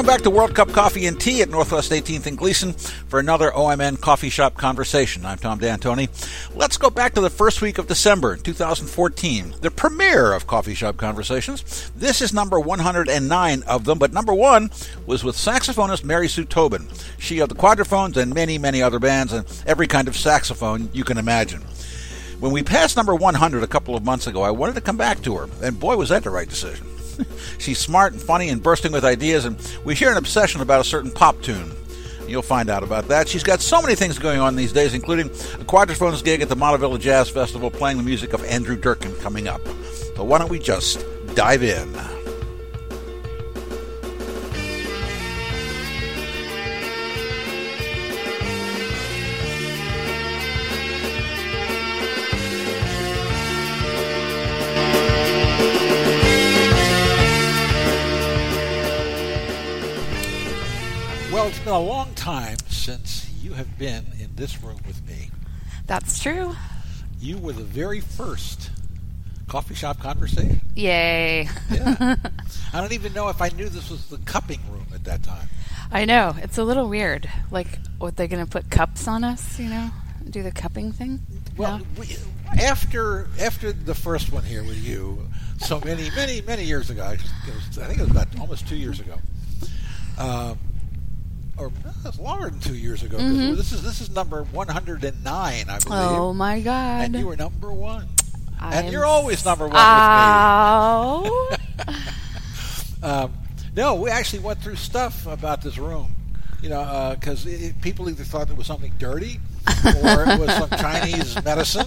Welcome 0.00 0.14
back 0.14 0.22
to 0.22 0.30
World 0.30 0.54
Cup 0.54 0.72
Coffee 0.72 1.04
and 1.04 1.20
Tea 1.20 1.42
at 1.42 1.50
Northwest 1.50 1.92
18th 1.92 2.24
and 2.24 2.38
Gleason 2.38 2.72
for 2.72 3.20
another 3.20 3.50
OMN 3.50 4.00
Coffee 4.00 4.30
Shop 4.30 4.54
Conversation. 4.54 5.26
I'm 5.26 5.36
Tom 5.36 5.58
D'Antoni. 5.58 6.08
Let's 6.56 6.78
go 6.78 6.88
back 6.88 7.12
to 7.12 7.20
the 7.20 7.28
first 7.28 7.60
week 7.60 7.76
of 7.76 7.86
December 7.86 8.36
2014, 8.36 9.56
the 9.60 9.70
premiere 9.70 10.32
of 10.32 10.46
Coffee 10.46 10.72
Shop 10.72 10.96
Conversations. 10.96 11.90
This 11.94 12.22
is 12.22 12.32
number 12.32 12.58
109 12.58 13.62
of 13.64 13.84
them, 13.84 13.98
but 13.98 14.14
number 14.14 14.32
one 14.32 14.70
was 15.04 15.22
with 15.22 15.36
saxophonist 15.36 16.02
Mary 16.02 16.28
Sue 16.28 16.46
Tobin. 16.46 16.88
She 17.18 17.40
of 17.40 17.50
the 17.50 17.54
Quadraphonnes 17.54 18.16
and 18.16 18.32
many, 18.32 18.56
many 18.56 18.82
other 18.82 19.00
bands 19.00 19.34
and 19.34 19.44
every 19.66 19.86
kind 19.86 20.08
of 20.08 20.16
saxophone 20.16 20.88
you 20.94 21.04
can 21.04 21.18
imagine. 21.18 21.60
When 22.38 22.52
we 22.52 22.62
passed 22.62 22.96
number 22.96 23.14
100 23.14 23.62
a 23.62 23.66
couple 23.66 23.94
of 23.94 24.06
months 24.06 24.26
ago, 24.26 24.40
I 24.40 24.50
wanted 24.50 24.76
to 24.76 24.80
come 24.80 24.96
back 24.96 25.20
to 25.24 25.36
her, 25.36 25.48
and 25.62 25.78
boy, 25.78 25.98
was 25.98 26.08
that 26.08 26.24
the 26.24 26.30
right 26.30 26.48
decision. 26.48 26.86
She's 27.58 27.78
smart 27.78 28.12
and 28.12 28.20
funny 28.20 28.48
and 28.48 28.62
bursting 28.62 28.92
with 28.92 29.04
ideas, 29.04 29.44
and 29.44 29.56
we 29.84 29.94
hear 29.94 30.10
an 30.10 30.16
obsession 30.16 30.60
about 30.60 30.80
a 30.80 30.84
certain 30.84 31.10
pop 31.10 31.40
tune. 31.42 31.72
You'll 32.26 32.42
find 32.42 32.70
out 32.70 32.84
about 32.84 33.08
that. 33.08 33.28
She's 33.28 33.42
got 33.42 33.60
so 33.60 33.82
many 33.82 33.96
things 33.96 34.18
going 34.18 34.38
on 34.38 34.54
these 34.54 34.72
days, 34.72 34.94
including 34.94 35.28
a 35.28 35.64
Quadrophones 35.64 36.22
gig 36.22 36.42
at 36.42 36.48
the 36.48 36.56
Montavilla 36.56 37.00
Jazz 37.00 37.28
Festival 37.28 37.70
playing 37.70 37.96
the 37.96 38.04
music 38.04 38.32
of 38.32 38.44
Andrew 38.44 38.76
Durkin 38.76 39.14
coming 39.16 39.48
up. 39.48 39.60
So 40.14 40.22
why 40.22 40.38
don't 40.38 40.50
we 40.50 40.60
just 40.60 41.04
dive 41.34 41.62
in? 41.62 42.19
Been 61.70 61.76
a 61.76 61.88
long 61.88 62.12
time 62.14 62.56
since 62.68 63.30
you 63.40 63.52
have 63.52 63.78
been 63.78 64.04
in 64.18 64.28
this 64.34 64.60
room 64.60 64.80
with 64.88 65.06
me. 65.06 65.30
That's 65.86 66.20
true. 66.20 66.56
You 67.20 67.38
were 67.38 67.52
the 67.52 67.62
very 67.62 68.00
first 68.00 68.70
coffee 69.46 69.74
shop 69.76 70.00
conversation. 70.00 70.60
Yay. 70.74 71.48
Yeah. 71.70 72.16
I 72.72 72.80
don't 72.80 72.92
even 72.92 73.12
know 73.12 73.28
if 73.28 73.40
I 73.40 73.50
knew 73.50 73.68
this 73.68 73.88
was 73.88 74.06
the 74.08 74.18
cupping 74.18 74.58
room 74.68 74.86
at 74.92 75.04
that 75.04 75.22
time. 75.22 75.46
I 75.92 76.06
know. 76.06 76.34
It's 76.38 76.58
a 76.58 76.64
little 76.64 76.88
weird. 76.88 77.30
Like, 77.52 77.68
what, 77.98 78.16
they're 78.16 78.26
going 78.26 78.44
to 78.44 78.50
put 78.50 78.68
cups 78.70 79.06
on 79.06 79.22
us, 79.22 79.60
you 79.60 79.68
know? 79.68 79.90
Do 80.28 80.42
the 80.42 80.50
cupping 80.52 80.90
thing? 80.90 81.20
Well, 81.56 81.78
No? 81.78 81.84
we, 81.98 82.16
after 82.60 83.28
after 83.40 83.72
the 83.72 83.94
first 83.94 84.32
one 84.32 84.42
here 84.42 84.64
with 84.64 84.84
you, 84.84 85.28
so 85.58 85.80
many 85.80 86.10
many 86.16 86.40
many 86.42 86.64
years 86.64 86.90
ago, 86.90 87.02
I 87.04 87.10
was- 87.12 87.78
I 87.78 87.86
think 87.86 87.98
it 88.00 88.02
was 88.02 88.10
about 88.10 88.26
almost 88.40 88.66
two 88.68 88.76
years 88.76 88.98
ago, 89.00 89.14
um, 90.18 90.58
or 91.60 91.70
it's 92.04 92.18
longer 92.18 92.50
than 92.50 92.60
two 92.60 92.74
years 92.76 93.02
ago. 93.02 93.18
Mhm. 93.18 93.56
This 93.56 93.72
is 93.72 93.82
this 93.82 94.00
is 94.00 94.10
number 94.10 94.42
one 94.44 94.68
hundred 94.68 95.04
and 95.04 95.22
nine, 95.22 95.66
I 95.68 95.78
believe. 95.78 95.98
Oh, 96.00 96.32
my 96.32 96.60
God. 96.60 97.02
and 97.04 97.14
you 97.14 97.26
were 97.26 97.36
number 97.36 97.72
one, 97.72 98.06
I 98.58 98.76
and 98.76 98.90
you're 98.92 99.04
always 99.04 99.44
number 99.44 99.68
one 99.68 99.74
me. 101.84 101.96
Um, 103.02 103.32
no, 103.74 103.94
we 103.94 104.10
actually 104.10 104.40
went 104.40 104.60
through 104.60 104.76
stuff 104.76 105.26
about 105.26 105.62
this 105.62 105.78
room. 105.78 106.14
You 106.62 106.68
know, 106.68 107.16
because 107.18 107.46
people 107.80 108.10
either 108.10 108.24
thought 108.24 108.50
it 108.50 108.56
was 108.56 108.66
something 108.66 108.92
dirty, 108.98 109.40
or 109.66 110.24
it 110.28 110.38
was 110.38 110.50
some 110.54 110.68
Chinese 110.78 111.42
medicine, 111.42 111.86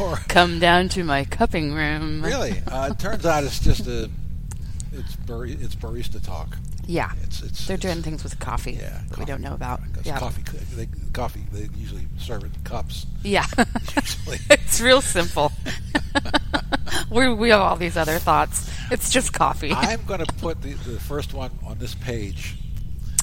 or 0.00 0.16
Come 0.28 0.58
down 0.58 0.88
to 0.90 1.04
my 1.04 1.24
cupping 1.26 1.74
room. 1.74 2.22
Really? 2.24 2.62
Uh, 2.66 2.88
it 2.92 2.98
turns 2.98 3.26
out 3.26 3.44
it's 3.44 3.60
just 3.60 3.86
a 3.86 4.08
it's 4.94 5.14
bar- 5.16 5.44
it's 5.44 5.74
barista 5.74 6.24
talk. 6.24 6.56
Yeah. 6.86 7.12
It's 7.22 7.42
it's 7.42 7.66
They're 7.66 7.74
it's, 7.74 7.82
doing 7.82 8.02
things 8.02 8.22
with 8.24 8.38
coffee 8.38 8.72
yeah 8.72 9.02
that 9.08 9.18
we 9.18 9.24
don't 9.24 9.40
know 9.40 9.54
about. 9.54 9.80
Yeah. 10.04 10.18
coffee 10.18 10.42
they, 10.74 10.88
coffee 11.12 11.44
they 11.52 11.68
usually 11.78 12.06
serve 12.18 12.44
it 12.44 12.54
in 12.54 12.62
cups. 12.64 13.06
Yeah. 13.22 13.46
It's 14.50 14.80
real 14.80 15.00
simple. 15.00 15.50
we, 17.10 17.32
we 17.34 17.48
have 17.50 17.60
all 17.60 17.76
these 17.76 17.96
other 17.96 18.18
thoughts. 18.18 18.70
It's 18.90 19.10
just 19.10 19.32
coffee. 19.32 19.72
I'm 19.72 20.04
going 20.04 20.24
to 20.24 20.32
put 20.34 20.62
the, 20.62 20.74
the 20.74 21.00
first 21.00 21.34
one 21.34 21.50
on 21.66 21.78
this 21.78 21.94
page 21.96 22.56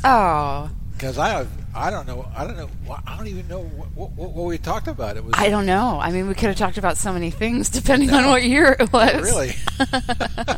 oh. 0.03 0.69
Because 0.97 1.17
I 1.17 1.29
have, 1.29 1.47
I 1.75 1.89
don't 1.91 2.07
know 2.07 2.27
I 2.35 2.43
don't 2.43 2.57
know 2.57 2.69
I 3.05 3.15
don't 3.17 3.27
even 3.27 3.47
know 3.47 3.61
what, 3.61 4.11
what, 4.15 4.31
what 4.31 4.45
we 4.45 4.57
talked 4.57 4.87
about. 4.87 5.15
It 5.17 5.23
was 5.23 5.33
I 5.37 5.49
don't 5.49 5.65
know. 5.65 5.99
I 6.01 6.11
mean, 6.11 6.27
we 6.27 6.33
could 6.33 6.49
have 6.49 6.57
talked 6.57 6.77
about 6.77 6.97
so 6.97 7.13
many 7.13 7.29
things 7.31 7.69
depending 7.69 8.11
on 8.11 8.25
what 8.29 8.43
year 8.43 8.75
it 8.79 8.91
was. 8.91 9.21
really. 9.21 9.53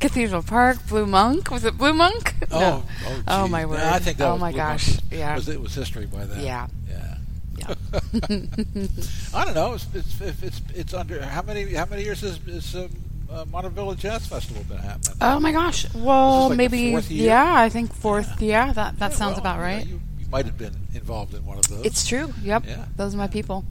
Cathedral 0.00 0.42
Park, 0.42 0.86
Blue 0.88 1.06
Monk. 1.06 1.50
Was 1.50 1.64
it 1.64 1.78
Blue 1.78 1.94
Monk? 1.94 2.34
Oh, 2.50 2.60
No. 2.60 2.84
oh, 3.06 3.22
Oh, 3.28 3.48
my 3.48 3.62
No, 3.62 3.68
word. 3.68 3.80
I 3.80 3.98
think 3.98 4.18
that 4.18 4.28
Oh, 4.28 4.32
was 4.32 4.40
my 4.42 4.50
Blue 4.52 4.58
Monk. 4.58 4.80
gosh. 4.80 4.98
Yeah. 5.10 5.34
was, 5.34 5.48
it 5.48 5.60
was 5.60 5.74
history 5.74 6.06
by 6.06 6.24
then. 6.26 6.44
Yeah. 6.44 6.66
yeah. 6.88 7.16
Yeah. 7.56 7.68
I 9.34 9.44
don't 9.46 9.54
know. 9.54 9.72
It's 9.72 9.86
it's 9.94 10.20
it's, 10.20 10.42
it's, 10.42 10.60
it's 10.74 10.94
under 10.94 11.22
how 11.22 11.40
many 11.42 11.72
how 11.72 11.86
many 11.86 12.02
years 12.04 12.22
is, 12.22 12.38
has 12.46 12.74
um, 12.76 12.90
uh, 13.30 13.44
Montavilla 13.46 13.96
Jazz 13.96 14.26
Festival 14.26 14.62
been 14.64 14.78
happening? 14.78 15.16
Oh 15.20 15.40
my 15.40 15.52
gosh. 15.52 15.86
Well, 15.94 16.48
like 16.48 16.56
maybe. 16.58 16.96
Yeah, 17.08 17.54
I 17.56 17.68
think 17.68 17.92
fourth. 17.94 18.40
Yeah, 18.40 18.72
that 18.72 18.98
that 18.98 19.10
Yeah, 19.12 19.16
sounds 19.16 19.40
well, 19.40 19.40
about 19.40 19.56
you 19.56 19.62
know, 19.62 19.66
right. 19.76 19.86
You, 19.86 20.00
you 20.20 20.26
might 20.28 20.46
have 20.46 20.58
been 20.58 20.74
involved 20.94 21.34
in 21.34 21.44
one 21.44 21.58
of 21.58 21.68
those. 21.68 21.84
It's 21.86 22.06
true. 22.06 22.32
Yep. 22.42 22.64
Yeah. 22.66 22.84
Those 22.96 23.14
are 23.14 23.18
my 23.18 23.28
people. 23.28 23.64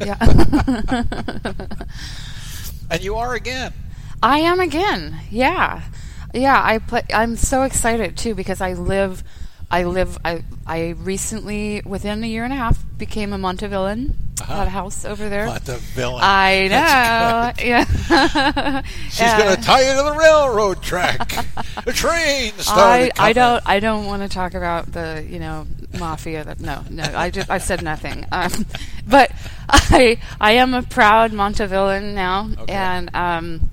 yeah. 0.00 0.16
Yeah. 0.18 0.18
and 2.90 3.02
you 3.02 3.16
are 3.16 3.34
again. 3.34 3.72
I 4.22 4.40
am 4.40 4.60
again. 4.60 5.20
Yeah, 5.30 5.82
yeah. 6.34 6.60
I 6.62 6.78
play. 6.78 7.02
I'm 7.12 7.36
so 7.36 7.62
excited 7.62 8.16
too 8.16 8.34
because 8.34 8.60
I 8.60 8.72
live. 8.74 9.22
I 9.70 9.84
live. 9.84 10.18
I 10.24 10.42
I 10.66 10.90
recently, 10.98 11.82
within 11.84 12.22
a 12.24 12.26
year 12.26 12.44
and 12.44 12.52
a 12.52 12.56
half, 12.56 12.84
became 12.98 13.32
a 13.32 13.38
Montevillan. 13.38 14.14
Uh-huh. 14.38 14.64
A 14.66 14.68
house 14.68 15.04
over 15.06 15.28
there. 15.30 15.46
What 15.46 15.64
the 15.64 15.78
villain! 15.78 16.20
I 16.22 16.68
know. 16.68 17.64
Yeah. 17.64 17.84
She's 19.08 19.20
Yeah. 19.20 19.38
going 19.42 19.56
to 19.56 19.62
tie 19.62 19.80
you 19.80 19.96
to 19.96 20.02
the 20.10 20.14
railroad 20.16 20.82
track. 20.82 21.28
the 21.84 21.92
train 21.92 22.52
I, 22.58 22.60
started. 22.60 23.12
I 23.12 23.14
coming. 23.16 23.34
don't 23.34 23.62
I 23.66 23.80
don't 23.80 24.04
want 24.06 24.22
to 24.22 24.28
talk 24.28 24.52
about 24.54 24.92
the 24.92 25.24
you 25.28 25.38
know 25.38 25.66
mafia 25.98 26.44
that 26.44 26.60
no 26.60 26.84
no 26.90 27.02
I 27.04 27.30
just 27.30 27.48
I 27.48 27.56
said 27.58 27.82
nothing 27.82 28.26
um, 28.32 28.50
but 29.08 29.32
I 29.70 30.18
I 30.38 30.52
am 30.52 30.74
a 30.74 30.82
proud 30.82 31.32
Montevillan 31.32 32.12
now 32.14 32.50
Okay. 32.58 32.72
and 32.74 33.10
um, 33.16 33.70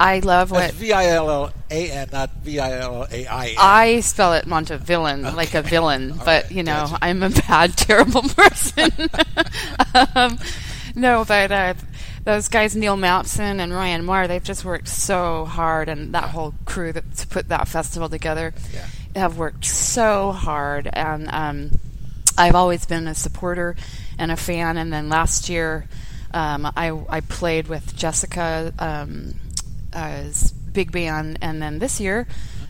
I 0.00 0.18
love 0.20 0.50
what 0.50 0.60
That's 0.60 0.74
V 0.74 0.92
I 0.92 1.06
L 1.10 1.30
L 1.30 1.52
A 1.70 1.90
N, 1.90 2.08
not 2.12 2.30
V 2.42 2.58
I 2.58 2.78
L 2.80 3.06
A 3.10 3.26
I. 3.26 3.54
I 3.58 4.00
spell 4.00 4.32
it 4.34 4.46
Montevillain 4.46 5.34
like 5.36 5.54
a 5.54 5.62
villain, 5.62 6.12
All 6.12 6.18
but 6.24 6.44
right, 6.44 6.50
you 6.52 6.62
know 6.62 6.86
gotcha. 6.90 6.98
I'm 7.02 7.22
a 7.22 7.30
bad, 7.30 7.76
terrible 7.76 8.22
person. 8.22 8.90
um, 10.16 10.38
no, 10.94 11.24
but 11.24 11.52
uh, 11.52 11.74
those 12.24 12.48
guys 12.48 12.74
Neil 12.74 12.96
Moutson 12.96 13.60
and 13.60 13.72
Ryan 13.72 14.04
Meagher, 14.04 14.28
they've 14.28 14.42
just 14.42 14.64
worked 14.64 14.88
so 14.88 15.44
hard, 15.44 15.88
and 15.88 16.14
that 16.14 16.24
whole 16.30 16.54
crew 16.64 16.92
that 16.92 17.14
to 17.18 17.26
put 17.28 17.48
that 17.48 17.68
festival 17.68 18.08
together 18.08 18.52
Yeah. 18.74 18.86
have 19.14 19.38
worked 19.38 19.64
so 19.64 20.32
hard, 20.32 20.88
and 20.92 21.28
um, 21.32 21.70
I've 22.36 22.54
always 22.54 22.86
been 22.86 23.06
a 23.06 23.14
supporter 23.14 23.76
and 24.18 24.32
a 24.32 24.36
fan. 24.36 24.76
And 24.78 24.92
then 24.92 25.08
last 25.08 25.48
year, 25.48 25.86
um, 26.34 26.66
I 26.76 26.90
I 27.08 27.20
played 27.20 27.68
with 27.68 27.94
Jessica. 27.96 28.72
Um, 28.78 29.34
as 29.92 30.52
big 30.52 30.90
band, 30.92 31.38
and 31.42 31.60
then 31.62 31.78
this 31.78 32.00
year, 32.00 32.26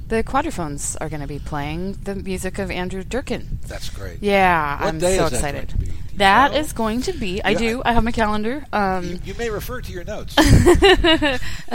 the 0.08 0.22
Quadraphonnes 0.24 0.96
are 1.00 1.08
going 1.08 1.22
to 1.22 1.26
be 1.28 1.38
playing 1.38 1.92
the 2.04 2.14
music 2.14 2.58
of 2.58 2.70
Andrew 2.70 3.02
Durkin. 3.04 3.58
That's 3.66 3.88
great. 3.88 4.18
Yeah, 4.22 4.78
What 4.80 4.88
I'm 4.88 5.00
so 5.00 5.06
is 5.06 5.16
that 5.16 5.18
going 5.30 5.34
excited. 5.34 5.68
to? 5.70 6.16
That 6.18 6.54
is 6.54 6.72
going 6.74 7.00
to 7.02 7.12
be. 7.14 7.42
I 7.42 7.50
Yeah, 7.50 7.58
do. 7.58 7.82
I 7.86 7.92
have 7.94 8.04
my 8.04 8.12
calendar. 8.12 8.66
You, 8.72 8.78
Um, 8.78 9.20
you 9.24 9.32
may 9.34 9.48
refer 9.48 9.80
to 9.80 9.92
your 9.92 10.04
notes. 10.04 10.34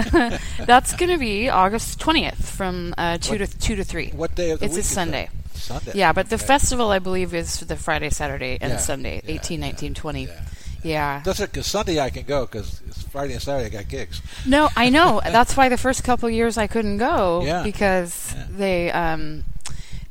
that's 0.65 0.93
going 0.95 1.09
to 1.11 1.17
be 1.17 1.49
August 1.49 1.99
20th 1.99 2.35
from 2.43 2.93
uh, 2.97 3.17
two 3.17 3.39
What- 3.39 3.49
to 3.49 3.57
two 3.59 3.75
to 3.75 3.83
three. 3.83 4.09
What 4.09 4.35
day 4.35 4.51
of 4.51 4.59
the 4.59 4.65
It's 4.65 4.75
a 4.75 4.77
week? 4.77 4.81
is 4.81 4.89
that? 4.89 4.93
Sunday. 4.95 5.29
Sunday. 5.53 5.91
Yeah, 5.95 6.13
but 6.13 6.29
the 6.29 6.35
Okay. 6.35 6.45
festival 6.45 6.91
I 6.91 6.99
believe 6.99 7.33
is 7.33 7.59
the 7.61 7.75
Friday, 7.75 8.09
Saturday, 8.11 8.57
and 8.61 8.73
Yeah, 8.73 8.77
Sunday, 8.77 9.21
yeah, 9.25 9.33
18, 9.35 9.59
19, 9.59 9.93
20. 9.95 10.27
Yeah. 10.83 11.21
That's 11.25 11.39
it. 11.39 11.51
Because 11.51 11.67
Sunday 11.67 11.99
I 11.99 12.09
can 12.09 12.23
go 12.23 12.45
because 12.45 12.81
it's 12.87 13.03
Friday 13.03 13.33
and 13.33 13.41
Saturday 13.41 13.65
I 13.65 13.81
got 13.81 13.89
gigs. 13.89 14.21
No, 14.45 14.69
I 14.75 14.89
know. 14.97 15.21
That's 15.23 15.55
why 15.57 15.69
the 15.69 15.77
first 15.77 16.03
couple 16.03 16.29
years 16.29 16.57
I 16.57 16.67
couldn't 16.67 16.97
go 16.97 17.43
Yeah. 17.45 17.63
because 17.63 18.33
Yeah. 18.35 18.45
they 18.51 18.91
um 18.91 19.43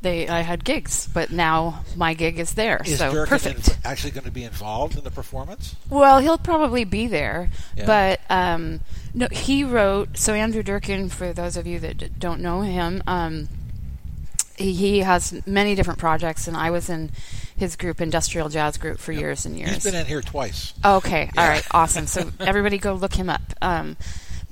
they 0.01 0.27
I 0.27 0.41
had 0.41 0.63
gigs, 0.63 1.07
but 1.11 1.31
now 1.31 1.83
my 1.95 2.13
gig 2.13 2.37
is 2.37 2.53
there. 2.53 2.81
Is 2.85 2.99
so 2.99 3.11
Durkin 3.11 3.29
perfect. 3.29 3.67
in- 3.69 3.73
actually 3.83 4.11
going 4.11 4.25
to 4.25 4.31
be 4.31 4.43
involved 4.43 4.95
in 4.97 5.03
the 5.03 5.09
performance? 5.11 5.75
Well, 5.89 6.19
he'll 6.19 6.37
probably 6.37 6.83
be 6.83 7.07
there, 7.07 7.49
Yeah. 7.75 7.85
but 7.85 8.19
um 8.29 8.81
no 9.13 9.27
he 9.31 9.63
wrote 9.63 10.17
so 10.17 10.33
Andrew 10.33 10.61
Durkin 10.63 11.09
for 11.09 11.33
those 11.33 11.57
of 11.57 11.65
you 11.65 11.79
that 11.79 11.97
d- 11.97 12.09
don't 12.19 12.41
know 12.41 12.61
him 12.61 13.01
um 13.07 13.49
he, 14.57 14.73
he 14.73 14.99
has 14.99 15.33
many 15.47 15.73
different 15.75 15.99
projects 15.99 16.47
and 16.47 16.55
I 16.57 16.69
was 16.71 16.89
in 16.89 17.11
his 17.57 17.75
group 17.75 17.99
Industrial 17.99 18.47
Jazz 18.49 18.77
Group 18.77 18.99
for 18.99 19.11
years 19.11 19.45
and 19.45 19.57
years. 19.57 19.71
He's 19.71 19.83
been 19.83 19.95
in 19.95 20.05
here 20.05 20.21
twice. 20.21 20.73
Okay, 20.85 21.29
Yeah. 21.33 21.41
all 21.41 21.49
right, 21.49 21.65
awesome. 21.71 22.07
So 22.07 22.31
everybody 22.39 22.77
go 22.77 22.93
look 22.93 23.15
him 23.15 23.29
up. 23.29 23.41
Um, 23.61 23.97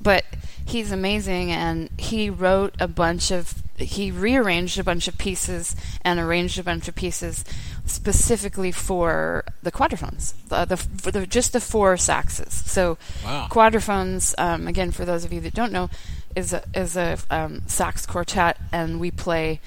but 0.02 0.26
he's 0.66 0.92
amazing, 0.92 1.52
and 1.52 1.90
he 1.98 2.30
wrote 2.30 2.74
a 2.80 2.88
bunch 2.88 3.32
of 3.32 3.62
he 3.78 4.10
rearranged 4.10 4.80
a 4.80 4.84
bunch 4.86 5.08
of 5.08 5.18
pieces 5.18 5.76
and 6.02 6.18
arranged 6.20 6.58
a 6.58 6.64
bunch 6.64 6.88
of 6.88 6.96
pieces 6.96 7.44
specifically 7.86 8.72
for 8.72 9.44
the 9.64 9.72
Quadraphonnes, 9.72 10.34
the, 10.48 10.64
the, 10.66 10.78
for 10.78 11.12
the 11.12 11.28
just 11.28 11.54
the 11.54 11.60
four 11.60 11.96
saxes. 11.96 12.52
So 12.52 12.98
Wow. 13.24 13.48
Quadraphonnes, 13.52 14.34
um, 14.38 14.68
again, 14.68 14.92
for 14.92 15.04
those 15.06 15.26
of 15.26 15.34
you 15.34 15.42
that 15.42 15.54
don't 15.54 15.72
know, 15.74 15.90
is 16.36 16.54
a, 16.54 16.64
is 16.74 16.96
a 16.96 17.18
um, 17.30 17.62
sax 17.68 18.06
quartet, 18.06 18.58
and 18.72 19.00
we 19.00 19.12
play 19.12 19.60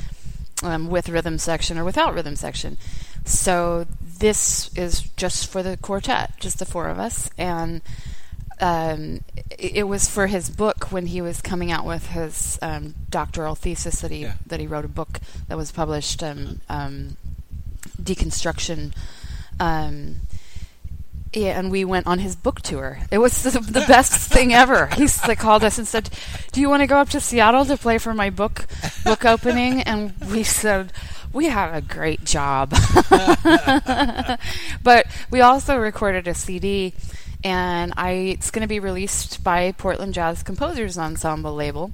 um, 0.62 0.88
with 0.88 1.08
rhythm 1.08 1.38
section 1.38 1.76
or 1.78 1.84
without 1.84 2.14
rhythm 2.14 2.34
section. 2.36 2.76
So 3.28 3.86
this 4.18 4.70
is 4.76 5.02
just 5.16 5.48
for 5.50 5.62
the 5.62 5.76
quartet, 5.76 6.32
just 6.40 6.58
the 6.58 6.64
four 6.64 6.88
of 6.88 6.98
us, 6.98 7.30
and 7.38 7.82
um, 8.60 9.20
it, 9.58 9.76
it 9.76 9.82
was 9.84 10.08
for 10.08 10.26
his 10.26 10.48
book 10.50 10.90
when 10.90 11.06
he 11.06 11.20
was 11.20 11.40
coming 11.40 11.70
out 11.70 11.84
with 11.84 12.08
his 12.08 12.58
um, 12.62 12.94
doctoral 13.10 13.54
thesis 13.54 14.00
that 14.00 14.10
he 14.10 14.22
Yeah. 14.22 14.34
that 14.46 14.60
he 14.60 14.66
wrote 14.66 14.84
a 14.84 14.88
book 14.88 15.20
that 15.48 15.56
was 15.56 15.70
published, 15.70 16.22
um, 16.22 16.60
um, 16.68 17.16
deconstruction. 18.02 18.92
Um, 19.60 20.16
yeah, 21.34 21.58
and 21.58 21.70
we 21.70 21.84
went 21.84 22.06
on 22.06 22.20
his 22.20 22.34
book 22.34 22.62
tour. 22.62 23.00
It 23.10 23.18
was 23.18 23.42
the, 23.44 23.50
the 23.60 23.84
best 23.86 24.12
thing 24.32 24.54
ever. 24.54 24.86
He 24.86 25.06
like 25.26 25.38
called 25.38 25.62
us 25.62 25.76
and 25.78 25.86
said, 25.86 26.08
"Do 26.52 26.60
you 26.60 26.68
want 26.70 26.80
to 26.80 26.86
go 26.86 26.96
up 26.96 27.10
to 27.10 27.20
Seattle 27.20 27.66
to 27.66 27.76
play 27.76 27.98
for 27.98 28.14
my 28.14 28.30
book 28.30 28.66
book 29.04 29.24
opening?" 29.26 29.82
And 29.82 30.14
we 30.32 30.42
said, 30.42 30.92
"We 31.32 31.46
have 31.46 31.74
a 31.74 31.80
great 31.80 32.24
job." 32.24 32.70
but 34.82 35.06
we 35.30 35.40
also 35.40 35.76
recorded 35.76 36.28
a 36.28 36.34
CD, 36.34 36.94
and 37.44 37.92
I 37.96 38.10
it's 38.10 38.50
going 38.50 38.62
to 38.62 38.68
be 38.68 38.80
released 38.80 39.42
by 39.44 39.72
Portland 39.72 40.14
Jazz 40.14 40.42
Composers 40.42 40.98
Ensemble 40.98 41.54
label. 41.54 41.90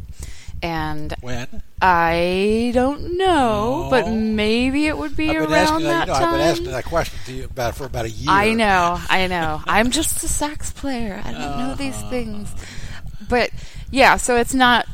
And 0.63 1.13
When? 1.21 1.63
I 1.83 2.71
don't 2.73 3.19
know, 3.19 3.89
but 3.91 4.09
maybe 4.11 4.87
it 4.87 4.97
would 4.97 5.15
be 5.15 5.37
around 5.37 5.53
asking 5.53 5.85
that 5.89 6.07
you 6.07 6.13
know, 6.15 6.19
time. 6.19 6.29
I've 6.29 6.33
been 6.33 6.41
asking 6.41 6.71
that 6.71 6.85
question 6.87 7.19
to 7.27 7.33
you 7.33 7.45
about 7.45 7.75
for 7.77 7.85
about 7.85 8.07
a 8.07 8.11
year. 8.11 8.31
I 8.31 8.55
know, 8.55 8.99
I 9.11 9.27
know. 9.27 9.61
I'm 9.67 9.91
just 9.91 10.25
a 10.25 10.29
sax 10.29 10.73
player. 10.73 11.21
I 11.23 11.33
don't 11.33 11.59
know 11.59 11.75
these 11.75 11.95
Uh-huh. 11.97 12.09
things. 12.11 12.49
But 13.29 13.51
yeah, 13.91 14.17
so 14.17 14.37
it's 14.37 14.55
not 14.55 14.87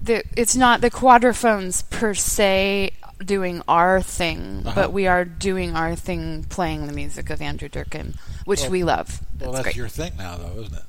the 0.00 0.22
it's 0.34 0.56
not 0.56 0.80
the 0.80 0.90
Quadraphonnes 0.90 1.82
per 1.90 2.14
se 2.14 2.92
doing 3.24 3.62
our 3.68 4.00
thing, 4.00 4.62
Uh-huh. 4.64 4.74
but 4.74 4.92
we 4.92 5.06
are 5.06 5.24
doing 5.24 5.74
our 5.76 5.94
thing 5.96 6.44
playing 6.48 6.86
the 6.86 6.92
music 6.92 7.30
of 7.30 7.40
Andrew 7.42 7.68
Durkin, 7.68 8.14
which 8.44 8.62
Well- 8.62 8.70
we 8.70 8.84
love. 8.84 9.20
Well, 9.40 9.52
That's 9.52 9.64
that's 9.64 9.64
great. 9.64 9.76
your 9.76 9.88
thing 9.88 10.12
now, 10.18 10.36
though, 10.36 10.60
isn't 10.62 10.74
it? 10.76 10.82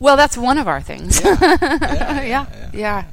well, 0.00 0.16
that's 0.16 0.36
one 0.36 0.58
of 0.58 0.66
our 0.68 0.80
things. 0.80 1.20
Yeah. 1.22 1.36
yeah, 1.40 2.22
yeah, 2.22 2.46
yeah, 2.72 3.04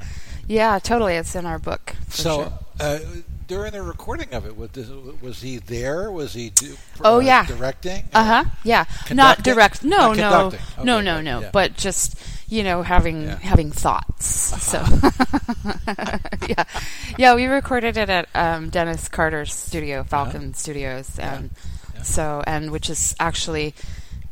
yeah, 0.46 0.78
totally. 0.78 1.14
It's 1.14 1.34
in 1.34 1.46
our 1.46 1.58
book. 1.58 1.94
for 2.08 2.16
So, 2.16 2.34
sure. 2.42 2.52
uh, 2.80 2.98
during 3.46 3.72
the 3.72 3.82
recording 3.82 4.32
of 4.32 4.46
it, 4.46 4.56
was, 4.56 4.70
was 5.20 5.42
he 5.42 5.58
there? 5.58 6.10
Was 6.10 6.34
he 6.34 6.50
do, 6.50 6.76
Oh, 7.02 7.18
yeah. 7.20 7.46
directing? 7.46 8.04
Uh 8.14 8.24
huh. 8.24 8.44
Yeah. 8.64 8.84
Not 9.12 9.42
direct. 9.42 9.82
No, 9.84 10.12
no, 10.12 10.52
no, 10.82 11.00
no, 11.00 11.20
no. 11.20 11.48
But 11.52 11.76
just 11.76 12.14
you 12.50 12.62
know, 12.64 12.82
having 12.82 13.22
Yeah. 13.22 13.38
having 13.38 13.70
thoughts. 13.70 14.26
So 14.26 14.84
yeah, 16.48 16.64
yeah. 17.16 17.34
We 17.34 17.46
recorded 17.46 17.96
it 17.96 18.10
at 18.10 18.28
um, 18.34 18.68
Dennis 18.70 19.08
Carter's 19.08 19.54
studio, 19.54 20.02
Falcon 20.04 20.52
Studios, 20.54 21.18
and 21.18 21.50
Yeah. 21.94 22.02
so 22.02 22.42
and 22.46 22.70
which 22.70 22.90
is 22.90 23.14
actually 23.18 23.74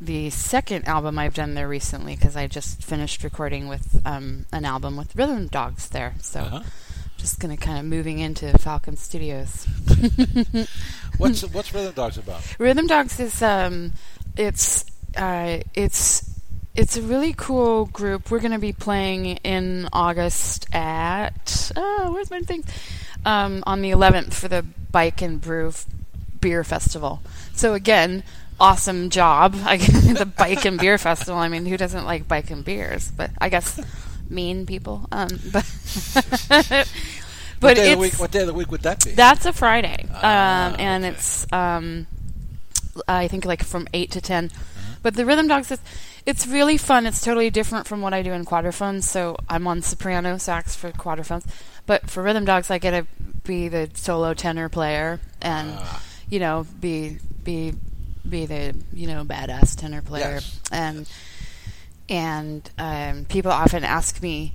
the 0.00 0.30
second 0.30 0.86
album 0.86 1.18
I've 1.18 1.34
done 1.34 1.54
there 1.54 1.68
recently 1.68 2.14
because 2.14 2.36
I 2.36 2.46
just 2.46 2.82
finished 2.84 3.24
recording 3.24 3.66
with 3.68 4.00
um, 4.06 4.46
an 4.52 4.64
album 4.64 4.96
with 4.96 5.14
Rhythm 5.16 5.46
Dogs 5.48 5.88
there. 5.88 6.14
So 6.20 6.40
Uh-huh. 6.40 6.62
just 7.16 7.40
gonna 7.40 7.56
kind 7.56 7.78
of 7.78 7.84
moving 7.84 8.18
into 8.20 8.56
Falcon 8.58 8.96
Studios. 8.96 9.66
What's 11.18 11.42
what's 11.52 11.72
Rhythm 11.74 11.92
Dogs 11.94 12.18
about? 12.18 12.42
Rhythm 12.58 12.86
Dogs 12.86 13.18
is 13.20 13.42
um, 13.42 13.92
it's 14.36 14.84
uh, 15.16 15.58
it's 15.74 16.27
it's 16.78 16.96
a 16.96 17.02
really 17.02 17.34
cool 17.36 17.86
group. 17.86 18.30
We're 18.30 18.38
going 18.38 18.52
to 18.52 18.58
be 18.58 18.72
playing 18.72 19.26
in 19.44 19.88
August 19.92 20.66
at 20.72 21.72
oh, 21.76 22.10
where's 22.12 22.30
my 22.30 22.40
thing? 22.40 22.64
Um, 23.26 23.62
on 23.66 23.82
the 23.82 23.90
11th 23.90 24.32
for 24.32 24.48
the 24.48 24.64
Bike 24.92 25.20
and 25.20 25.40
Brew 25.40 25.68
f- 25.68 25.86
Beer 26.40 26.62
Festival. 26.64 27.20
So 27.52 27.74
again, 27.74 28.22
awesome 28.60 29.10
job. 29.10 29.54
The 30.18 30.24
Bike 30.38 30.64
and 30.64 30.78
Beer 30.78 30.98
Festival. 30.98 31.36
I 31.38 31.48
mean, 31.48 31.66
who 31.66 31.76
doesn't 31.76 32.04
like 32.06 32.26
bike 32.28 32.50
and 32.50 32.64
beers? 32.64 33.10
But 33.10 33.30
I 33.38 33.48
guess 33.50 33.78
mean 34.30 34.64
people. 34.66 35.06
Um, 35.12 35.28
but 35.52 35.64
what 35.64 36.86
but 37.60 37.76
day, 37.76 37.82
it's 37.82 37.88
of 37.92 37.96
the 37.96 37.98
week, 37.98 38.14
what 38.20 38.30
day 38.30 38.40
of 38.40 38.46
the 38.46 38.54
week 38.54 38.70
would 38.70 38.82
that 38.82 39.04
be? 39.04 39.10
that's 39.12 39.46
a 39.46 39.52
Friday, 39.52 40.06
Ah, 40.12 40.68
um, 40.68 40.76
and 40.78 41.04
okay. 41.04 41.14
it's 41.14 41.46
um, 41.52 42.06
I 43.08 43.26
think 43.28 43.44
like 43.44 43.64
from 43.64 43.88
eight 43.92 44.10
to 44.12 44.20
10 44.20 44.44
Uh-huh. 44.46 44.64
But 45.02 45.14
the 45.14 45.24
Rhythm 45.24 45.46
Dogs, 45.48 45.70
is, 45.70 45.80
it's 46.26 46.46
really 46.46 46.76
fun. 46.76 47.06
It's 47.06 47.20
totally 47.20 47.50
different 47.50 47.86
from 47.86 48.00
what 48.00 48.12
I 48.14 48.22
do 48.22 48.32
in 48.32 48.44
Quadraphonnes. 48.44 49.04
So 49.04 49.36
I'm 49.48 49.66
on 49.66 49.82
soprano 49.82 50.38
sax 50.38 50.74
for 50.74 50.90
Quadraphonnes, 50.92 51.46
but 51.86 52.10
for 52.10 52.22
Rhythm 52.22 52.44
Dogs, 52.44 52.70
I 52.70 52.78
get 52.78 52.90
to 52.92 53.06
be 53.44 53.68
the 53.68 53.88
solo 53.94 54.34
tenor 54.34 54.68
player 54.68 55.20
and 55.40 55.70
Ah. 55.72 56.02
you 56.28 56.38
know 56.38 56.66
be 56.80 57.18
be 57.44 57.72
be 58.28 58.44
the 58.44 58.74
you 58.92 59.06
know 59.06 59.24
badass 59.24 59.74
tenor 59.74 60.02
player 60.02 60.34
Yes. 60.42 60.60
and 60.70 61.08
and 62.10 62.68
um, 62.78 63.24
people 63.26 63.50
often 63.52 63.84
ask 63.84 64.20
me 64.22 64.52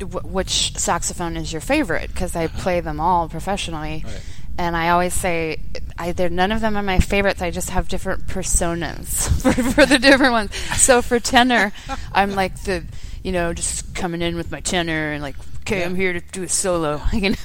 wh- 0.00 0.24
which 0.32 0.76
saxophone 0.76 1.36
is 1.36 1.52
your 1.52 1.60
favorite 1.60 2.08
because 2.12 2.36
I 2.36 2.46
play 2.48 2.80
them 2.80 3.00
all 3.00 3.28
professionally, 3.28 4.04
Right. 4.06 4.22
And 4.58 4.76
I 4.76 4.90
always 4.90 5.14
say 5.14 5.60
I, 5.96 6.12
they're 6.12 6.28
none 6.28 6.52
of 6.52 6.60
them 6.60 6.76
are 6.76 6.82
my 6.82 6.98
favorites. 7.00 7.40
I 7.40 7.50
just 7.50 7.70
have 7.70 7.88
different 7.88 8.26
personas 8.26 9.28
for, 9.42 9.52
for 9.72 9.86
the 9.86 9.98
different 9.98 10.32
ones. 10.32 10.54
So 10.54 11.00
for 11.00 11.18
tenor, 11.20 11.72
I'm 12.12 12.34
like 12.34 12.62
the 12.64 12.84
you 13.22 13.32
know 13.32 13.52
just 13.54 13.94
coming 13.94 14.20
in 14.22 14.36
with 14.36 14.50
my 14.50 14.60
tenor 14.60 15.12
and 15.12 15.22
like 15.22 15.36
okay, 15.60 15.84
I'm 15.84 15.94
here 15.96 16.12
to 16.14 16.20
do 16.20 16.42
a 16.42 16.48
solo. 16.48 17.00
You 17.12 17.30
know, 17.30 17.36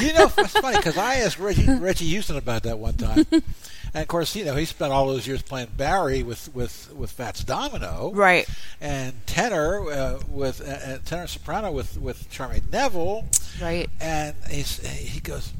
You 0.00 0.12
know, 0.12 0.30
it's 0.38 0.52
funny 0.58 0.76
because 0.76 0.96
I 0.98 1.16
asked 1.16 1.38
Reggie, 1.38 1.68
Reggie 1.68 2.06
Houston 2.06 2.36
about 2.36 2.62
that 2.64 2.78
one 2.78 2.94
time, 2.94 3.24
and 3.32 3.42
of 4.02 4.08
course, 4.08 4.34
you 4.36 4.44
know, 4.44 4.54
he 4.54 4.64
spent 4.64 4.92
all 4.92 5.06
those 5.06 5.26
years 5.26 5.40
playing 5.42 5.68
Barry 5.76 6.22
with 6.22 6.54
with 6.54 6.92
with 6.94 7.10
Fats 7.12 7.42
Domino, 7.44 8.10
right? 8.14 8.46
and 8.80 9.14
tenor 9.26 9.88
uh, 9.90 10.20
with 10.28 10.60
uh, 10.66 10.72
uh, 10.94 10.98
tenor 11.04 11.26
soprano 11.26 11.70
with 11.72 11.96
with 11.98 12.30
Charmaine 12.30 12.70
Neville, 12.70 13.24
Right. 13.62 13.88
and 14.00 14.34
he's, 14.50 14.78
he 14.86 15.20
goes, 15.20 15.52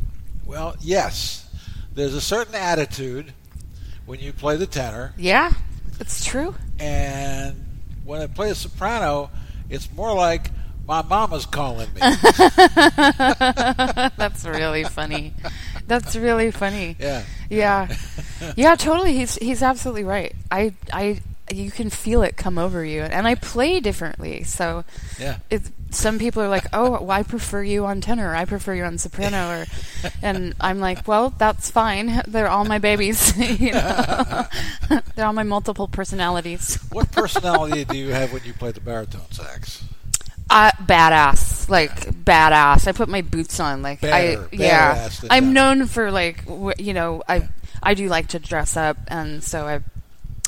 "Well, 0.46 0.76
yes, 0.80 1.48
there's 1.94 2.14
a 2.14 2.20
certain 2.20 2.54
attitude 2.54 3.32
when 4.06 4.20
you 4.20 4.32
play 4.32 4.56
the 4.56 4.66
tenor, 4.66 5.12
Yeah, 5.16 5.52
it's 6.00 6.24
true. 6.24 6.54
and 6.78 7.56
when 8.04 8.20
I 8.20 8.26
play 8.26 8.48
the 8.50 8.54
soprano, 8.54 9.30
it's 9.70 9.92
more 9.92 10.14
like." 10.14 10.50
My 10.86 11.00
mama's 11.00 11.46
calling 11.46 11.88
me. 11.94 12.00
That's 13.24 14.44
really 14.44 14.84
funny. 14.84 15.32
That's 15.86 16.14
really 16.16 16.50
funny. 16.50 16.96
yeah. 16.98 17.22
Yeah, 17.48 17.94
yeah, 18.56 18.74
totally. 18.74 19.14
He's 19.16 19.36
he's 19.36 19.62
absolutely 19.62 20.04
right. 20.04 20.34
I 20.50 20.74
I 20.92 21.20
you 21.50 21.70
can 21.70 21.88
feel 21.88 22.22
it 22.22 22.36
come 22.36 22.58
over 22.58 22.84
you, 22.84 23.00
and 23.02 23.26
I 23.26 23.34
play 23.34 23.80
differently. 23.80 24.42
So 24.44 24.84
Yeah. 25.18 25.38
it, 25.50 25.62
some 25.94 26.18
people 26.18 26.42
are 26.42 26.48
like, 26.48 26.66
"Oh, 26.72 26.90
well, 26.92 27.10
I 27.10 27.22
prefer 27.22 27.62
you 27.62 27.86
on 27.86 28.00
tenor. 28.00 28.34
I 28.34 28.44
prefer 28.44 28.74
you 28.74 28.84
on 28.84 28.98
soprano," 28.98 29.60
or, 29.62 29.66
and 30.22 30.54
I'm 30.60 30.80
like, 30.80 31.06
"Well, 31.08 31.30
that's 31.38 31.70
fine. 31.70 32.22
They're 32.26 32.48
all 32.48 32.64
my 32.64 32.78
babies. 32.78 33.36
you 33.60 33.72
know, 33.72 34.46
they're 35.16 35.26
all 35.26 35.32
my 35.32 35.42
multiple 35.44 35.88
personalities. 35.88 36.78
What 36.92 37.10
personality 37.12 37.84
do 37.84 37.96
you 37.96 38.10
have 38.10 38.32
when 38.32 38.42
you 38.44 38.52
play 38.52 38.72
the 38.72 38.80
baritone 38.80 39.30
sax? 39.30 39.84
Uh, 40.50 40.70
badass, 40.82 41.68
like 41.70 41.92
badass. 42.24 42.86
I 42.86 42.92
put 42.92 43.08
my 43.08 43.22
boots 43.22 43.58
on, 43.60 43.82
like 43.82 44.00
Better, 44.02 44.44
I 44.44 44.54
yeah. 44.54 45.08
I'm 45.30 45.52
known 45.54 45.86
for 45.86 46.10
like 46.10 46.44
w- 46.44 46.74
you 46.78 46.92
know 46.92 47.22
I 47.28 47.48
I 47.82 47.94
do 47.94 48.08
like 48.08 48.28
to 48.28 48.38
dress 48.38 48.76
up, 48.76 48.96
and 49.08 49.42
so 49.42 49.66
I 49.66 49.80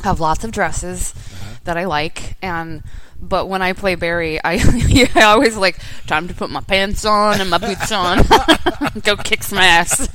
have 0.05 0.21
lots 0.21 0.45
of 0.45 0.53
dresses 0.53 1.15
Uh-huh. 1.17 1.55
that 1.65 1.77
I 1.79 1.87
like, 1.87 2.37
and 2.43 2.83
but 3.21 3.49
when 3.49 3.63
I 3.63 3.73
play 3.73 3.95
Barry, 3.95 4.39
I 4.43 4.55
I 5.15 5.23
always 5.25 5.57
like 5.57 5.79
time 6.07 6.29
to 6.29 6.35
put 6.35 6.51
my 6.51 6.61
pants 6.61 7.05
on 7.05 7.41
and 7.41 7.51
my 7.51 7.59
boots 7.59 7.91
on, 7.93 8.25
go 9.03 9.17
kick 9.17 9.43
some 9.43 9.59
ass. 9.59 10.09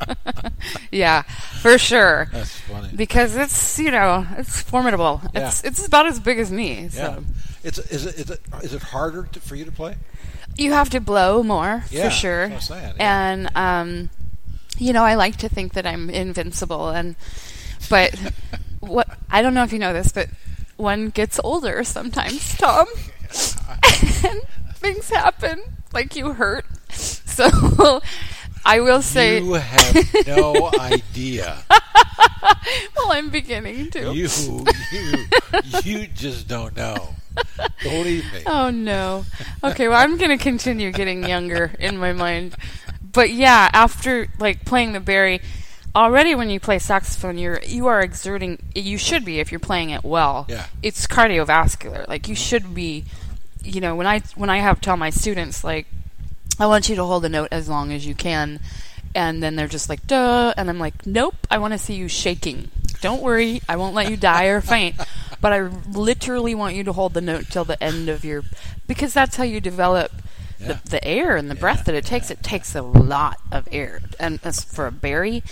yeah, 0.92 1.22
for 1.22 1.78
sure. 1.78 2.28
That's 2.32 2.58
funny. 2.60 2.90
Because 2.94 3.36
it's 3.36 3.78
you 3.78 3.90
know 3.90 4.26
it's 4.36 4.62
formidable. 4.62 5.20
Yeah. 5.34 5.48
It's 5.48 5.64
it's 5.64 5.86
about 5.86 6.06
as 6.06 6.20
big 6.20 6.38
as 6.38 6.50
me. 6.50 6.88
So. 6.88 7.00
yeah. 7.00 7.20
It's 7.62 7.78
is 7.78 8.06
it 8.06 8.14
is 8.16 8.30
it 8.30 8.40
is 8.62 8.74
it 8.74 8.82
harder 8.82 9.28
to, 9.32 9.40
for 9.40 9.54
you 9.54 9.64
to 9.64 9.72
play? 9.72 9.96
You 10.56 10.72
have 10.72 10.90
to 10.90 11.00
blow 11.00 11.42
more 11.42 11.84
Yeah, 11.90 12.04
for 12.04 12.10
sure. 12.10 12.48
that's 12.48 12.68
what 12.70 12.78
I'm 12.78 12.82
saying, 12.82 12.96
yeah. 12.98 13.30
And 13.30 13.56
um, 13.56 14.10
you 14.78 14.92
know, 14.92 15.04
I 15.04 15.14
like 15.14 15.36
to 15.38 15.48
think 15.48 15.74
that 15.74 15.86
I'm 15.86 16.10
invincible, 16.10 16.88
and 16.88 17.16
but 17.88 18.14
what 18.80 19.08
I 19.30 19.42
don't 19.42 19.54
know 19.54 19.62
if 19.62 19.72
you 19.72 19.78
know 19.78 19.92
this, 19.92 20.10
but 20.12 20.28
one 20.80 21.10
gets 21.10 21.38
older 21.44 21.84
sometimes, 21.84 22.56
Tom, 22.56 22.86
and 24.24 24.40
things 24.74 25.10
happen. 25.10 25.62
like 25.92 26.16
you 26.16 26.32
hurt. 26.32 26.64
So 26.90 28.00
I 28.64 28.80
will 28.80 29.02
say 29.02 29.38
You 29.40 29.54
have 29.54 30.26
no 30.26 30.70
idea. 30.78 31.58
well 32.96 33.12
I'm 33.12 33.30
beginning 33.30 33.90
to. 33.92 34.12
You, 34.12 34.28
you, 34.92 35.16
you 35.84 36.06
just 36.08 36.48
don't 36.48 36.76
know. 36.76 37.14
Believe 37.82 38.24
me. 38.32 38.42
Oh 38.46 38.70
no. 38.70 39.24
Okay, 39.62 39.88
well 39.88 39.98
I'm 40.02 40.16
going 40.18 40.36
to 40.36 40.42
continue 40.42 40.90
getting 40.92 41.26
younger 41.26 41.72
in 41.78 41.96
my 41.98 42.12
mind. 42.12 42.56
But 43.12 43.30
yeah, 43.30 43.70
after 43.72 44.28
like 44.38 44.64
playing 44.64 44.92
the 44.92 45.00
Barry 45.00 45.40
already 45.94 46.34
when 46.34 46.50
you 46.50 46.60
play 46.60 46.78
saxophone 46.78 47.36
you're 47.38 47.60
you 47.66 47.86
are 47.88 48.00
exerting 48.00 48.58
you 48.74 48.96
should 48.96 49.24
be 49.24 49.40
if 49.40 49.50
you're 49.50 49.58
playing 49.60 49.90
it 49.90 50.04
well. 50.04 50.46
Yeah. 50.48 50.66
It's 50.82 51.06
cardiovascular. 51.06 52.06
Like 52.08 52.28
you 52.28 52.34
should 52.34 52.74
be 52.74 53.04
you 53.62 53.80
know, 53.80 53.94
when 53.94 54.06
I 54.06 54.20
when 54.36 54.48
I 54.50 54.58
have 54.58 54.80
tell 54.80 54.96
my 54.96 55.10
students 55.10 55.62
like 55.64 55.86
I 56.58 56.66
want 56.66 56.88
you 56.88 56.96
to 56.96 57.04
hold 57.04 57.24
a 57.24 57.28
note 57.28 57.48
as 57.50 57.68
long 57.68 57.92
as 57.92 58.06
you 58.06 58.14
can 58.14 58.60
and 59.14 59.42
then 59.42 59.56
they're 59.56 59.66
just 59.68 59.88
like 59.88 60.06
duh 60.06 60.54
and 60.56 60.68
I'm 60.70 60.78
like 60.78 61.06
nope, 61.06 61.34
I 61.50 61.58
want 61.58 61.72
to 61.72 61.78
see 61.78 61.94
you 61.94 62.08
shaking. 62.08 62.70
Don't 63.00 63.22
worry, 63.22 63.62
I 63.68 63.76
won't 63.76 63.94
let 63.94 64.10
you 64.10 64.16
die 64.16 64.44
or 64.46 64.60
faint. 64.60 64.96
But 65.42 65.54
I 65.54 65.60
literally 65.90 66.54
want 66.54 66.74
you 66.74 66.84
to 66.84 66.92
hold 66.92 67.14
the 67.14 67.22
note 67.22 67.46
till 67.48 67.64
the 67.64 67.82
end 67.82 68.10
of 68.10 68.26
your 68.26 68.42
because 68.86 69.14
that's 69.14 69.36
how 69.36 69.42
you 69.44 69.58
develop 69.58 70.12
Yeah. 70.60 70.74
the, 70.84 70.90
the 70.90 71.04
air 71.04 71.34
and 71.38 71.50
the 71.50 71.54
breath 71.54 71.86
that 71.86 71.94
it 71.94 72.04
takes. 72.04 72.30
It 72.30 72.42
takes 72.42 72.74
a 72.74 72.82
lot 72.82 73.38
of 73.50 73.66
air, 73.72 74.02
and 74.18 74.38
as 74.44 74.62
for 74.62 74.86
a 74.86 74.92
berry, 74.92 75.42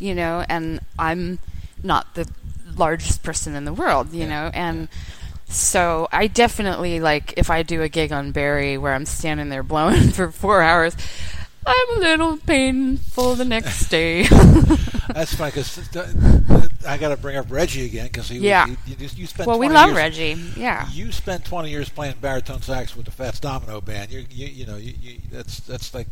you 0.00 0.14
know. 0.14 0.44
And 0.48 0.80
I'm 0.98 1.38
not 1.84 2.14
the 2.14 2.28
largest 2.76 3.22
person 3.22 3.54
in 3.54 3.64
the 3.64 3.72
world, 3.72 4.12
you 4.12 4.26
know, 4.26 4.50
and 4.54 4.88
so 5.48 6.08
I 6.12 6.26
definitely 6.28 7.00
like 7.00 7.34
if 7.36 7.50
I 7.50 7.62
do 7.62 7.82
a 7.82 7.88
gig 7.88 8.12
on 8.12 8.32
Barry 8.32 8.78
where 8.78 8.94
I'm 8.94 9.06
standing 9.06 9.48
there 9.48 9.62
blowing 9.62 10.10
for 10.12 10.30
four 10.32 10.62
hours. 10.62 10.96
I'm 11.66 11.96
a 11.98 12.00
little 12.00 12.36
painful 12.38 13.34
the 13.34 13.44
next 13.44 13.88
day. 13.90 14.22
That's 14.22 15.34
funny 15.34 15.50
because 15.50 15.78
I 16.86 16.96
got 16.96 17.10
to 17.10 17.18
bring 17.18 17.36
up 17.36 17.50
Reggie 17.50 17.84
again 17.84 18.06
because 18.06 18.30
he, 18.30 18.38
Yeah. 18.38 18.66
you, 18.66 18.76
you, 18.86 19.08
you 19.14 19.26
spent 19.26 19.46
well, 19.46 19.58
we 19.58 19.68
love 19.68 19.88
years, 19.90 19.96
Reggie. 19.98 20.40
Yeah. 20.56 20.88
You 20.90 21.12
spent 21.12 21.44
20 21.44 21.68
years 21.68 21.90
playing 21.90 22.14
baritone 22.20 22.62
sax 22.62 22.96
with 22.96 23.04
the 23.04 23.12
Fats 23.12 23.40
Domino 23.40 23.80
band. 23.82 24.10
You, 24.10 24.24
you, 24.30 24.46
you 24.46 24.66
know, 24.66 24.76
you, 24.76 24.94
you, 25.00 25.18
that's 25.30 25.60
that's 25.60 25.92
like 25.92 26.08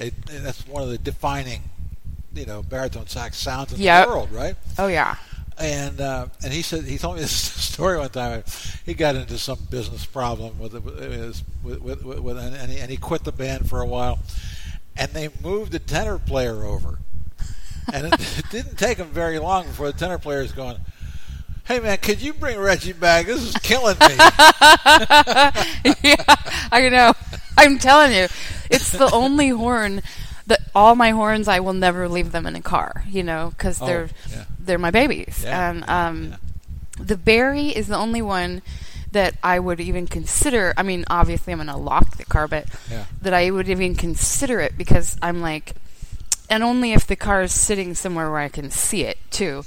a, 0.00 0.10
that's 0.26 0.66
one 0.66 0.82
of 0.82 0.88
the 0.88 0.98
defining, 0.98 1.62
you 2.38 2.46
know, 2.46 2.62
baritone 2.62 3.06
sax 3.06 3.36
sounds 3.36 3.72
in 3.72 3.80
Yep. 3.80 4.06
the 4.06 4.10
world, 4.12 4.32
right? 4.32 4.56
Oh 4.78 4.86
yeah. 4.86 5.16
And 5.58 6.00
uh, 6.00 6.26
and 6.44 6.52
he 6.52 6.62
said 6.62 6.84
he 6.84 6.98
told 6.98 7.16
me 7.16 7.20
this 7.22 7.32
story 7.32 7.98
one 7.98 8.10
time. 8.10 8.44
He 8.86 8.94
got 8.94 9.16
into 9.16 9.38
some 9.38 9.58
business 9.70 10.06
problem 10.06 10.58
with 10.58 10.72
with, 10.74 11.42
with, 11.62 12.02
with, 12.04 12.20
with 12.20 12.38
and, 12.38 12.70
he, 12.70 12.78
and 12.78 12.90
he 12.90 12.96
quit 12.96 13.24
the 13.24 13.32
band 13.32 13.68
for 13.68 13.80
a 13.80 13.86
while, 13.86 14.20
and 14.96 15.10
they 15.12 15.28
moved 15.42 15.72
the 15.72 15.80
tenor 15.80 16.18
player 16.18 16.64
over, 16.64 17.00
and 17.92 18.06
it, 18.06 18.14
it 18.38 18.44
didn't 18.50 18.76
take 18.76 18.98
him 18.98 19.08
very 19.08 19.38
long 19.40 19.66
before 19.66 19.90
the 19.90 19.98
tenor 19.98 20.18
player 20.18 20.42
is 20.42 20.52
going. 20.52 20.76
Hey 21.64 21.80
man, 21.80 21.98
could 21.98 22.22
you 22.22 22.32
bring 22.32 22.58
Reggie 22.58 22.92
back? 22.94 23.26
This 23.26 23.42
is 23.42 23.54
killing 23.56 23.96
me. 24.00 24.06
yeah, 26.02 26.24
I 26.72 26.88
know. 26.90 27.12
I'm 27.58 27.78
telling 27.78 28.12
you, 28.12 28.28
it's 28.70 28.90
the 28.92 29.10
only 29.12 29.48
horn 29.48 30.00
that 30.48 30.60
all 30.74 30.94
my 30.94 31.10
horns. 31.10 31.48
I 31.48 31.60
will 31.60 31.72
never 31.72 32.08
leave 32.08 32.32
them 32.32 32.44
in 32.46 32.56
a 32.56 32.60
car. 32.62 33.04
You 33.08 33.22
know, 33.22 33.50
because 33.56 33.80
Oh, 33.80 33.86
they're 33.86 34.08
yeah. 34.30 34.44
they're 34.58 34.78
my 34.78 34.90
babies. 34.90 35.42
Yeah, 35.44 35.70
And 35.70 35.88
um, 35.88 36.28
yeah. 36.30 36.36
the 37.00 37.16
Barry 37.16 37.68
is 37.68 37.86
the 37.88 37.96
only 37.96 38.20
one 38.22 38.60
that 39.12 39.34
I 39.42 39.58
would 39.58 39.80
even 39.80 40.06
consider. 40.06 40.74
I 40.76 40.82
mean, 40.82 41.04
obviously, 41.08 41.52
I'm 41.54 41.58
going 41.60 41.68
to 41.68 41.76
lock 41.78 42.16
the 42.18 42.24
car, 42.26 42.46
but 42.46 42.66
that 43.22 43.32
I 43.32 43.50
would 43.50 43.68
even 43.70 43.94
consider 43.94 44.60
it 44.60 44.76
because 44.76 45.16
I'm 45.22 45.40
like, 45.40 45.72
and 46.50 46.62
only 46.62 46.92
if 46.92 47.06
the 47.06 47.16
car 47.16 47.42
is 47.42 47.52
sitting 47.52 47.94
somewhere 47.94 48.30
where 48.30 48.40
I 48.40 48.48
can 48.50 48.70
see 48.70 49.04
it 49.04 49.16
too. 49.30 49.64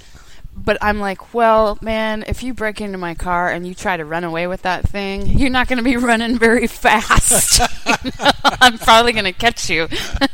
But 0.55 0.77
I'm 0.81 1.00
like, 1.00 1.34
well, 1.34 1.77
man, 1.81 2.24
if 2.27 2.43
you 2.43 2.53
break 2.53 2.81
into 2.81 2.98
my 2.98 3.15
car 3.15 3.50
and 3.50 3.65
you 3.65 3.74
try 3.74 3.98
to 3.98 4.05
run 4.05 4.24
away 4.24 4.46
with 4.48 4.62
that 4.63 4.88
thing, 4.88 5.25
you're 5.25 5.50
not 5.50 5.67
going 5.67 5.77
to 5.77 5.84
be 5.84 5.98
running 6.12 6.38
very 6.38 6.67
fast. 6.67 7.62
You 8.03 8.12
know? 8.20 8.31
I'm 8.43 8.77
probably 8.77 9.12
going 9.12 9.25
to 9.25 9.34
catch 9.34 9.70
you. 9.70 9.88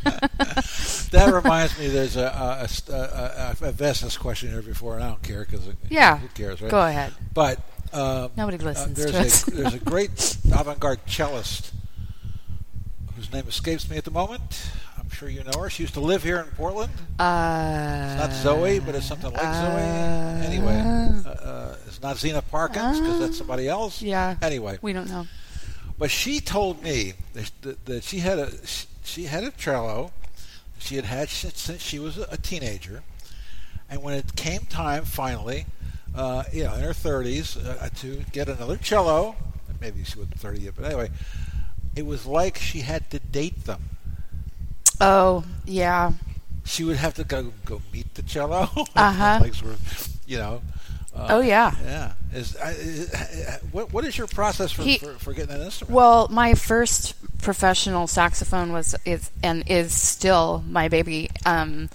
that 1.11 1.29
reminds 1.33 1.77
me. 1.79 1.87
There's 1.87 2.15
a 2.15 2.21
a, 2.25 2.67
a, 2.91 2.95
a, 2.95 3.55
a, 3.61 3.67
I've 3.67 3.81
asked 3.81 4.03
this 4.03 4.17
question 4.17 4.49
here 4.51 4.61
before, 4.61 4.95
and 4.95 5.03
I 5.03 5.07
don't 5.09 5.23
care 5.23 5.43
because 5.45 5.67
Yeah. 5.89 6.17
who 6.17 6.27
cares, 6.29 6.61
right? 6.61 6.69
Go 6.71 6.79
ahead. 6.81 7.13
But 7.33 7.59
um, 7.93 8.31
Nobody 8.37 8.57
uh, 8.57 8.63
listens 8.63 8.97
there's 8.97 9.11
to 9.11 9.19
us. 9.19 9.47
a 9.47 9.51
there's 9.51 9.73
a 9.73 9.79
great 9.79 10.37
avant-garde 10.53 10.99
cellist 11.07 11.71
whose 13.15 13.31
name 13.33 13.47
escapes 13.47 13.89
me 13.89 13.97
at 13.97 14.03
the 14.05 14.11
moment. 14.11 14.69
Sure 15.17 15.29
you 15.29 15.43
know 15.43 15.59
her. 15.61 15.69
She 15.69 15.81
used 15.81 15.95
to 15.95 15.99
live 15.99 16.21
here 16.21 16.37
in 16.37 16.45
Portland. 16.55 16.91
Uh, 17.17 18.05
It's 18.11 18.21
not 18.21 18.33
Zoe, 18.33 18.79
but 18.79 18.93
it's 18.93 19.07
something 19.07 19.31
like 19.33 19.41
Zoe. 19.41 20.45
Anyway, 20.45 20.75
uh, 21.25 21.29
uh, 21.29 21.75
it's 21.87 21.99
not 22.03 22.17
Zeena 22.17 22.43
Parkins 22.43 22.99
because 22.99 23.19
that's 23.19 23.37
somebody 23.37 23.67
else. 23.67 23.99
Yeah. 23.99 24.35
Anyway, 24.43 24.77
We 24.81 24.93
don't 24.93 25.09
know. 25.09 25.25
but 25.97 26.11
she 26.11 26.39
told 26.39 26.83
me 26.83 27.13
that, 27.33 27.51
that, 27.85 28.03
she 28.03 28.19
had 28.19 28.37
a 28.37 28.51
she 29.03 29.23
had 29.23 29.43
a 29.43 29.49
cello 29.51 30.11
she 30.77 30.95
had 30.97 31.05
had 31.05 31.29
since, 31.29 31.59
since 31.59 31.81
she 31.81 31.97
was 31.97 32.19
a 32.19 32.37
teenager, 32.37 33.01
and 33.89 34.03
when 34.03 34.13
it 34.13 34.35
came 34.35 34.61
time 34.69 35.03
finally, 35.03 35.65
uh, 36.15 36.43
you 36.53 36.63
know, 36.63 36.75
in 36.75 36.81
her 36.81 36.93
thirties, 36.93 37.57
uh, 37.57 37.89
to 37.95 38.23
get 38.31 38.47
another 38.49 38.77
cello, 38.77 39.35
maybe 39.81 40.03
she 40.03 40.19
wasn't 40.19 40.39
thirty 40.39 40.61
yet, 40.61 40.73
but 40.75 40.85
anyway, 40.85 41.09
it 41.95 42.05
was 42.05 42.27
like 42.27 42.59
she 42.59 42.81
had 42.81 43.09
to 43.09 43.17
date 43.17 43.65
them. 43.65 43.81
Oh, 45.01 45.43
yeah. 45.65 46.11
She 46.65 46.83
would 46.83 46.97
have 46.97 47.13
to 47.15 47.23
go 47.23 47.53
go 47.65 47.81
meet 47.93 48.13
the 48.15 48.23
cello, 48.23 48.69
Uh-huh. 48.95 49.39
like 49.41 49.53
sort 49.53 49.73
of, 49.73 50.07
you 50.27 50.37
know. 50.37 50.61
Uh, 51.15 51.27
Oh, 51.31 51.39
yeah. 51.41 51.73
yeah. 51.83 52.13
Is, 52.33 52.55
I 52.57 52.71
is 52.71 53.09
what 53.71 53.91
what 53.93 54.05
is 54.05 54.17
your 54.17 54.27
process 54.27 54.71
for, 54.71 54.83
He- 54.83 54.97
for, 54.97 55.13
for 55.13 55.33
getting 55.33 55.55
an 55.55 55.61
instrument? 55.61 55.95
Well, 55.95 56.27
my 56.29 56.53
first 56.55 57.15
professional 57.41 58.07
saxophone 58.07 58.71
was 58.73 58.95
is 59.05 59.31
and 59.41 59.63
is 59.69 59.93
still 59.93 60.63
my 60.69 60.89
baby, 60.89 61.29
um, 61.45 61.89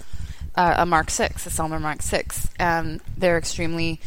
uh, 0.55 0.75
a 0.79 0.85
Mark 0.85 1.09
Six, 1.11 1.45
a 1.45 1.49
Selmer 1.49 1.79
Mark 1.79 2.01
Six, 2.01 2.47
and 2.57 2.99
they're 3.15 3.37
extremely 3.37 3.99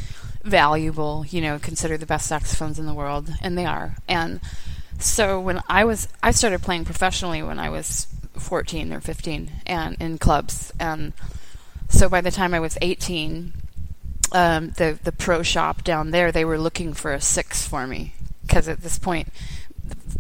valuable. 0.42 1.24
You 1.28 1.40
know, 1.42 1.58
considered 1.60 2.00
the 2.00 2.06
best 2.06 2.26
saxophones 2.26 2.78
in 2.78 2.86
the 2.86 2.94
world, 2.94 3.30
and 3.40 3.56
they 3.56 3.64
are. 3.66 3.94
And 4.08 4.40
so 4.98 5.40
when 5.40 5.60
I 5.68 5.84
was, 5.84 6.08
I 6.22 6.32
started 6.32 6.62
playing 6.62 6.84
professionally 6.84 7.42
when 7.42 7.58
I 7.58 7.70
was 7.70 8.06
fourteen 8.40 8.92
or 8.92 9.00
fifteen, 9.00 9.50
and 9.66 9.96
in 10.00 10.18
clubs, 10.18 10.72
and 10.78 11.12
so 11.88 12.08
by 12.08 12.20
the 12.20 12.30
time 12.30 12.54
I 12.54 12.60
was 12.60 12.78
eighteen, 12.82 13.52
um, 14.32 14.70
the 14.76 14.98
the 15.02 15.12
pro 15.12 15.42
shop 15.42 15.84
down 15.84 16.10
there, 16.10 16.32
they 16.32 16.44
were 16.44 16.58
looking 16.58 16.94
for 16.94 17.12
a 17.12 17.20
six 17.20 17.66
for 17.66 17.86
me. 17.86 18.12
Because 18.42 18.68
at 18.68 18.80
this 18.80 18.96
point, 18.96 19.32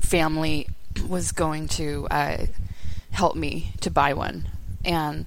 family 0.00 0.66
was 1.08 1.30
going 1.30 1.68
to 1.68 2.08
uh, 2.10 2.46
help 3.12 3.36
me 3.36 3.70
to 3.82 3.90
buy 3.90 4.14
one, 4.14 4.48
and 4.84 5.26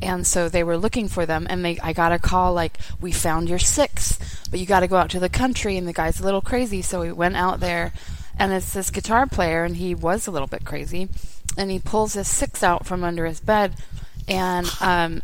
and 0.00 0.26
so 0.26 0.48
they 0.48 0.64
were 0.64 0.78
looking 0.78 1.08
for 1.08 1.26
them, 1.26 1.46
and 1.50 1.62
they 1.62 1.78
I 1.80 1.92
got 1.92 2.10
a 2.10 2.18
call 2.18 2.54
like 2.54 2.78
we 3.02 3.12
found 3.12 3.50
your 3.50 3.58
six, 3.58 4.18
but 4.50 4.58
you 4.58 4.64
got 4.64 4.80
to 4.80 4.88
go 4.88 4.96
out 4.96 5.10
to 5.10 5.20
the 5.20 5.28
country, 5.28 5.76
and 5.76 5.86
the 5.86 5.92
guy's 5.92 6.20
a 6.20 6.24
little 6.24 6.40
crazy, 6.40 6.80
so 6.80 7.02
we 7.02 7.12
went 7.12 7.36
out 7.36 7.60
there, 7.60 7.92
and 8.38 8.50
it's 8.50 8.72
this 8.72 8.88
guitar 8.88 9.26
player, 9.26 9.62
and 9.62 9.76
he 9.76 9.94
was 9.94 10.26
a 10.26 10.30
little 10.30 10.48
bit 10.48 10.64
crazy, 10.64 11.10
and 11.56 11.70
he 11.70 11.78
pulls 11.78 12.14
his 12.14 12.28
six 12.28 12.62
out 12.62 12.86
from 12.86 13.04
under 13.04 13.26
his 13.26 13.40
bed, 13.40 13.74
and 14.28 14.66
um, 14.80 15.22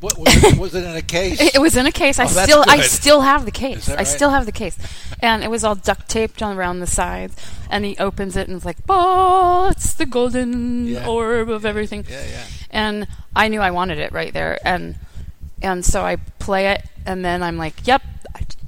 What, 0.00 0.16
was, 0.18 0.44
it, 0.44 0.58
was 0.58 0.74
it 0.74 0.84
in 0.84 0.96
a 0.96 1.02
case? 1.02 1.40
it, 1.40 1.60
was 1.60 1.76
in 1.76 1.86
a 1.86 1.92
case. 1.92 2.18
I 2.18 2.24
Oh, 2.24 2.28
still, 2.28 2.64
I 2.68 2.80
still 2.82 3.20
have 3.22 3.44
the 3.44 3.50
case. 3.50 3.86
that 3.86 3.98
I 3.98 4.04
still 4.04 4.30
have 4.30 4.46
the 4.46 4.52
case, 4.52 4.78
and 5.20 5.42
it 5.42 5.50
was 5.50 5.64
all 5.64 5.74
duct 5.74 6.08
taped 6.08 6.40
around 6.42 6.80
the 6.80 6.86
sides. 6.86 7.34
And 7.70 7.84
he 7.84 7.96
opens 7.98 8.36
it 8.36 8.46
and 8.46 8.56
it's 8.56 8.64
like, 8.64 8.76
"Oh, 8.88 9.68
it's 9.70 9.94
the 9.94 10.06
golden 10.06 10.86
Yeah. 10.86 11.08
orb 11.08 11.50
of 11.50 11.64
everything." 11.66 12.04
yeah, 12.08 12.24
yeah. 12.24 12.44
And 12.70 13.06
I 13.34 13.48
knew 13.48 13.60
I 13.60 13.72
wanted 13.72 13.98
it 13.98 14.12
right 14.12 14.32
there, 14.32 14.58
and 14.64 14.94
and 15.60 15.84
so 15.84 16.04
I 16.04 16.16
play 16.38 16.68
it, 16.68 16.82
and 17.04 17.24
then 17.24 17.42
I'm 17.42 17.56
like, 17.56 17.74
"Yep, 17.86 18.02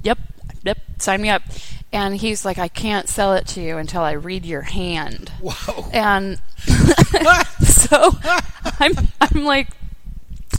yep, 0.03 0.17
yep, 0.63 0.77
sign 0.97 1.21
me 1.21 1.29
up." 1.29 1.41
And 1.93 2.17
he's 2.17 2.43
like, 2.43 2.57
"I 2.57 2.67
can't 2.67 3.07
sell 3.07 3.33
it 3.33 3.47
to 3.49 3.61
you 3.61 3.77
until 3.77 4.01
I 4.01 4.11
read 4.11 4.45
your 4.45 4.63
hand." 4.63 5.31
Whoa. 5.39 5.89
And 5.93 6.41
so 7.65 8.11
I'm 8.79 8.93
I'm 9.21 9.43
like 9.43 9.69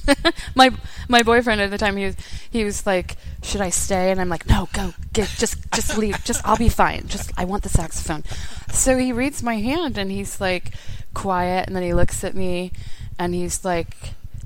my 0.54 0.70
my 1.08 1.22
boyfriend 1.22 1.60
at 1.60 1.70
the 1.70 1.78
time 1.78 1.96
he 1.96 2.04
was 2.06 2.16
he 2.50 2.64
was 2.64 2.86
like 2.86 3.16
should 3.42 3.60
I 3.60 3.70
stay? 3.70 4.10
And 4.10 4.20
I'm 4.20 4.28
like 4.28 4.46
no 4.48 4.68
go 4.72 4.92
get 5.12 5.28
just 5.28 5.56
just 5.72 5.96
leave 5.96 6.22
just 6.24 6.46
I'll 6.46 6.56
be 6.56 6.68
fine. 6.68 7.06
Just 7.08 7.32
I 7.36 7.44
want 7.44 7.62
the 7.62 7.68
saxophone. 7.68 8.24
So 8.72 8.96
he 8.96 9.12
reads 9.12 9.42
my 9.42 9.56
hand 9.56 9.98
and 9.98 10.10
he's 10.10 10.40
like 10.40 10.72
quiet 11.14 11.66
and 11.66 11.76
then 11.76 11.82
he 11.82 11.94
looks 11.94 12.24
at 12.24 12.34
me 12.34 12.72
and 13.18 13.34
he's 13.34 13.64
like 13.64 13.96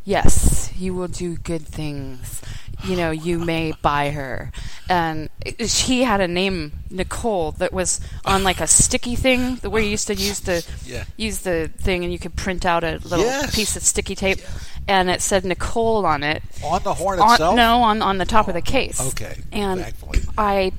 yes 0.04 0.72
you 0.76 0.94
will 0.94 1.08
do 1.08 1.36
good 1.36 1.62
things 1.62 2.42
you 2.84 2.96
know 2.96 3.10
you 3.10 3.38
may 3.38 3.72
buy 3.82 4.10
her 4.10 4.50
and 4.88 5.28
she 5.66 6.02
had 6.02 6.20
a 6.20 6.28
name 6.28 6.72
Nicole 6.90 7.52
that 7.52 7.72
was 7.72 8.00
on 8.24 8.44
like 8.44 8.60
a 8.60 8.66
sticky 8.66 9.16
thing, 9.16 9.56
the 9.56 9.70
where 9.70 9.82
you 9.82 9.90
used 9.90 10.08
to 10.08 10.14
use 10.14 10.40
the 10.40 10.66
Yeah. 10.84 11.04
use 11.16 11.38
the 11.40 11.70
thing 11.78 12.04
and 12.04 12.12
you 12.12 12.18
could 12.18 12.36
print 12.36 12.66
out 12.66 12.84
a 12.84 12.98
little 13.04 13.24
Yes. 13.24 13.54
piece 13.54 13.76
of 13.76 13.82
sticky 13.82 14.14
tape, 14.14 14.40
and 14.88 15.08
it 15.10 15.22
said 15.22 15.44
Nicole 15.44 16.04
on 16.04 16.22
it. 16.22 16.42
On 16.64 16.82
the 16.82 16.94
horn 16.94 17.20
On- 17.20 17.32
itself? 17.32 17.56
no, 17.56 17.82
on 17.82 18.02
on 18.02 18.18
the 18.18 18.24
top 18.26 18.48
of 18.48 18.54
the 18.54 18.60
case. 18.62 19.00
Okay. 19.10 19.36
and 19.52 19.80
Thankfully. 19.80 20.20
I 20.36 20.72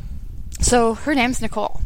so 0.59 0.93
her 0.93 1.15
name's 1.15 1.41
Nicole. 1.41 1.81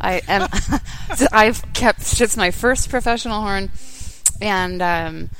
I 0.00 0.20
and 0.26 0.48
I've 1.32 1.62
kept 1.72 2.20
it's 2.20 2.36
my 2.36 2.50
first 2.50 2.88
professional 2.90 3.40
horn, 3.40 3.70
and 4.40 4.82
um, 4.82 5.30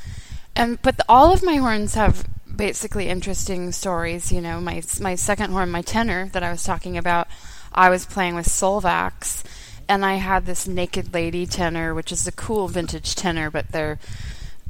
and 0.54 0.80
but 0.82 0.96
the, 0.96 1.04
all 1.08 1.32
of 1.32 1.42
my 1.42 1.56
horns 1.56 1.94
have 1.94 2.24
basically 2.56 3.08
interesting 3.08 3.72
stories. 3.72 4.30
You 4.32 4.40
know, 4.40 4.60
my 4.60 4.82
my 5.00 5.14
second 5.14 5.50
horn, 5.52 5.70
my 5.70 5.82
tenor 5.82 6.28
that 6.32 6.42
I 6.42 6.50
was 6.50 6.62
talking 6.64 6.96
about, 6.98 7.28
I 7.72 7.90
was 7.90 8.04
playing 8.06 8.34
with 8.34 8.46
Solvax, 8.46 9.42
and 9.88 10.04
I 10.04 10.14
had 10.14 10.46
this 10.46 10.66
Naked 10.66 11.12
Lady 11.14 11.46
tenor, 11.46 11.94
which 11.94 12.12
is 12.12 12.26
a 12.26 12.32
cool 12.32 12.68
vintage 12.68 13.14
tenor, 13.14 13.50
but 13.50 13.70
they're 13.72 13.98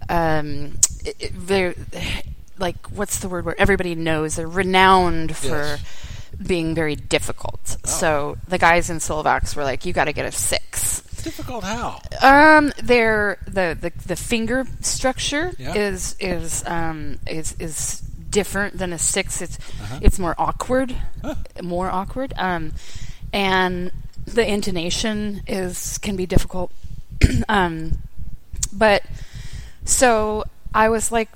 um, 0.09 0.79
it- 1.05 1.17
it- 1.19 1.33
they're 1.47 1.75
like 2.59 2.77
what's 2.89 3.19
the 3.19 3.29
word 3.29 3.45
where 3.45 3.59
everybody 3.61 3.95
knows 3.95 4.37
they're 4.37 4.47
renowned 4.49 5.35
for 5.37 5.49
Yes. 5.49 5.81
being 6.47 6.75
very 6.75 6.97
difficult. 6.97 7.77
So 7.85 8.37
the 8.49 8.59
guys 8.59 8.91
in 8.91 8.99
Solvax 8.99 9.55
were 9.57 9.65
like, 9.65 9.85
"You 9.87 9.93
got 9.93 10.05
to 10.05 10.13
get 10.13 10.27
a 10.27 10.33
six. 10.33 11.02
Difficult 11.23 11.65
how? 11.65 12.01
Um, 12.21 12.73
they're 12.83 13.39
the, 13.47 13.77
the 13.81 13.93
the 14.07 14.17
finger 14.17 14.67
structure 14.81 15.53
Yeah. 15.59 15.75
is 15.75 16.17
is 16.21 16.63
um 16.67 17.19
is 17.27 17.55
is 17.61 18.01
different 18.31 18.79
than 18.79 18.93
a 18.93 18.99
six. 18.99 19.41
It's 19.43 19.59
Uh-huh. 19.83 19.99
it's 20.03 20.19
more 20.19 20.35
awkward, 20.39 20.95
Huh. 21.23 21.35
more 21.63 21.91
awkward. 21.91 22.33
Um, 22.37 22.73
and 23.33 23.93
the 24.27 24.47
intonation 24.47 25.43
is 25.47 25.99
can 25.99 26.17
be 26.17 26.27
difficult. 26.27 26.71
um, 27.49 27.99
but 28.73 29.03
so 29.85 30.45
I 30.75 30.89
was 30.89 31.13
like, 31.13 31.29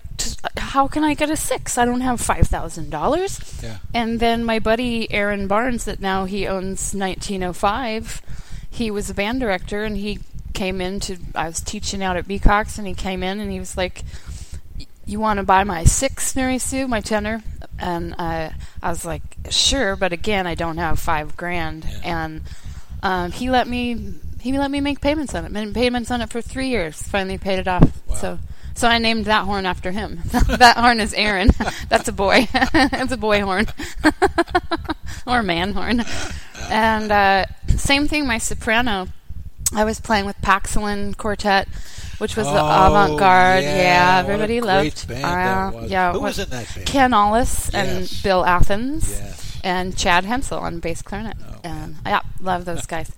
how 0.56 0.88
can 0.88 1.04
I 1.04 1.14
get 1.14 1.30
a 1.30 1.36
six? 1.36 1.76
I 1.78 1.84
don't 1.84 2.00
have 2.00 2.20
five 2.20 2.48
thousand 2.48 2.90
dollars. 2.90 3.38
Yeah. 3.62 3.78
And 3.94 4.18
then 4.20 4.44
my 4.44 4.58
buddy 4.58 5.12
Aaron 5.12 5.46
Barnes, 5.46 5.84
that 5.84 6.00
now 6.00 6.24
he 6.24 6.46
owns 6.46 6.94
1905, 6.94 8.22
he 8.76 8.90
was 8.90 9.10
a 9.10 9.14
band 9.14 9.40
director, 9.40 9.84
and 9.84 9.96
he 9.96 10.20
came 10.54 10.80
in 10.80 11.00
to. 11.00 11.16
I 11.34 11.46
was 11.48 11.60
teaching 11.60 12.02
out 12.02 12.16
at 12.16 12.26
Becox, 12.28 12.78
and 12.78 12.86
he 12.86 12.94
came 12.94 13.22
in 13.22 13.40
and 13.40 13.50
he 13.50 13.58
was 13.58 13.76
like, 13.76 14.02
"You 15.04 15.18
want 15.20 15.38
to 15.38 15.42
buy 15.44 15.64
my 15.64 15.84
six, 15.84 16.34
Mary 16.36 16.58
Sue, 16.58 16.86
my 16.86 17.00
tenor?" 17.00 17.42
And 17.78 18.14
uh, 18.18 18.50
I 18.82 18.88
was 18.88 19.04
like, 19.04 19.22
"Sure," 19.50 19.96
but 19.96 20.12
again, 20.12 20.46
I 20.46 20.54
don't 20.54 20.78
have 20.78 20.98
five 20.98 21.36
grand, 21.36 21.84
Yeah. 21.84 22.22
and 22.22 22.40
um, 23.02 23.32
he 23.32 23.50
let 23.50 23.66
me. 23.66 24.14
He 24.40 24.56
let 24.56 24.70
me 24.70 24.80
make 24.80 25.00
payments 25.00 25.34
on 25.34 25.44
it. 25.44 25.50
Made 25.50 25.74
payments 25.74 26.10
on 26.12 26.20
it 26.22 26.30
for 26.30 26.40
three 26.40 26.68
years. 26.68 27.02
Finally 27.02 27.38
paid 27.38 27.58
it 27.58 27.66
off. 27.66 27.82
Wow. 28.06 28.14
So 28.14 28.38
so 28.74 28.86
I 28.88 28.98
named 28.98 29.24
that 29.24 29.44
horn 29.44 29.66
after 29.66 29.90
him. 29.90 30.20
that 30.32 30.76
horn 30.76 31.00
is 31.00 31.12
Aaron. 31.14 31.50
That's 31.88 32.06
a 32.08 32.12
boy. 32.12 32.46
it's 32.54 33.10
a 33.12 33.16
boy 33.16 33.40
horn. 33.42 33.66
or 35.26 35.42
man 35.42 35.72
horn. 35.72 36.04
And 36.70 37.10
uh, 37.10 37.46
same 37.78 38.08
thing, 38.08 38.26
my 38.26 38.38
soprano. 38.38 39.08
I 39.74 39.84
was 39.84 40.00
playing 40.00 40.26
with 40.26 40.36
Paxilin 40.42 41.16
Quartet, 41.16 41.66
which 42.18 42.36
was 42.36 42.46
the 42.46 42.52
Oh, 42.60 42.86
avant 42.86 43.18
garde. 43.18 43.64
yeah, 43.64 43.76
Yeah, 43.76 44.16
a 44.16 44.20
everybody 44.20 44.60
loved. 44.60 45.08
band 45.08 45.24
uh, 45.24 45.70
was. 45.80 45.90
Yeah, 45.90 46.12
Who 46.12 46.20
what- 46.20 46.26
was 46.28 46.38
in 46.38 46.48
that 46.50 46.72
band? 46.74 46.86
Ken 46.86 47.12
Ollis 47.14 47.68
and 47.70 48.00
Yes. 48.02 48.22
Bill 48.22 48.46
Athens 48.46 49.10
Yes. 49.10 49.58
and 49.64 49.96
Chad 49.96 50.24
Hensel 50.24 50.58
on 50.60 50.78
bass 50.78 51.02
clarinet. 51.02 51.36
Oh, 51.44 51.56
and 51.64 51.96
yeah, 52.06 52.20
love 52.40 52.64
those 52.64 52.86
guys. 52.94 53.10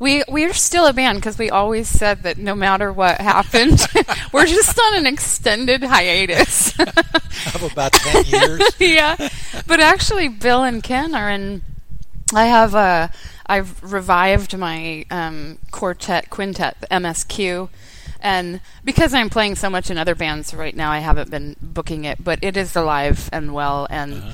We 0.00 0.24
we're 0.28 0.52
still 0.54 0.86
a 0.86 0.92
band 0.92 1.18
because 1.18 1.38
we 1.38 1.48
always 1.50 1.86
said 1.86 2.24
that 2.24 2.36
no 2.36 2.56
matter 2.56 2.92
what 2.92 3.20
happened, 3.20 3.86
we're 4.32 4.46
just 4.46 4.76
on 4.80 4.96
an 4.96 5.06
extended 5.06 5.84
hiatus. 5.84 6.76
Of 7.54 7.72
about 7.72 7.92
10 7.92 8.24
years. 8.26 8.62
yeah, 8.80 9.16
but 9.66 9.78
actually, 9.80 10.26
Bill 10.28 10.64
and 10.64 10.82
Ken 10.82 11.14
are 11.14 11.30
in. 11.30 11.62
I 12.34 12.46
have 12.46 12.74
uh, 12.74 13.08
I've 13.46 13.82
revived 13.82 14.56
my 14.56 15.04
um, 15.10 15.58
quartet 15.70 16.30
quintet, 16.30 16.76
MSQ, 16.90 17.68
and 18.20 18.60
because 18.84 19.12
I'm 19.14 19.30
playing 19.30 19.56
so 19.56 19.68
much 19.68 19.90
in 19.90 19.98
other 19.98 20.14
bands 20.14 20.54
right 20.54 20.74
now, 20.76 20.90
I 20.92 20.98
haven't 21.00 21.30
been 21.30 21.56
booking 21.60 22.04
it, 22.04 22.22
but 22.22 22.38
it 22.42 22.56
is 22.56 22.76
alive 22.76 23.28
and 23.32 23.52
well, 23.52 23.86
and 23.90 24.14
Uh-huh. 24.14 24.32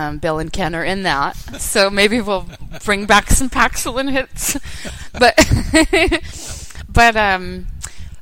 um, 0.00 0.18
Bill 0.18 0.38
and 0.38 0.52
Ken 0.52 0.74
are 0.74 0.84
in 0.84 1.02
that. 1.02 1.36
So 1.60 1.90
maybe 1.90 2.20
we'll 2.20 2.46
bring 2.84 3.06
back 3.06 3.30
some 3.30 3.50
Paxilin 3.50 4.10
hits, 4.10 4.56
but 5.12 5.34
but 6.88 7.16
um. 7.16 7.66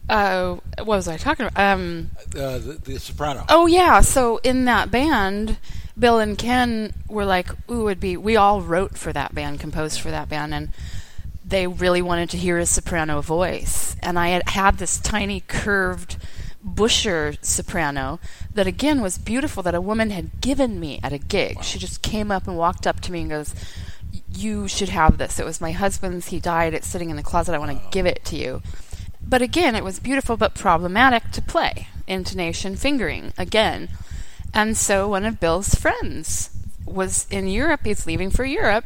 Uh, 0.09 0.57
what 0.79 0.87
was 0.97 1.09
I 1.09 1.17
talking 1.17 1.47
about? 1.47 1.59
Um, 1.79 2.11
Uh, 2.37 2.59
the, 2.59 2.79
the 2.85 2.99
soprano. 2.99 3.47
Oh 3.49 3.67
yeah, 3.67 4.01
so 4.01 4.39
in 4.39 4.65
that 4.67 4.91
band, 4.91 5.57
Bill 5.99 6.19
and 6.19 6.39
Ken 6.39 6.95
were 7.09 7.25
like, 7.25 7.51
"Ooh, 7.71 7.89
it'd 7.89 8.01
be." 8.01 8.17
We 8.17 8.37
all 8.37 8.63
wrote 8.63 8.97
for 8.97 9.13
that 9.13 9.35
band, 9.35 9.61
composed 9.61 10.01
for 10.01 10.11
that 10.11 10.29
band, 10.29 10.55
and 10.55 10.73
they 11.45 11.67
really 11.67 12.01
wanted 12.01 12.31
to 12.31 12.39
hear 12.39 12.59
a 12.59 12.67
soprano 12.67 13.21
voice. 13.21 13.95
And 14.03 14.19
I 14.19 14.29
had 14.29 14.49
had 14.49 14.79
this 14.79 14.99
tiny 14.99 15.41
curved 15.41 16.17
Buescher 16.65 17.37
soprano 17.45 18.21
that 18.55 18.67
again 18.67 19.03
was 19.03 19.19
beautiful 19.19 19.63
that 19.65 19.75
a 19.75 19.81
woman 19.81 20.11
had 20.11 20.41
given 20.41 20.79
me 20.79 21.01
at 21.03 21.13
a 21.13 21.19
gig. 21.19 21.63
She 21.63 21.79
just 21.79 22.03
came 22.03 22.31
up 22.31 22.47
and 22.47 22.57
walked 22.57 22.87
up 22.87 23.01
to 23.01 23.13
me 23.13 23.23
and 23.23 23.31
goes, 23.31 23.55
"You 24.33 24.69
should 24.69 24.89
have 24.89 25.19
this. 25.19 25.39
It 25.39 25.45
was 25.45 25.61
my 25.61 25.73
husband's. 25.73 26.29
He 26.29 26.41
died. 26.41 26.73
It's 26.73 26.89
sitting 26.89 27.11
in 27.11 27.17
the 27.17 27.23
closet. 27.23 27.55
I 27.55 27.59
want 27.59 27.73
to 27.73 27.91
give 27.91 28.07
it 28.07 28.25
to 28.27 28.37
you." 28.37 28.63
But 29.21 29.43
again, 29.43 29.75
it 29.75 29.85
was 29.85 29.99
beautiful 29.99 30.37
but 30.37 30.55
problematic 30.55 31.33
to 31.33 31.43
play. 31.43 31.89
Intonation, 32.07 32.77
fingering, 32.77 33.33
again. 33.37 33.89
And 34.55 34.77
so 34.77 35.09
one 35.09 35.25
of 35.25 35.41
Bill's 35.41 35.75
friends 35.75 36.51
was 36.85 37.27
in 37.31 37.49
Europe. 37.49 37.81
He's 37.85 38.07
leaving 38.07 38.31
for 38.31 38.45
Europe. 38.45 38.85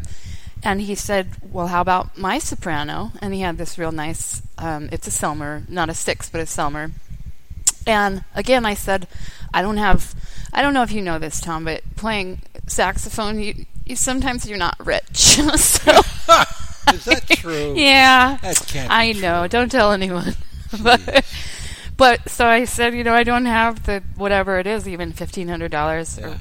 And 0.63 0.81
he 0.81 0.95
said, 0.95 1.29
Well, 1.43 1.69
how 1.69 1.81
about 1.81 2.17
my 2.17 2.39
soprano? 2.39 3.13
And 3.21 3.35
he 3.35 3.41
had 3.41 3.59
this 3.59 3.79
real 3.79 3.93
nice, 3.93 4.43
um, 4.59 4.89
it's 4.93 5.07
a 5.07 5.11
Selmer, 5.11 5.69
not 5.69 5.89
a 5.89 5.95
six, 5.95 6.31
but 6.31 6.41
a 6.41 6.45
Selmer. 6.45 6.93
And 7.87 8.25
again, 8.35 8.67
I 8.67 8.75
said, 8.75 9.07
I 9.55 9.63
don't 9.63 9.77
have, 9.77 10.15
I 10.53 10.63
don't 10.63 10.75
know 10.75 10.83
if 10.83 10.93
you 10.93 11.03
know 11.03 11.19
this, 11.19 11.41
Tom, 11.41 11.65
but 11.65 11.83
playing 11.95 12.43
saxophone, 12.67 13.39
you, 13.39 13.67
you 13.85 13.95
sometimes 13.97 14.49
you're 14.49 14.59
not 14.59 14.77
rich. 14.85 15.17
so, 15.57 15.93
Is 16.93 17.05
that 17.05 17.25
true? 17.29 17.75
yeah. 17.77 18.39
That 18.43 18.57
can't 18.67 18.89
be 18.89 18.95
I 18.95 19.13
know. 19.13 19.47
Don't 19.47 19.71
tell 19.71 19.93
anyone. 19.93 20.35
but, 20.83 21.25
but 21.97 22.29
so 22.29 22.47
I 22.47 22.65
said, 22.65 22.95
you 22.95 23.05
know, 23.05 23.15
I 23.15 23.23
don't 23.25 23.47
have 23.47 23.85
the 23.87 24.03
whatever 24.17 24.59
it 24.59 24.67
is, 24.67 24.87
even 24.89 25.13
fifteen 25.13 25.49
hundred 25.49 25.71
dollars. 25.71 26.19
Yeah. 26.19 26.39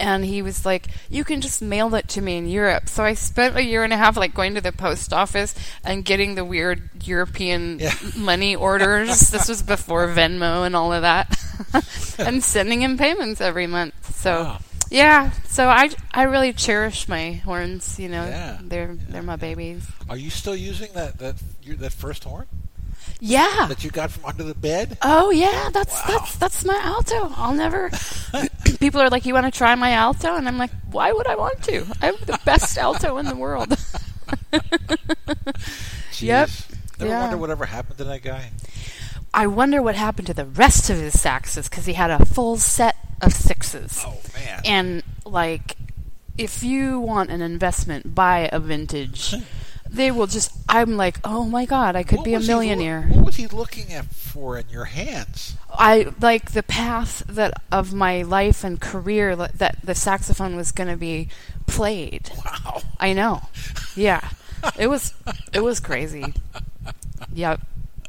And 0.00 0.24
he 0.24 0.42
was 0.42 0.64
like, 0.64 0.86
"You 1.10 1.24
can 1.24 1.40
just 1.40 1.60
mail 1.60 1.92
it 1.96 2.06
to 2.10 2.20
me 2.20 2.36
in 2.36 2.46
Europe." 2.46 2.88
So 2.88 3.02
I 3.02 3.14
spent 3.14 3.56
a 3.56 3.64
year 3.64 3.82
and 3.82 3.92
a 3.92 3.96
half, 3.96 4.16
like 4.16 4.32
going 4.32 4.54
to 4.54 4.60
the 4.60 4.70
post 4.70 5.12
office 5.12 5.56
and 5.82 6.04
getting 6.04 6.36
the 6.36 6.44
weird 6.44 6.88
European 7.04 7.80
Yeah. 7.80 7.94
money 8.16 8.54
orders. 8.54 9.30
this 9.30 9.48
was 9.48 9.60
before 9.62 10.06
Venmo 10.06 10.64
and 10.64 10.76
all 10.76 10.92
of 10.92 11.02
that, 11.02 11.36
and 12.18 12.44
sending 12.44 12.80
him 12.82 12.96
payments 12.96 13.40
every 13.40 13.66
month. 13.66 14.14
So 14.14 14.44
Wow. 14.44 14.58
yeah, 14.88 15.32
so 15.48 15.68
I 15.68 15.90
I 16.14 16.22
really 16.24 16.52
cherish 16.52 17.08
my 17.08 17.32
horns. 17.44 17.98
You 17.98 18.08
know, 18.08 18.24
Yeah. 18.24 18.58
they're 18.62 18.94
they're 19.08 19.22
my 19.22 19.34
babies. 19.36 19.82
Are 20.08 20.16
you 20.16 20.30
still 20.30 20.54
using 20.56 20.92
that 20.94 21.18
that 21.18 21.36
that 21.66 21.92
first 21.92 22.22
horn 22.22 22.46
Yeah. 23.20 23.66
that 23.68 23.82
you 23.82 23.90
got 23.90 24.10
from 24.10 24.24
under 24.26 24.42
the 24.44 24.54
bed? 24.54 24.96
Oh 25.02 25.30
yeah, 25.30 25.70
that's 25.72 25.92
Wow. 25.94 26.04
that's 26.08 26.36
that's 26.36 26.64
my 26.64 26.78
alto. 26.82 27.32
I'll 27.36 27.54
never. 27.54 27.90
People 28.78 29.00
are 29.00 29.10
like, 29.10 29.26
"You 29.26 29.34
want 29.34 29.46
to 29.52 29.56
try 29.56 29.74
my 29.74 29.92
alto?" 29.92 30.36
And 30.36 30.46
I'm 30.46 30.56
like, 30.58 30.70
"Why 30.90 31.10
would 31.12 31.26
I 31.26 31.34
want 31.34 31.62
to? 31.64 31.84
I'm 32.00 32.14
the 32.26 32.38
best 32.44 32.78
alto 32.78 33.18
in 33.18 33.26
the 33.26 33.34
world." 33.36 33.76
Yep. 36.20 36.50
Never 36.98 37.10
Yeah. 37.10 37.20
wonder 37.22 37.36
whatever 37.36 37.66
happened 37.66 37.98
to 37.98 38.04
that 38.04 38.22
guy. 38.22 38.50
I 39.32 39.46
wonder 39.46 39.80
what 39.82 39.94
happened 39.94 40.26
to 40.28 40.34
the 40.34 40.46
rest 40.46 40.90
of 40.90 40.96
his 40.98 41.14
saxes 41.14 41.70
because 41.70 41.86
he 41.86 41.92
had 41.92 42.10
a 42.10 42.24
full 42.24 42.56
set 42.56 42.96
of 43.20 43.32
sixes. 43.32 44.02
Oh 44.04 44.18
man. 44.34 44.60
And 44.64 45.02
like, 45.24 45.76
if 46.36 46.62
you 46.64 46.98
want 47.00 47.30
an 47.30 47.40
investment, 47.42 48.14
buy 48.14 48.48
a 48.52 48.58
vintage. 48.58 49.34
They 49.90 50.10
will 50.10 50.26
just. 50.26 50.50
I'm 50.68 50.96
like, 50.96 51.18
oh 51.24 51.44
my 51.44 51.64
god, 51.64 51.96
I 51.96 52.02
could 52.02 52.18
What 52.18 52.24
be 52.24 52.34
a 52.34 52.38
was 52.38 52.46
he 52.46 52.52
loo- 52.52 52.58
millionaire. 52.60 53.02
what 53.10 53.24
was 53.26 53.36
he 53.36 53.46
looking 53.46 53.92
at 53.92 54.06
for 54.06 54.58
in 54.58 54.68
your 54.68 54.84
hands? 54.84 55.56
I 55.72 56.12
like 56.20 56.52
the 56.52 56.62
path 56.62 57.22
that 57.28 57.54
of 57.72 57.92
my 57.94 58.22
life 58.22 58.64
and 58.64 58.80
career 58.80 59.34
that 59.34 59.78
the 59.82 59.94
saxophone 59.94 60.56
was 60.56 60.72
going 60.72 60.90
to 60.90 60.96
be 60.96 61.28
played. 61.66 62.30
Wow. 62.44 62.82
I 63.00 63.12
know. 63.12 63.42
Yeah. 63.96 64.28
It 64.78 64.86
was 64.88 65.12
it 65.52 65.60
was 65.60 65.80
crazy. 65.80 66.34
Yep. 67.34 67.60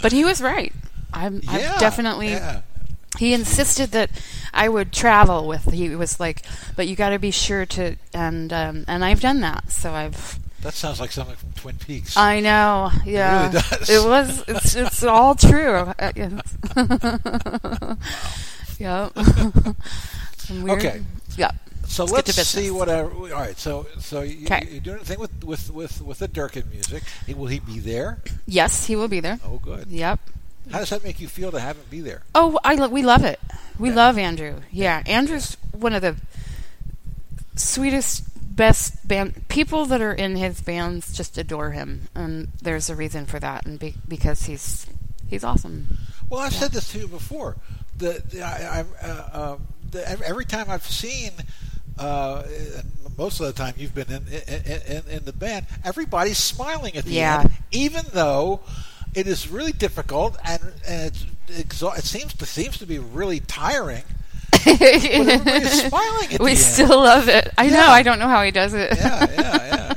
But 0.01 0.11
he 0.11 0.23
was 0.23 0.41
right. 0.41 0.73
I'm 1.13 1.41
Yeah. 1.43 1.51
I've 1.73 1.79
definitely 1.79 2.29
Yeah. 2.29 2.61
he 3.17 3.33
insisted 3.33 3.91
that 3.91 4.09
I 4.53 4.69
would 4.69 4.91
travel 4.91 5.47
with. 5.47 5.71
He 5.71 5.95
was 5.95 6.19
like, 6.19 6.43
"But 6.75 6.87
you 6.87 6.95
got 6.95 7.09
to 7.09 7.19
be 7.19 7.31
sure 7.31 7.65
to," 7.67 7.95
and 8.13 8.51
um, 8.53 8.85
and 8.87 9.03
I've 9.05 9.19
done 9.21 9.39
that. 9.41 9.71
So 9.71 9.93
I've. 9.93 10.39
That 10.61 10.73
sounds 10.73 10.99
like 10.99 11.11
something 11.11 11.35
from 11.37 11.53
Twin 11.53 11.75
Peaks. 11.77 12.17
I 12.17 12.41
know. 12.41 12.91
Yeah, 13.05 13.47
really 13.47 13.53
does. 13.53 13.89
It 13.89 14.05
was. 14.07 14.43
It's 14.47 14.75
it's 14.75 15.03
all 15.03 15.35
true. 15.35 15.93
Uh, 15.99 16.11
yeah. 18.79 19.09
Okay. 20.67 21.01
Yeah. 21.37 21.51
so 21.85 22.05
let's 22.05 22.27
let's 22.27 22.35
to 22.37 22.45
see 22.45 22.71
what. 22.71 22.89
I, 22.89 23.01
all 23.01 23.09
right. 23.29 23.57
So 23.57 23.85
so 23.99 24.21
you, 24.21 24.45
Okay. 24.45 24.67
you're 24.71 24.79
doing 24.79 24.99
a 24.99 25.03
thing 25.05 25.19
with 25.19 25.43
with 25.43 25.69
with 25.71 26.01
with 26.01 26.19
the 26.19 26.27
Durkin 26.27 26.67
music. 26.71 27.03
Will 27.27 27.45
he 27.47 27.59
be 27.59 27.77
there? 27.79 28.17
Yes, 28.47 28.85
he 28.87 28.95
will 28.95 29.07
be 29.07 29.19
there. 29.19 29.39
Oh, 29.45 29.57
good. 29.59 29.87
Yep. 29.87 30.19
How 30.71 30.79
does 30.79 30.89
that 30.89 31.03
make 31.03 31.19
you 31.19 31.27
feel 31.27 31.51
to 31.51 31.59
have 31.59 31.75
him 31.77 31.85
be 31.91 32.01
there? 32.01 32.23
Oh, 32.33 32.59
I 32.63 32.75
lo- 32.75 32.87
we 32.89 33.03
love 33.03 33.23
it. 33.23 33.39
We 33.77 33.89
Yeah. 33.89 33.95
love 33.95 34.17
Andrew. 34.17 34.61
Yeah, 34.71 35.03
Andrew's 35.05 35.55
one 35.71 35.93
of 35.93 36.01
the 36.01 36.15
sweetest, 37.55 38.23
best 38.59 39.07
band 39.07 39.47
people 39.47 39.85
that 39.85 40.01
are 40.01 40.13
in 40.13 40.35
his 40.35 40.59
bands. 40.61 41.15
Just 41.15 41.37
adore 41.37 41.71
him, 41.71 42.09
and 42.13 42.49
there's 42.61 42.89
a 42.89 42.95
reason 42.95 43.25
for 43.25 43.39
that, 43.39 43.65
and 43.65 43.79
be- 43.79 43.95
because 44.07 44.43
he's 44.43 44.85
he's 45.29 45.43
awesome. 45.45 45.97
Well, 46.29 46.41
I've 46.41 46.53
said 46.53 46.71
this 46.73 46.91
to 46.91 46.99
you 46.99 47.07
before. 47.07 47.55
The, 47.97 48.21
the 48.29 48.43
I, 48.43 48.79
I, 49.01 49.07
uh, 49.07 49.53
um, 49.53 49.67
the, 49.89 50.07
every 50.27 50.45
time 50.45 50.69
I've 50.69 50.85
seen, 50.85 51.31
uh, 51.97 52.43
most 53.17 53.39
of 53.39 53.47
the 53.47 53.53
time 53.53 53.75
you've 53.77 53.95
been 53.95 54.11
in 54.11 54.27
in, 54.27 54.81
in, 54.97 55.03
in 55.09 55.25
the 55.25 55.33
band, 55.33 55.65
everybody's 55.85 56.37
smiling 56.37 56.95
at 56.97 57.05
the 57.05 57.11
Yeah. 57.13 57.41
end, 57.41 57.51
even 57.71 58.03
though 58.11 58.59
it 59.15 59.25
is 59.25 59.47
really 59.49 59.71
difficult 59.71 60.37
and 60.45 60.61
and 60.85 61.07
it's 61.07 61.23
exha- 61.81 61.97
it 61.97 62.03
seems 62.03 62.33
to 62.35 62.45
seems 62.45 62.77
to 62.77 62.85
be 62.85 62.99
really 62.99 63.39
tiring. 63.39 64.03
smiling 64.63 66.33
at 66.33 66.39
we 66.39 66.45
the 66.45 66.49
end. 66.51 66.57
still 66.59 66.99
love 67.03 67.27
it. 67.29 67.49
I 67.57 67.65
Yeah. 67.65 67.71
know. 67.71 67.87
I 67.87 68.03
don't 68.03 68.19
know 68.19 68.27
how 68.27 68.43
he 68.43 68.51
does 68.51 68.73
it. 68.73 68.95
Yeah, 68.95 69.25
yeah, 69.31 69.41
yeah, 69.41 69.93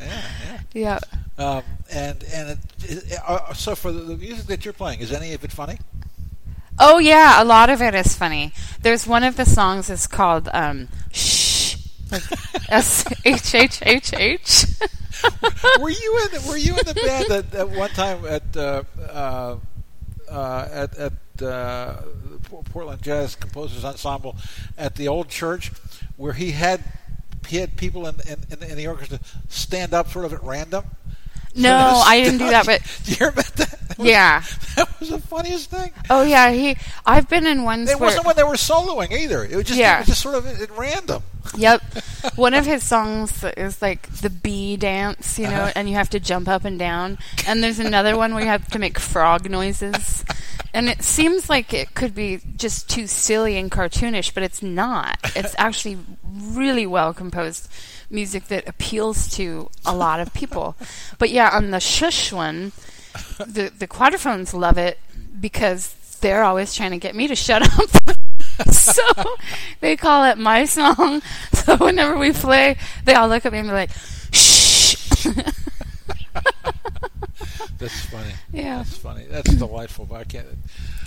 yeah. 0.75 0.99
yeah. 1.39 1.45
Um, 1.45 1.63
and 1.91 2.23
and 2.33 2.51
it, 2.51 2.59
it, 2.85 3.19
uh, 3.27 3.53
so 3.55 3.75
for 3.75 3.91
the, 3.93 4.17
music 4.17 4.47
that 4.47 4.65
you're 4.65 4.75
playing, 4.75 5.01
is 5.01 5.13
any 5.13 5.33
of 5.35 5.45
it 5.45 5.53
funny? 5.53 5.79
Oh 6.79 6.99
yeah, 6.99 7.43
a 7.43 7.45
lot 7.45 7.69
of 7.71 7.83
it 7.83 7.95
is 7.95 8.17
funny. 8.17 8.53
There's 8.81 9.07
one 9.07 9.25
of 9.25 9.37
the 9.37 9.45
songs 9.45 9.91
is 9.91 10.07
called 10.07 10.49
um, 10.53 10.89
"Shh," 11.13 11.77
S 12.69 13.05
H 13.25 13.55
H 13.55 13.79
H 13.83 14.13
H. 14.15 14.65
were 15.81 15.91
you 15.91 16.21
in 16.25 16.31
the, 16.43 16.49
were 16.49 16.57
you 16.57 16.73
in 16.73 16.85
the 16.87 16.95
band 16.95 17.31
at, 17.31 17.55
at 17.55 17.71
one 17.71 17.91
time 17.91 18.25
at 18.27 18.57
uh, 18.57 18.83
uh, 19.11 19.57
uh, 20.31 20.69
at 20.73 20.97
at 20.97 21.43
uh, 21.43 21.97
Portland 22.71 23.01
Jazz 23.03 23.35
Composers 23.37 23.85
Ensemble 23.85 24.37
at 24.77 24.97
the 24.97 25.09
old 25.09 25.29
church 25.29 25.73
where 26.17 26.35
he 26.35 26.51
had 26.53 26.83
he 27.49 27.57
had 27.57 27.77
people 27.77 28.07
in 28.07 28.17
in, 28.29 28.63
in, 28.71 28.77
the 28.77 28.87
orchestra 28.87 29.19
stand 29.49 29.95
up 29.95 30.09
sort 30.09 30.25
of 30.25 30.33
at 30.33 30.43
random. 30.43 30.85
No, 31.55 31.77
I 32.07 32.21
didn't 32.23 32.39
do 32.39 32.49
that, 32.51 32.67
but 32.67 32.81
do 33.05 33.13
you 33.13 33.17
remember 33.21 33.43
that? 33.43 33.79
That 33.89 33.99
was- 33.99 34.07
yeah. 34.09 34.43
that 34.77 35.01
was 35.01 35.11
the 35.11 35.19
funniest 35.21 35.71
thing. 35.71 35.93
Oh 36.09 36.23
yeah, 36.23 36.51
he. 36.51 36.77
I've 37.05 37.29
been 37.29 37.47
in 37.47 37.63
ones 37.65 37.91
It 37.91 38.01
wasn't 38.01 38.27
when 38.27 38.37
they 38.37 38.43
were 38.45 38.55
soloing 38.55 39.13
either. 39.13 39.45
It 39.45 39.55
was 39.57 39.67
just 39.67 39.79
Yeah. 39.79 39.97
it 39.97 40.01
was 40.01 40.09
just 40.09 40.21
sort 40.23 40.35
of 40.37 40.47
at 40.47 40.71
random. 40.79 41.23
Yep. 41.57 41.83
One 42.37 42.55
of 42.55 42.65
his 42.73 42.83
songs 42.85 43.45
is 43.57 43.83
like 43.83 44.09
the 44.21 44.31
bee 44.31 44.77
dance, 44.77 45.39
you 45.39 45.47
know, 45.47 45.63
Uh-huh. 45.65 45.73
and 45.77 45.89
you 45.89 45.95
have 45.97 46.09
to 46.11 46.21
jump 46.21 46.49
up 46.49 46.65
and 46.65 46.79
down. 46.79 47.19
And 47.47 47.63
there's 47.63 47.79
another 47.81 48.17
one 48.17 48.33
where 48.33 48.45
you 48.45 48.49
have 48.49 48.69
to 48.71 48.79
make 48.79 48.99
frog 48.99 49.51
noises. 49.51 50.25
And 50.75 50.89
it 50.89 51.03
seems 51.03 51.51
like 51.51 51.75
it 51.75 51.95
could 51.95 52.15
be 52.15 52.41
just 52.57 52.89
too 52.89 53.07
silly 53.07 53.59
and 53.59 53.71
cartoonish, 53.71 54.33
but 54.33 54.43
it's 54.43 54.63
not. 54.63 55.19
It's 55.37 55.55
actually 55.59 55.99
really 56.25 56.87
well 56.87 57.13
composed 57.13 57.69
music 58.11 58.49
that 58.49 58.69
appeals 58.69 59.29
to 59.37 59.71
a 59.85 59.95
lot 59.95 60.21
of 60.21 60.33
people. 60.33 60.77
But 61.19 61.31
yeah, 61.31 61.51
on 61.53 61.71
the 61.71 61.81
shush 61.81 62.33
one, 62.33 62.73
the 63.39 63.71
the 63.77 63.87
Quadraphonnes 63.87 64.55
love 64.55 64.79
it 64.79 64.99
because 65.41 65.95
they're 66.21 66.45
always 66.45 66.75
trying 66.75 66.93
to 66.93 66.99
get 66.99 67.15
me 67.15 67.27
to 67.27 67.35
shut 67.35 67.63
up. 67.63 67.91
so 68.71 69.03
they 69.81 69.97
call 69.97 70.25
it 70.25 70.39
my 70.39 70.65
song. 70.65 71.23
So 71.63 71.77
whenever 71.77 72.19
we 72.19 72.33
play, 72.33 72.77
they 73.05 73.15
all 73.15 73.29
look 73.29 73.47
at 73.47 73.53
me 73.53 73.61
and 73.61 73.69
be 73.69 73.73
like, 73.73 73.91
"Shh." 74.33 74.97
That's 77.79 78.01
funny. 78.07 78.33
yeah, 78.53 78.79
That's 78.79 78.97
funny. 78.97 79.25
That's 79.29 79.53
delightful. 79.55 80.07
But 80.07 80.17
I 80.21 80.25
can't. 80.25 80.47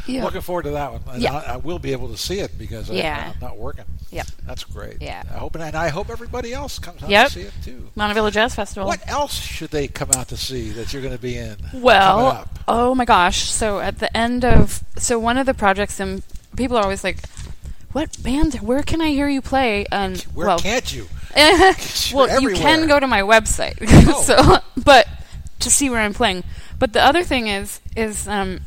yeah, 0.08 0.24
Looking 0.24 0.42
forward 0.42 0.64
to 0.64 0.72
that 0.72 0.92
one. 0.92 1.02
And 1.12 1.22
Yeah. 1.22 1.36
I, 1.36 1.54
I 1.54 1.58
will 1.58 1.80
be 1.80 1.92
able 1.92 2.10
to 2.10 2.18
see 2.18 2.40
it 2.40 2.58
because 2.58 2.90
Yeah. 2.90 3.24
I, 3.26 3.30
am 3.30 3.36
not 3.42 3.58
working. 3.58 3.86
Yep. 4.12 4.28
That's 4.46 4.64
great. 4.64 5.02
Yeah. 5.02 5.24
I 5.34 5.38
hope, 5.38 5.56
and 5.56 5.64
I 5.76 5.90
hope 5.90 6.10
everybody 6.10 6.54
else 6.54 6.80
comes 6.80 7.04
out 7.04 7.10
Yep. 7.10 7.28
to 7.28 7.34
see 7.34 7.42
it 7.42 7.54
too. 7.64 7.90
Monteville 7.98 8.32
Jazz 8.32 8.56
Festival. 8.56 8.88
What 8.88 9.08
else 9.08 9.34
should 9.34 9.72
they 9.72 9.88
come 9.88 10.10
out 10.16 10.28
to 10.30 10.38
see 10.38 10.70
that 10.72 10.94
you're 10.94 11.02
going 11.02 11.16
to 11.16 11.22
be 11.22 11.38
in? 11.38 11.58
Well, 11.74 12.48
oh 12.68 12.96
my 12.96 13.06
gosh! 13.06 13.50
So 13.50 13.80
at 13.80 14.00
the 14.00 14.16
end 14.16 14.46
of 14.46 14.84
so 14.98 15.20
one 15.20 15.38
of 15.38 15.46
the 15.46 15.54
projects, 15.54 16.00
and 16.00 16.24
people 16.56 16.78
are 16.78 16.84
always 16.84 17.04
like, 17.04 17.18
"What 17.92 18.22
band? 18.24 18.56
Where 18.56 18.84
can 18.84 19.02
I 19.02 19.10
hear 19.10 19.28
you 19.28 19.42
play?" 19.42 19.86
And 19.92 20.20
where 20.34 20.48
well, 20.48 20.60
can't 20.60 20.94
you? 20.94 21.08
well, 22.14 22.42
you 22.42 22.52
can 22.56 22.88
go 22.88 23.00
to 23.00 23.08
my 23.08 23.22
website. 23.22 23.76
Oh. 24.08 24.22
so, 24.22 24.58
but 24.84 25.08
to 25.60 25.70
see 25.70 25.90
where 25.90 26.02
I'm 26.02 26.14
playing. 26.14 26.44
But 26.80 26.94
the 26.94 27.02
other 27.02 27.24
thing 27.24 27.48
is, 27.48 27.80
is 27.96 28.28
um, 28.28 28.62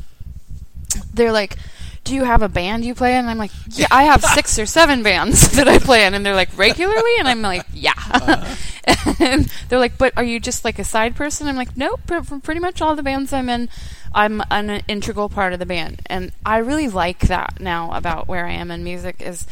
they're 1.12 1.32
like, 1.32 1.56
"Do 2.04 2.14
you 2.14 2.24
have 2.24 2.42
a 2.42 2.48
band 2.48 2.84
you 2.84 2.94
play 2.94 3.12
in?" 3.12 3.20
And 3.20 3.30
I'm 3.30 3.38
like, 3.38 3.50
"Yeah, 3.70 3.86
I 3.90 4.04
have 4.04 4.24
six 4.34 4.58
or 4.58 4.66
seven 4.66 5.02
bands 5.02 5.50
that 5.56 5.68
I 5.68 5.78
play 5.78 6.06
in." 6.06 6.14
And 6.14 6.24
they're 6.24 6.34
like, 6.34 6.56
"Regularly?" 6.56 7.12
And 7.18 7.28
I'm 7.28 7.42
like, 7.42 7.66
"Yeah." 7.72 7.92
Uh-huh. 7.96 8.54
and 9.20 9.52
they're 9.68 9.78
like, 9.78 9.98
"But 9.98 10.14
are 10.16 10.24
you 10.24 10.40
just 10.40 10.64
like 10.64 10.78
a 10.78 10.84
side 10.84 11.14
person?" 11.16 11.46
I'm 11.48 11.56
like, 11.56 11.76
"Nope. 11.76 12.00
pr- 12.06 12.38
pretty 12.42 12.60
much 12.60 12.80
all 12.80 12.96
the 12.96 13.02
bands 13.02 13.32
I'm 13.32 13.48
in, 13.48 13.68
I'm 14.14 14.42
an 14.50 14.82
integral 14.88 15.28
part 15.28 15.52
of 15.52 15.58
the 15.58 15.66
band." 15.66 16.02
And 16.06 16.32
I 16.44 16.58
really 16.58 16.88
like 16.88 17.20
that 17.28 17.60
now 17.60 17.92
about 17.92 18.28
where 18.28 18.46
I 18.46 18.52
am 18.52 18.70
in 18.70 18.84
music 18.84 19.20
is. 19.20 19.46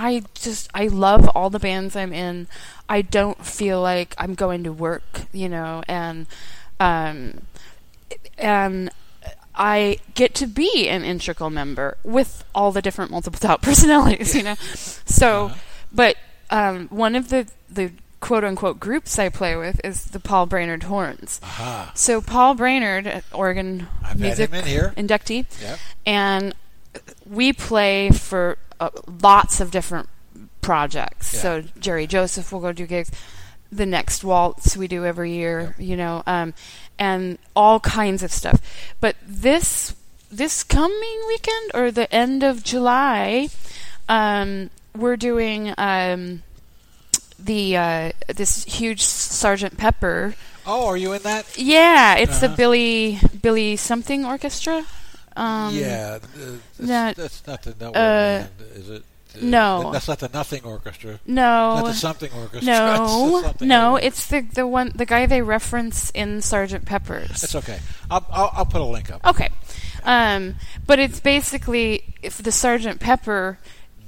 I 0.00 0.22
just 0.34 0.70
I 0.72 0.86
love 0.86 1.28
all 1.34 1.50
the 1.50 1.58
bands 1.58 1.96
I'm 1.96 2.12
in. 2.12 2.46
I 2.88 3.02
don't 3.02 3.44
feel 3.44 3.82
like 3.82 4.14
I'm 4.16 4.34
going 4.34 4.62
to 4.62 4.72
work, 4.72 5.22
you 5.32 5.48
know, 5.48 5.82
and 5.88 6.26
um 6.80 7.40
and 8.36 8.90
I 9.54 9.98
get 10.14 10.34
to 10.36 10.46
be 10.46 10.88
an 10.88 11.02
integral 11.04 11.50
member 11.50 11.96
with 12.04 12.44
all 12.54 12.70
the 12.70 12.80
different 12.82 13.10
multiple 13.10 13.40
top 13.40 13.60
personalities, 13.68 14.34
you 14.34 14.44
know. 14.44 14.54
So, 14.54 15.46
Uh-huh. 15.46 15.54
but 15.92 16.16
um, 16.50 16.86
one 16.88 17.16
of 17.16 17.28
the 17.28 17.48
the 17.68 17.90
quote 18.20 18.44
unquote 18.44 18.78
groups 18.80 19.18
I 19.18 19.28
play 19.28 19.56
with 19.56 19.80
is 19.84 20.06
the 20.06 20.20
Paul 20.20 20.46
Brainard 20.46 20.84
Horns. 20.84 21.40
Aha. 21.42 21.90
So 21.94 22.20
Paul 22.20 22.54
Brainard, 22.54 23.06
uh, 23.06 23.20
Oregon 23.32 23.88
I've 24.04 24.18
music 24.18 24.50
him 24.50 24.60
in 24.60 24.64
here. 24.66 24.94
inductee, 24.96 25.44
Yep. 25.60 25.78
and 26.06 26.54
we 27.26 27.52
play 27.52 28.10
for 28.10 28.58
uh, 28.80 28.90
lots 29.22 29.60
of 29.60 29.70
different 29.72 30.08
projects. 30.60 31.34
Yeah. 31.34 31.40
So 31.40 31.62
Jerry 31.80 32.06
Joseph 32.06 32.52
will 32.52 32.60
go 32.60 32.72
do 32.72 32.86
gigs. 32.86 33.10
The 33.70 33.86
next 33.86 34.24
waltz 34.24 34.76
we 34.76 34.88
do 34.88 35.04
every 35.04 35.32
year, 35.32 35.74
you 35.78 35.96
know, 35.96 36.22
um, 36.26 36.54
and 36.98 37.38
all 37.54 37.80
kinds 37.80 38.22
of 38.22 38.32
stuff. 38.32 38.60
But 39.00 39.16
this 39.26 39.94
this 40.30 40.62
coming 40.64 41.20
weekend 41.28 41.70
or 41.74 41.90
the 41.90 42.12
end 42.14 42.42
of 42.42 42.62
July, 42.64 43.48
um, 44.08 44.70
we're 44.96 45.16
doing 45.16 45.74
um, 45.78 46.42
the 47.38 47.76
uh, 47.76 48.12
this 48.34 48.64
huge 48.64 49.02
Sergeant 49.02 49.76
Pepper. 49.76 50.34
Oh, 50.66 50.86
are 50.86 50.96
you 50.96 51.12
in 51.12 51.22
that? 51.22 51.56
Yeah, 51.58 52.14
it's 52.16 52.40
the 52.40 52.46
Uh-huh. 52.46 52.56
Billy 52.56 53.18
Billy 53.42 53.76
something 53.76 54.24
orchestra. 54.24 54.84
Um, 55.36 55.74
yeah. 55.74 56.18
that's, 56.18 56.76
that- 56.78 57.16
that's 57.16 57.46
not 57.46 57.62
the 57.62 57.74
no 57.80 57.90
uh, 57.90 57.92
band, 57.92 58.50
is 58.74 58.90
it? 58.90 59.02
No. 59.42 59.90
That's 59.92 60.08
not 60.08 60.18
the 60.18 60.28
Nothing 60.28 60.64
Orchestra. 60.64 61.20
No, 61.26 61.76
Not 61.76 61.84
the 61.86 61.92
Something 61.94 62.30
Orchestra. 62.32 62.60
No, 62.66 63.40
something 63.42 63.68
no. 63.68 63.92
Orchestra. 63.92 64.06
It's 64.08 64.26
the 64.26 64.40
the 64.54 64.66
one 64.66 64.92
the 64.94 65.06
guy 65.06 65.26
they 65.26 65.42
reference 65.42 66.10
in 66.10 66.40
Sergeant 66.42 66.84
Pepper's. 66.84 67.42
It's 67.44 67.54
okay. 67.54 67.78
I'll, 68.10 68.26
I'll, 68.30 68.50
I'll 68.54 68.66
put 68.66 68.80
a 68.80 68.84
link 68.84 69.10
up. 69.10 69.24
Okay, 69.26 69.48
um, 70.04 70.54
but 70.86 70.98
it's 70.98 71.20
basically 71.20 72.14
if 72.22 72.38
the 72.38 72.52
Sergeant 72.52 73.00
Pepper. 73.00 73.58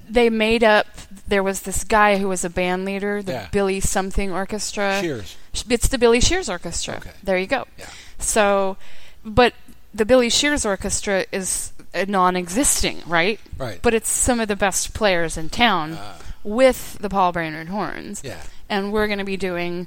They 0.08 0.28
made 0.28 0.64
up. 0.64 0.88
There 1.28 1.44
was 1.44 1.60
this 1.62 1.84
guy 1.84 2.18
who 2.18 2.26
was 2.26 2.44
a 2.44 2.50
band 2.50 2.84
leader, 2.84 3.22
the 3.22 3.30
Yeah. 3.30 3.48
Billy 3.52 3.78
something 3.78 4.32
orchestra. 4.32 4.98
Cheers. 5.00 5.36
It's 5.68 5.86
the 5.86 5.98
Billy 5.98 6.20
Shears 6.20 6.48
Orchestra. 6.48 6.96
Okay. 6.96 7.12
There 7.22 7.38
you 7.38 7.46
go. 7.46 7.68
Yeah. 7.78 7.86
So, 8.18 8.76
but 9.24 9.54
the 9.94 10.04
Billy 10.04 10.28
Shears 10.28 10.66
Orchestra 10.66 11.26
is 11.30 11.72
non-existing, 12.06 13.02
right? 13.06 13.40
Right. 13.58 13.80
But 13.82 13.94
it's 13.94 14.08
some 14.08 14.40
of 14.40 14.48
the 14.48 14.56
best 14.56 14.94
players 14.94 15.36
in 15.36 15.48
town 15.48 15.96
Ah. 16.00 16.18
with 16.44 16.98
the 17.00 17.08
Paul 17.08 17.32
Brainard 17.32 17.68
horns. 17.68 18.22
Yeah. 18.24 18.40
And 18.68 18.92
we're 18.92 19.06
going 19.06 19.18
to 19.18 19.24
be 19.24 19.36
doing 19.36 19.86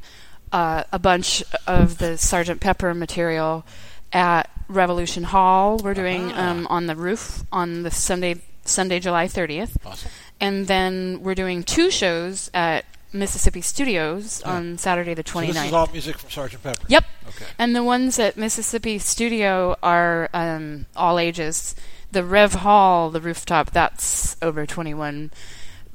uh, 0.51 0.83
a 0.91 0.99
bunch 0.99 1.43
of 1.65 1.97
the 1.97 2.17
Sergeant 2.17 2.61
Pepper 2.61 2.93
material 2.93 3.65
at 4.11 4.49
Revolution 4.67 5.23
Hall. 5.23 5.77
We're 5.83 5.93
doing 5.95 6.31
Ah. 6.31 6.49
um, 6.51 6.67
on 6.69 6.85
the 6.87 6.95
roof 6.95 7.43
on 7.51 7.83
the 7.83 7.91
Sunday 7.91 8.41
Sunday, 8.65 8.99
July 8.99 9.27
30th. 9.27 9.75
Awesome. 9.85 10.09
And 10.39 10.67
then 10.67 11.19
we're 11.21 11.35
doing 11.35 11.63
two 11.63 11.91
shows 11.91 12.49
at 12.53 12.85
Mississippi 13.13 13.61
Studios 13.61 14.41
Yeah. 14.45 14.51
on 14.53 14.77
Saturday 14.77 15.13
the 15.13 15.23
29th. 15.23 15.47
So 15.47 15.53
this 15.53 15.65
is 15.67 15.73
all 15.73 15.87
music 15.91 16.17
from 16.17 16.29
Sergeant 16.29 16.63
Pepper. 16.63 16.81
Yep. 16.87 17.05
Okay. 17.29 17.45
And 17.59 17.75
the 17.75 17.83
ones 17.83 18.19
at 18.19 18.35
Mississippi 18.37 18.99
Studio 18.99 19.75
are 19.83 20.29
um, 20.33 20.85
all 20.95 21.19
ages. 21.19 21.75
The 22.11 22.23
Rev 22.23 22.53
Hall, 22.55 23.09
the 23.09 23.21
rooftop, 23.21 23.71
that's 23.71 24.35
over 24.41 24.65
21. 24.65 25.31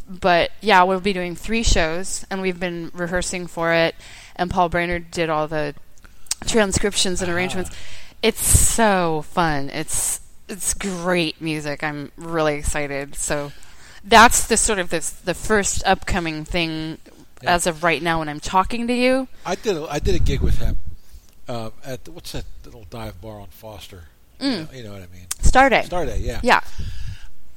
But 0.08 0.50
yeah, 0.60 0.82
we'll 0.84 1.00
be 1.00 1.12
doing 1.12 1.36
three 1.36 1.62
shows, 1.62 2.24
and 2.30 2.40
we've 2.40 2.58
been 2.58 2.90
rehearsing 2.94 3.46
for 3.46 3.72
it. 3.74 3.94
And 4.36 4.50
Paul 4.50 4.68
Brainard 4.68 5.10
did 5.10 5.28
all 5.28 5.46
the 5.46 5.74
transcriptions 6.46 7.20
and 7.20 7.30
arrangements. 7.30 7.70
It's 8.22 8.44
so 8.46 9.22
fun. 9.28 9.68
It's 9.70 10.20
it's 10.48 10.72
great 10.72 11.40
music. 11.42 11.84
I'm 11.84 12.10
really 12.16 12.54
excited. 12.56 13.14
So 13.16 13.52
that's 14.04 14.46
the 14.46 14.56
sort 14.56 14.78
of 14.78 14.90
the 14.90 15.00
the 15.24 15.34
first 15.34 15.82
upcoming 15.86 16.44
thing 16.44 16.98
Yeah. 17.42 17.54
as 17.54 17.66
of 17.66 17.82
right 17.84 18.02
now 18.02 18.18
when 18.20 18.28
I'm 18.28 18.40
talking 18.40 18.86
to 18.88 18.94
you. 18.94 19.28
I 19.46 19.54
did 19.54 19.76
a, 19.76 19.86
I 19.90 19.98
did 19.98 20.14
a 20.14 20.18
gig 20.18 20.40
with 20.40 20.58
him 20.58 20.78
uh, 21.48 21.70
at 21.84 22.04
the, 22.04 22.10
what's 22.12 22.32
that 22.32 22.44
little 22.64 22.86
dive 22.90 23.20
bar 23.20 23.40
on 23.40 23.48
Foster? 23.48 24.04
You, 24.40 24.50
know, 24.50 24.66
you 24.72 24.82
know 24.84 24.92
what 24.92 25.02
I 25.02 25.06
mean? 25.12 25.26
Stardate. 25.42 25.88
Starday, 25.88 26.20
yeah. 26.22 26.40
Yeah. 26.44 26.60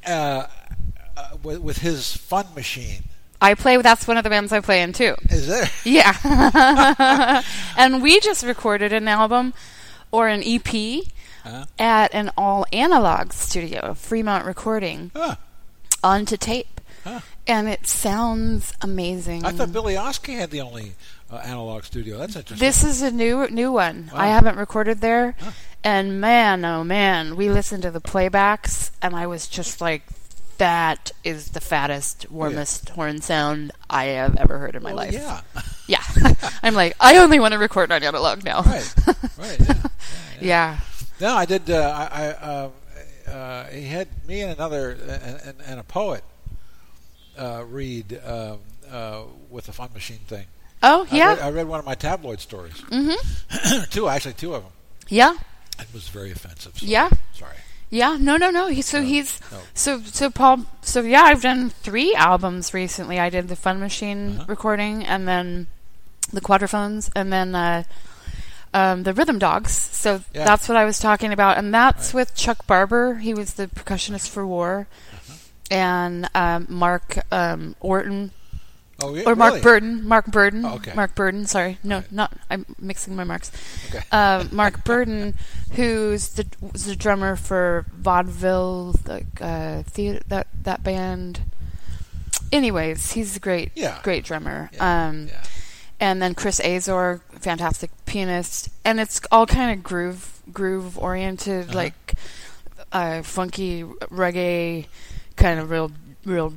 Uh, 0.08 0.48
uh, 1.18 1.38
with, 1.44 1.60
with 1.60 1.78
his 1.80 2.16
fun 2.18 2.48
machine. 2.56 3.04
I 3.40 3.54
play. 3.56 3.78
That's 3.78 4.08
one 4.08 4.18
of 4.18 4.24
the 4.24 4.30
bands 4.30 4.52
I 4.52 4.62
play 4.62 4.82
in 4.82 4.94
too. 4.94 5.16
Is 5.30 5.48
there? 5.48 5.66
Yeah, 5.84 6.14
and 7.78 8.02
we 8.02 8.20
just 8.20 8.44
recorded 8.44 8.94
an 8.94 9.08
album 9.08 9.54
or 10.12 10.28
an 10.28 10.42
EP 10.46 10.68
Uh-huh. 11.44 11.66
at 11.80 12.14
an 12.14 12.32
all 12.38 12.66
analog 12.72 13.34
studio, 13.34 13.94
Fremont 13.96 14.46
Recording, 14.46 15.10
Huh. 15.16 15.36
Onto 16.04 16.38
tape, 16.38 16.82
Huh. 17.04 17.20
and 17.48 17.68
it 17.68 17.88
sounds 17.88 18.74
amazing. 18.82 19.46
I 19.46 19.52
thought 19.52 19.72
Billy 19.74 19.96
Oskay 19.96 20.36
had 20.38 20.52
the 20.52 20.62
only 20.62 20.94
uh, 21.32 21.38
analog 21.38 21.84
studio. 21.84 22.18
That's 22.18 22.36
interesting. 22.36 22.66
this 22.66 22.84
is 22.84 23.02
a 23.02 23.12
new 23.12 23.48
new 23.50 23.72
one. 23.72 24.10
I 24.14 24.28
haven't 24.28 24.58
recorded 24.58 25.02
there, 25.02 25.36
Huh. 25.40 25.52
and 25.84 26.20
man, 26.22 26.66
oh 26.66 26.84
man, 26.84 27.36
we 27.36 27.50
listened 27.50 27.84
to 27.84 27.92
the 27.92 28.02
playbacks, 28.02 28.92
and 29.02 29.16
I 29.16 29.28
was 29.28 29.48
just 29.48 29.82
like. 29.82 30.04
That 30.58 31.12
is 31.24 31.48
the 31.50 31.60
fattest, 31.60 32.30
warmest 32.30 32.90
horn 32.90 33.20
sound 33.22 33.72
I 33.90 34.04
have 34.22 34.38
ever 34.38 34.60
heard 34.60 34.76
in 34.76 34.84
my 34.84 34.94
Well, 34.94 35.06
life. 35.08 35.14
Yeah. 35.14 35.42
Yeah. 35.88 36.04
I'm 36.62 36.76
like, 36.76 36.96
I 37.00 37.18
only 37.18 37.40
want 37.40 37.54
to 37.54 37.58
record 37.58 37.92
on 37.92 38.04
analog 38.04 38.44
now. 38.46 38.62
right. 38.62 38.94
Right. 39.40 39.60
Yeah. 40.40 40.40
Yeah. 40.40 40.80
No, 41.20 41.34
I 41.36 41.46
did. 41.46 41.68
Uh, 41.68 42.08
I, 42.12 42.26
I 42.26 42.28
uh, 42.34 42.70
uh, 43.32 43.66
he 43.66 43.86
had 43.86 44.08
me 44.28 44.42
and 44.42 44.52
another 44.52 44.92
and, 44.92 45.56
and, 45.66 45.80
a 45.80 45.84
poet 45.84 46.24
uh, 47.38 47.64
read 47.68 48.20
um, 48.26 48.60
uh, 48.92 49.24
with 49.50 49.66
the 49.66 49.72
fun 49.74 49.90
machine 49.94 50.20
thing. 50.28 50.46
Oh, 50.84 51.08
I 51.12 51.16
yeah. 51.16 51.30
read, 51.30 51.40
I 51.40 51.50
read 51.52 51.68
one 51.68 51.80
of 51.80 51.86
my 51.86 51.96
tabloid 51.96 52.40
stories. 52.40 52.74
mm-hmm. 52.74 53.84
two, 53.92 54.08
actually, 54.10 54.34
two 54.34 54.54
of 54.56 54.64
them. 54.64 54.72
Yeah. 55.08 55.36
It 55.80 55.88
was 55.94 56.08
very 56.10 56.32
offensive. 56.32 56.78
So 56.78 56.86
Yeah. 56.86 57.10
Sorry. 57.34 57.56
Yeah. 57.90 58.18
No, 58.20 58.38
no, 58.38 58.50
no. 58.52 58.68
He, 58.68 58.82
so 58.82 59.00
No, 59.00 59.06
he's 59.06 59.40
no. 59.52 59.58
so 59.74 60.00
so 60.02 60.30
Paul. 60.30 60.66
So 60.82 61.02
yeah, 61.02 61.24
I've 61.24 61.42
done 61.42 61.70
three 61.70 62.14
albums 62.16 62.74
recently. 62.74 63.20
I 63.20 63.30
did 63.30 63.48
the 63.48 63.56
Fun 63.56 63.80
Machine 63.80 64.38
Uh-huh. 64.38 64.46
recording, 64.48 65.04
and 65.06 65.28
then 65.28 65.68
the 66.32 66.42
Quadraphonnes, 66.42 67.10
and 67.16 67.32
then 67.34 67.54
uh, 67.56 67.84
um, 68.74 69.04
the 69.04 69.14
Rhythm 69.14 69.40
Dogs. 69.40 69.72
So 69.74 70.22
Yeah. 70.34 70.46
that's 70.46 70.68
what 70.70 70.78
I 70.78 70.86
was 70.86 71.00
talking 71.00 71.32
about, 71.34 71.58
and 71.58 71.74
that's 71.74 72.10
Right. 72.14 72.22
with 72.22 72.36
Chuck 72.36 72.66
Barber. 72.68 73.16
He 73.16 73.34
was 73.34 73.54
the 73.54 73.68
percussionist 73.68 74.30
for 74.30 74.46
War, 74.48 74.88
Uh-huh. 75.14 75.34
and 75.70 76.30
um, 76.36 76.68
Mark 76.70 77.20
um, 77.32 77.76
Orton 77.80 78.32
Oh, 79.04 79.16
yeah, 79.16 79.24
or 79.26 79.36
Mark 79.36 79.54
really? 79.54 79.64
Burden. 79.64 80.08
Mark 80.08 80.28
Burden. 80.28 80.64
Oh, 80.64 80.76
okay. 80.76 80.94
Mark 80.94 81.16
Burden. 81.16 81.48
Sorry, 81.48 81.80
no, 81.84 81.98
Right. 81.98 82.12
not. 82.12 82.34
I'm 82.52 82.68
mixing 82.80 83.16
my 83.16 83.24
marks. 83.24 83.52
Okay. 83.90 84.04
Uh, 84.12 84.44
Mark 84.52 84.84
Burden, 84.84 85.34
who's 85.72 86.28
the 86.30 86.46
was 86.62 86.86
the 86.86 86.96
drummer 86.96 87.36
for 87.36 87.88
Vaudeville, 87.98 88.92
the 89.04 89.26
uh, 89.42 89.82
theater, 89.90 90.20
that 90.28 90.48
that 90.64 90.84
band. 90.84 91.42
Anyways, 92.52 93.14
he's 93.14 93.36
a 93.36 93.40
great, 93.40 93.72
Yeah. 93.76 94.00
great 94.04 94.24
drummer. 94.26 94.70
Um, 94.80 95.30
yeah. 95.30 95.42
And 96.02 96.22
then 96.22 96.34
Chris 96.36 96.60
Azor, 96.60 97.22
fantastic 97.40 97.92
pianist, 98.06 98.68
and 98.84 99.00
it's 99.00 99.22
all 99.32 99.46
kind 99.46 99.72
of 99.78 99.84
groove 99.84 100.42
groove 100.52 100.98
oriented, 100.98 101.68
Uh-huh. 101.70 101.78
like 101.78 102.14
uh, 102.92 103.22
funky 103.22 103.84
reggae, 104.12 104.88
kind 105.38 105.60
of 105.60 105.70
real 105.70 105.92
real 106.26 106.54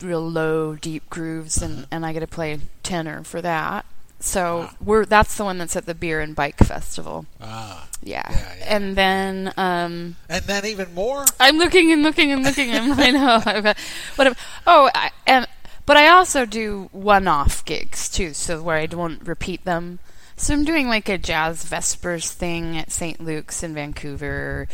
real 0.00 0.26
low 0.26 0.74
deep 0.76 1.08
grooves, 1.10 1.60
and 1.60 1.74
Uh-huh. 1.78 1.86
and 1.90 2.06
I 2.06 2.12
get 2.14 2.20
to 2.20 2.26
play 2.26 2.58
tenor 2.82 3.22
for 3.24 3.42
that. 3.42 3.84
So 4.20 4.58
Wow. 4.60 4.70
we're 4.80 5.04
that's 5.04 5.34
the 5.36 5.44
one 5.44 5.58
that's 5.58 5.76
at 5.76 5.84
the 5.84 5.94
Beer 5.94 6.20
and 6.20 6.34
Bike 6.34 6.56
Festival. 6.58 7.26
Ah. 7.42 7.88
Yeah, 8.02 8.22
Yeah, 8.30 8.54
yeah. 8.58 8.76
and 8.76 8.96
then 8.96 9.52
um, 9.58 10.16
And 10.30 10.44
then 10.44 10.64
even 10.66 10.94
more? 10.94 11.24
I'm 11.40 11.58
looking 11.58 11.92
and 11.92 12.02
looking 12.02 12.32
and 12.32 12.42
looking. 12.42 12.70
and 12.70 12.92
I 13.00 13.10
know. 13.10 13.42
I've- 13.44 13.72
But 14.16 14.36
oh, 14.66 14.90
I, 14.94 15.10
and 15.26 15.46
but 15.86 15.96
I 15.96 16.08
also 16.08 16.46
do 16.46 16.88
one-off 16.92 17.64
gigs 17.64 18.08
too, 18.08 18.32
so 18.34 18.62
where 18.62 18.76
I 18.76 18.86
don't 18.86 19.26
repeat 19.26 19.64
them. 19.64 19.98
So 20.36 20.52
I'm 20.54 20.64
doing 20.64 20.88
like 20.88 21.08
a 21.08 21.18
jazz 21.18 21.64
vespers 21.64 22.30
thing 22.30 22.76
at 22.76 22.90
St. 22.90 23.20
Luke's 23.20 23.62
in 23.62 23.74
Vancouver, 23.74 24.66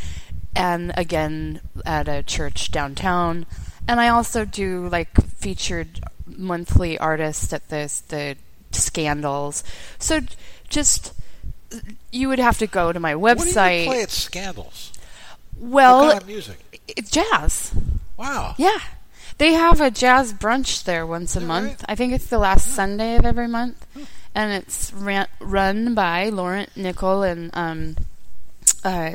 and 0.56 0.92
again 0.96 1.60
at 1.84 2.08
a 2.08 2.22
church 2.22 2.70
downtown. 2.70 3.46
And 3.86 4.00
I 4.00 4.08
also 4.08 4.44
do 4.44 4.88
like 4.88 5.14
featured 5.36 6.00
monthly 6.26 6.98
artists 6.98 7.52
at 7.52 7.68
this 7.68 8.00
the 8.00 8.36
Scandals. 8.72 9.64
So 9.98 10.20
just 10.68 11.12
you 12.10 12.28
would 12.28 12.38
have 12.38 12.58
to 12.58 12.66
go 12.66 12.92
to 12.92 13.00
my 13.00 13.14
What 13.14 13.38
do 13.38 13.44
website. 13.44 13.80
you 13.82 13.86
play 13.90 14.02
at 14.02 14.10
Scandals? 14.10 14.92
well, 15.58 16.00
what 16.06 16.10
kind 16.12 16.22
of 16.22 16.28
music? 16.28 16.80
it's 16.96 17.10
jazz. 17.10 17.74
Wow. 18.16 18.54
Yeah. 18.58 18.78
They 19.40 19.52
have 19.54 19.80
a 19.80 19.90
jazz 19.90 20.34
brunch 20.34 20.84
there 20.84 21.06
once 21.06 21.34
a 21.34 21.40
month. 21.40 21.80
right? 21.82 21.84
I 21.88 21.94
think 21.94 22.12
it's 22.12 22.26
the 22.26 22.38
last 22.38 22.66
Sunday 22.68 23.16
of 23.16 23.24
every 23.24 23.48
month. 23.48 23.86
And 24.34 24.52
it's 24.52 24.92
ran, 24.92 25.28
run 25.40 25.94
by 25.94 26.28
Laurent 26.28 26.68
Nickel 26.76 27.22
and 27.22 27.50
um, 27.54 27.96
uh, 28.84 29.12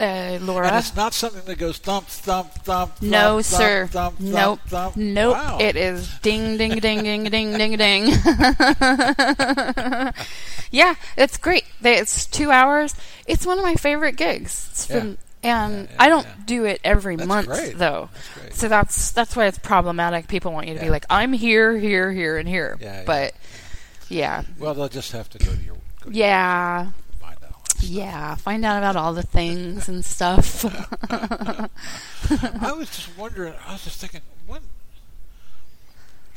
uh, 0.00 0.38
Laura. 0.40 0.68
And 0.68 0.76
it's 0.78 0.96
not 0.96 1.12
something 1.12 1.42
that 1.44 1.58
goes 1.58 1.76
thump, 1.76 2.06
thump, 2.08 2.52
thump, 2.64 3.02
no, 3.02 3.42
thump, 3.42 3.44
sir. 3.44 3.86
thump, 3.86 4.16
thump, 4.16 4.32
nope. 4.32 4.60
thump. 4.66 4.96
Nope. 4.96 5.34
Wow. 5.36 5.58
It 5.60 5.76
is 5.76 6.08
ding, 6.22 6.56
ding, 6.56 6.78
ding, 6.80 7.02
ding, 7.02 7.24
ding, 7.24 7.52
ding, 7.58 7.76
ding. 7.76 8.06
yeah, 10.70 10.94
it's 11.16 11.36
great. 11.36 11.64
They- 11.82 11.98
It's 11.98 12.24
two 12.26 12.50
hours. 12.50 12.94
It's 13.26 13.44
one 13.46 13.58
of 13.58 13.64
my 13.64 13.74
favorite 13.74 14.16
gigs. 14.16 14.68
It's 14.70 14.88
Yeah. 14.90 15.00
from, 15.00 15.18
and 15.44 15.74
Yeah, 15.88 15.94
yeah, 15.94 16.02
I 16.02 16.08
don't 16.08 16.26
yeah. 16.26 16.34
do 16.46 16.64
it 16.64 16.80
every 16.84 17.16
That's 17.16 17.28
month 17.28 17.46
great. 17.48 17.78
though. 17.78 18.08
That's. 18.42 18.58
So 18.58 18.68
that's 18.68 19.10
that's 19.12 19.36
why 19.36 19.46
it's 19.46 19.58
problematic. 19.58 20.26
People 20.28 20.52
want 20.52 20.66
you 20.68 20.74
to 20.74 20.80
be 20.80 20.90
like, 20.90 21.06
I'm 21.10 21.32
here, 21.32 21.76
here, 21.76 22.10
here, 22.12 22.36
and 22.38 22.48
here. 22.48 22.76
Yeah, 22.80 22.98
yeah. 23.00 23.04
but 23.04 23.34
yeah, 24.08 24.42
Well, 24.58 24.74
they'll 24.74 24.88
just 24.88 25.12
have 25.12 25.28
to 25.30 25.38
go 25.38 25.52
to 25.54 25.62
your. 25.62 25.74
Go 26.02 26.10
yeah, 26.10 26.84
your- 26.84 26.92
find 27.20 27.36
out. 27.42 27.42
all 27.52 27.60
that 27.62 27.70
stuff. 27.78 27.88
yeah. 27.90 28.34
Find 28.36 28.64
out 28.64 28.78
about 28.78 28.96
all 28.96 29.12
the 29.14 29.22
things 29.22 29.88
and 29.88 30.04
stuff. 30.04 30.64
I 31.10 31.68
was 32.76 32.88
just 32.90 33.16
wondering. 33.18 33.54
I 33.66 33.72
was 33.72 33.84
just 33.84 34.00
thinking, 34.00 34.20
when 34.46 34.60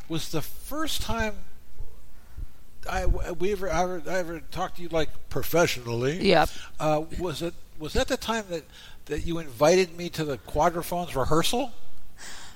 was 0.09 0.29
the 0.29 0.41
first 0.41 1.01
time 1.01 1.35
I 2.89 3.05
we 3.05 3.51
ever 3.51 3.69
I 3.69 3.83
ever, 3.83 4.01
I 4.07 4.13
ever 4.19 4.39
talked 4.39 4.77
to 4.77 4.81
you 4.81 4.87
like 4.89 5.09
professionally? 5.29 6.25
yep. 6.25 6.49
Uh, 6.79 7.03
was 7.19 7.41
it 7.41 7.53
was 7.77 7.93
that 7.93 8.07
the 8.07 8.15
time 8.17 8.45
that 8.49 8.63
that 9.07 9.25
you 9.25 9.39
invited 9.39 9.97
me 9.97 10.09
to 10.09 10.23
the 10.23 10.37
Quadraphonnes 10.37 11.15
rehearsal? 11.15 11.71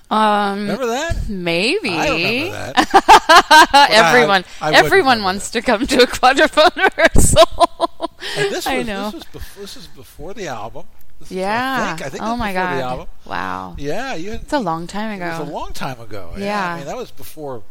Um, 0.10 0.60
Remember 0.62 0.88
that? 0.88 1.30
maybe. 1.30 1.92
I 1.92 2.10
remember 2.10 2.74
that. 2.74 3.90
Everyone, 3.92 4.44
I 4.60 4.72
wouldn't 4.72 4.86
everyone 4.86 5.24
wants 5.24 5.52
to 5.52 5.62
come 5.62 5.88
to 5.88 6.04
a 6.04 6.08
Quadraphonne 6.08 6.76
rehearsal. 6.98 8.10
And 8.38 8.46
this 8.52 8.66
was, 8.66 8.68
I 8.68 8.84
know. 8.84 9.06
This 9.06 9.14
was, 9.14 9.24
before, 9.26 9.62
this 9.62 9.78
is 9.78 9.88
before 9.88 10.34
the 10.34 10.48
album. 10.48 10.86
This 11.20 11.32
is- 11.32 11.38
yeah. 11.38 11.84
I 11.84 11.88
think, 11.96 12.08
I 12.08 12.10
think 12.10 12.24
oh 12.24 12.36
my 12.36 12.52
before 12.52 12.64
god. 12.68 12.78
the 12.78 12.82
album. 12.84 13.08
Wow. 13.26 13.76
Yeah, 13.78 14.16
you. 14.16 14.34
It's 14.34 14.52
a 14.54 14.60
long 14.60 14.86
time 14.88 15.22
It 15.22 15.26
was 15.26 15.48
a 15.48 15.52
long 15.52 15.72
time 15.72 16.02
ago. 16.02 16.34
Yeah. 16.38 16.74
I 16.74 16.78
mean, 16.80 16.88
that 16.88 16.98
was 16.98 17.12
before. 17.12 17.64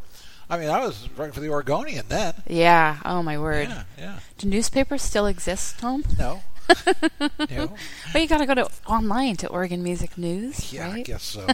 I 0.49 0.57
mean, 0.59 0.69
I 0.71 0.81
was 0.85 1.09
writing 1.17 1.33
for 1.33 1.41
the 1.41 1.51
Oregonian 1.51 2.07
then. 2.09 2.35
yeah. 2.49 2.99
Oh 3.05 3.23
my 3.23 3.39
word. 3.39 3.69
Yeah, 3.69 3.83
yeah. 3.99 4.19
Do 4.39 4.49
newspapers 4.49 5.03
still 5.03 5.27
exist, 5.27 5.79
Tom? 5.79 6.05
No. 6.19 6.43
No. 7.51 7.73
But 8.13 8.23
you 8.23 8.29
got 8.29 8.39
to 8.39 8.47
go 8.47 8.55
to 8.55 8.69
online 8.87 9.37
to 9.37 9.49
Oregon 9.49 9.83
Music 9.83 10.17
News, 10.19 10.73
Yeah, 10.73 10.91
I 10.91 11.03
guess 11.03 11.23
so. 11.23 11.47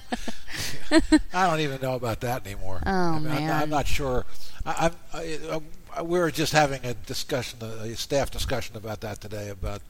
I 1.32 1.46
don't 1.48 1.60
even 1.60 1.80
know 1.80 1.94
about 1.94 2.20
that 2.20 2.46
anymore. 2.46 2.80
Oh, 2.86 2.90
I 2.90 3.18
mean, 3.18 3.32
I'm, 3.32 3.38
man. 3.46 3.62
I'm 3.62 3.70
not 3.70 3.86
sure. 3.86 4.24
I, 4.64 4.86
I'm, 4.86 4.92
I, 5.12 5.60
I, 5.96 6.02
we 6.02 6.18
were 6.18 6.30
just 6.30 6.52
having 6.52 6.84
a 6.84 6.94
discussion, 6.94 7.58
a 7.62 7.94
staff 7.96 8.30
discussion 8.30 8.76
about 8.76 9.00
that 9.00 9.20
today. 9.20 9.48
About 9.48 9.80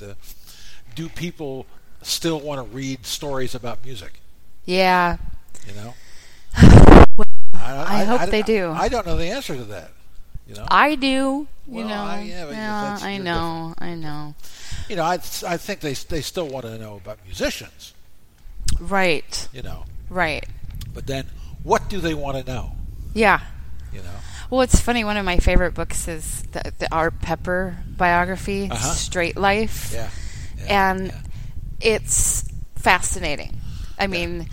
do 0.95 1.09
people 1.09 1.67
still 2.03 2.41
want 2.41 2.59
to 2.65 2.77
read 2.77 3.05
stories 3.07 3.55
about 3.55 3.85
music? 3.85 4.21
Yeah. 4.65 5.17
You 5.67 5.75
know. 5.75 5.95
I 7.55 8.05
hope 8.05 8.31
they 8.31 8.43
do. 8.43 8.71
I 8.71 8.89
don't 8.89 9.07
know 9.07 9.17
the 9.17 9.27
answer 9.31 9.57
to 9.57 9.65
that. 9.65 9.91
You 10.47 10.55
know. 10.55 10.67
I 10.71 10.95
do. 10.95 11.07
You 11.09 11.49
Well, 11.67 11.89
know. 11.89 11.95
I- 12.03 12.21
yeah, 12.23 12.45
that's- 12.47 13.03
I 13.03 13.19
know. 13.19 13.75
I 13.79 13.95
know. 13.95 14.35
You 14.89 14.97
know, 14.97 15.05
I 15.05 15.15
I 15.15 15.57
think 15.57 15.81
they 15.81 15.95
they 15.95 16.21
still 16.23 16.49
want 16.49 16.65
to 16.67 16.79
know 16.79 16.97
about 16.97 17.19
musicians. 17.25 17.93
Right. 18.81 19.49
You 19.53 19.63
know, 19.63 19.85
Right. 20.09 20.45
but 20.95 21.07
then 21.07 21.27
what 21.63 21.89
do 21.89 22.01
they 22.01 22.15
want 22.15 22.37
to 22.45 22.53
know? 22.53 22.73
Yeah. 23.15 23.41
You 23.93 24.01
know. 24.03 24.11
Well, 24.51 24.61
it's 24.61 24.79
funny. 24.81 25.03
One 25.05 25.17
of 25.17 25.25
my 25.25 25.39
favorite 25.39 25.75
books 25.75 26.07
is 26.07 26.43
the, 26.53 26.73
the 26.79 26.89
Art 26.95 27.21
Pepper 27.21 27.77
biography, 27.97 28.69
Uh-huh. 28.71 28.93
Straight 28.93 29.37
Life. 29.37 29.91
Yeah. 29.93 30.09
yeah 30.59 30.91
and 30.91 31.07
yeah. 31.09 31.21
it's 31.81 32.45
fascinating. 32.77 33.57
I 33.99 34.07
mean, 34.07 34.47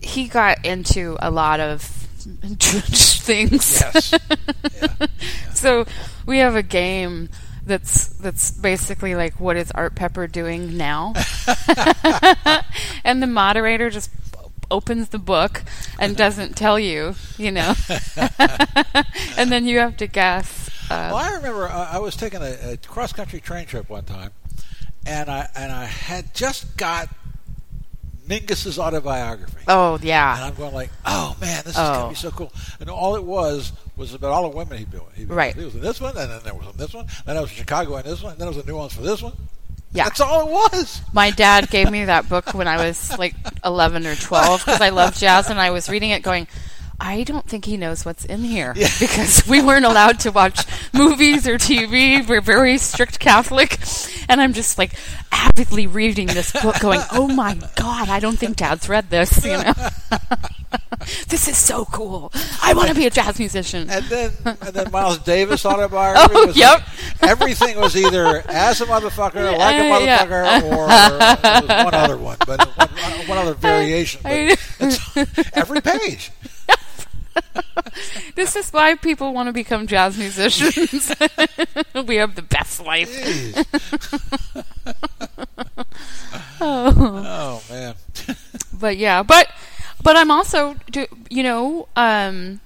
he 0.00 0.28
got 0.28 0.64
into 0.64 1.16
a 1.20 1.30
lot 1.30 1.60
of 1.60 1.82
things. 2.60 3.80
Yes. 3.80 4.14
yeah. 4.82 5.06
So 5.52 5.84
we 6.26 6.38
have 6.38 6.56
a 6.56 6.62
game 6.62 7.28
that's 7.66 8.08
that's 8.08 8.50
basically 8.50 9.14
like 9.14 9.40
what 9.40 9.56
is 9.56 9.70
Art 9.72 9.94
Pepper 9.94 10.26
doing 10.26 10.76
now? 10.76 11.14
and 13.04 13.22
the 13.22 13.26
moderator 13.26 13.90
just 13.90 14.10
opens 14.70 15.10
the 15.10 15.18
book 15.18 15.62
and 15.98 16.16
doesn't 16.16 16.56
tell 16.56 16.78
you, 16.78 17.14
you 17.36 17.50
know. 17.52 17.74
and 19.36 19.52
then 19.52 19.66
you 19.66 19.78
have 19.78 19.96
to 19.98 20.06
guess. 20.06 20.68
Uh, 20.90 21.10
Well, 21.12 21.16
I 21.16 21.32
remember 21.34 21.66
uh, 21.68 21.88
I 21.92 21.98
was 21.98 22.16
taking 22.16 22.42
a, 22.42 22.72
a 22.72 22.76
cross 22.78 23.12
country 23.12 23.40
train 23.40 23.66
trip 23.66 23.88
one 23.88 24.04
time, 24.04 24.30
and 25.06 25.30
I 25.30 25.48
and 25.54 25.70
I 25.72 25.84
had 25.86 26.34
just 26.34 26.76
got 26.76 27.08
Mingus's 28.28 28.78
autobiography. 28.78 29.64
oh 29.68 29.98
yeah. 30.02 30.36
And 30.36 30.44
I'm 30.44 30.54
going 30.54 30.74
like, 30.74 30.90
oh 31.04 31.36
man, 31.40 31.62
this 31.64 31.74
is 31.74 31.78
Oh. 31.78 31.92
gonna 31.94 32.08
be 32.10 32.14
so 32.14 32.30
cool. 32.30 32.52
And 32.80 32.88
all 32.90 33.16
it 33.16 33.24
was 33.24 33.72
was 33.96 34.12
about 34.14 34.32
all 34.32 34.48
the 34.50 34.56
women 34.56 34.78
he 34.78 34.84
built. 34.84 35.08
He, 35.14 35.24
Right. 35.24 35.54
He 35.54 35.64
was 35.64 35.74
in 35.74 35.80
this 35.80 36.00
one, 36.00 36.16
and 36.16 36.30
then 36.30 36.40
there 36.44 36.54
was 36.54 36.66
in 36.66 36.76
this 36.76 36.92
one. 36.94 37.06
Then 37.26 37.36
I 37.36 37.40
was 37.40 37.50
in 37.50 37.56
Chicago 37.56 37.96
in 37.96 38.04
this 38.04 38.22
one. 38.22 38.32
And 38.32 38.40
then 38.40 38.48
I 38.48 38.50
was 38.50 38.58
a 38.58 38.66
New 38.66 38.74
Orleans 38.74 38.94
for 38.94 39.02
this 39.02 39.22
one. 39.22 39.32
yeah. 39.92 40.04
That's 40.04 40.20
all 40.20 40.48
it 40.48 40.50
was. 40.50 41.00
My 41.12 41.30
dad 41.30 41.70
gave 41.70 41.90
me 41.90 42.04
that 42.06 42.28
book 42.28 42.54
when 42.54 42.66
I 42.66 42.84
was 42.84 43.16
like 43.18 43.34
11 43.64 44.06
or 44.06 44.16
12 44.16 44.64
because 44.64 44.80
I 44.80 44.88
love 44.90 45.16
jazz 45.16 45.48
and 45.50 45.60
I 45.60 45.70
was 45.70 45.88
reading 45.88 46.10
it 46.10 46.22
going, 46.22 46.48
I 47.00 47.24
don't 47.24 47.46
think 47.46 47.64
he 47.64 47.76
knows 47.76 48.04
what's 48.04 48.24
in 48.24 48.42
here 48.44 48.72
Yeah. 48.76 48.88
because 49.00 49.46
we 49.48 49.60
weren't 49.62 49.84
allowed 49.84 50.20
to 50.20 50.30
watch 50.32 50.64
movies 50.92 51.46
or 51.46 51.56
TV. 51.58 52.26
We're 52.26 52.40
very 52.40 52.78
strict 52.78 53.18
Catholic. 53.20 53.78
And 54.28 54.40
I'm 54.40 54.52
just 54.54 54.78
like 54.78 54.94
avidly 55.30 55.86
reading 55.86 56.26
this 56.28 56.50
book 56.52 56.80
going, 56.80 57.00
oh 57.12 57.28
my 57.28 57.54
God, 57.76 58.08
I 58.08 58.18
don't 58.20 58.38
think 58.38 58.56
dad's 58.56 58.88
read 58.88 59.10
this, 59.10 59.44
you 59.44 59.52
know? 59.58 59.74
this 61.28 61.48
is 61.48 61.56
so 61.56 61.84
cool. 61.86 62.32
I 62.62 62.72
want 62.74 62.88
to 62.88 62.94
be 62.94 63.06
a 63.06 63.10
jazz 63.10 63.38
musician. 63.38 63.88
And 63.90 64.04
then 64.06 64.30
and 64.44 64.58
then 64.74 64.90
Miles 64.90 65.18
Davis 65.18 65.64
autobiography 65.66 66.34
Oh, 66.34 66.46
was 66.46 66.56
yep. 66.56 66.80
like, 67.20 67.30
everything 67.30 67.76
was 67.78 67.96
either 67.96 68.42
as 68.48 68.80
a 68.80 68.86
motherfucker, 68.86 69.56
like 69.58 69.76
a 69.76 69.92
Uh, 69.92 69.98
yeah. 70.00 70.26
motherfucker, 70.26 70.72
or 70.72 70.86
uh, 70.90 71.84
one 71.84 71.94
other 71.94 72.16
one, 72.16 72.36
but 72.46 72.60
one, 72.76 72.88
one 73.28 73.38
other 73.38 73.54
variation. 73.54 74.20
Every 75.54 75.80
page. 75.80 76.30
This 78.36 78.54
is 78.56 78.70
why 78.70 78.94
people 78.96 79.32
want 79.34 79.48
to 79.48 79.52
become 79.52 79.86
jazz 79.86 80.16
musicians. 80.18 81.12
we 82.06 82.16
have 82.16 82.34
the 82.34 82.42
best 82.42 82.80
life. 82.84 83.10
Oh. 86.60 86.92
Oh 87.26 87.62
man. 87.70 87.94
but 88.72 88.96
yeah, 88.96 89.22
but 89.22 89.48
but 90.04 90.14
I'm 90.16 90.30
also 90.30 90.76
do 90.90 91.06
you 91.30 91.42
know 91.42 91.88
um 91.96 92.60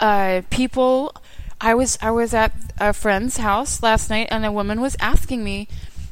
uh 0.00 0.42
people 0.50 1.14
I 1.60 1.74
was 1.74 1.96
I 2.02 2.10
was 2.10 2.34
at 2.34 2.52
a 2.78 2.92
friend's 2.92 3.36
house 3.38 3.82
last 3.82 4.10
night 4.10 4.28
and 4.30 4.44
a 4.44 4.50
woman 4.52 4.80
was 4.80 4.96
asking 5.00 5.44
me 5.44 5.68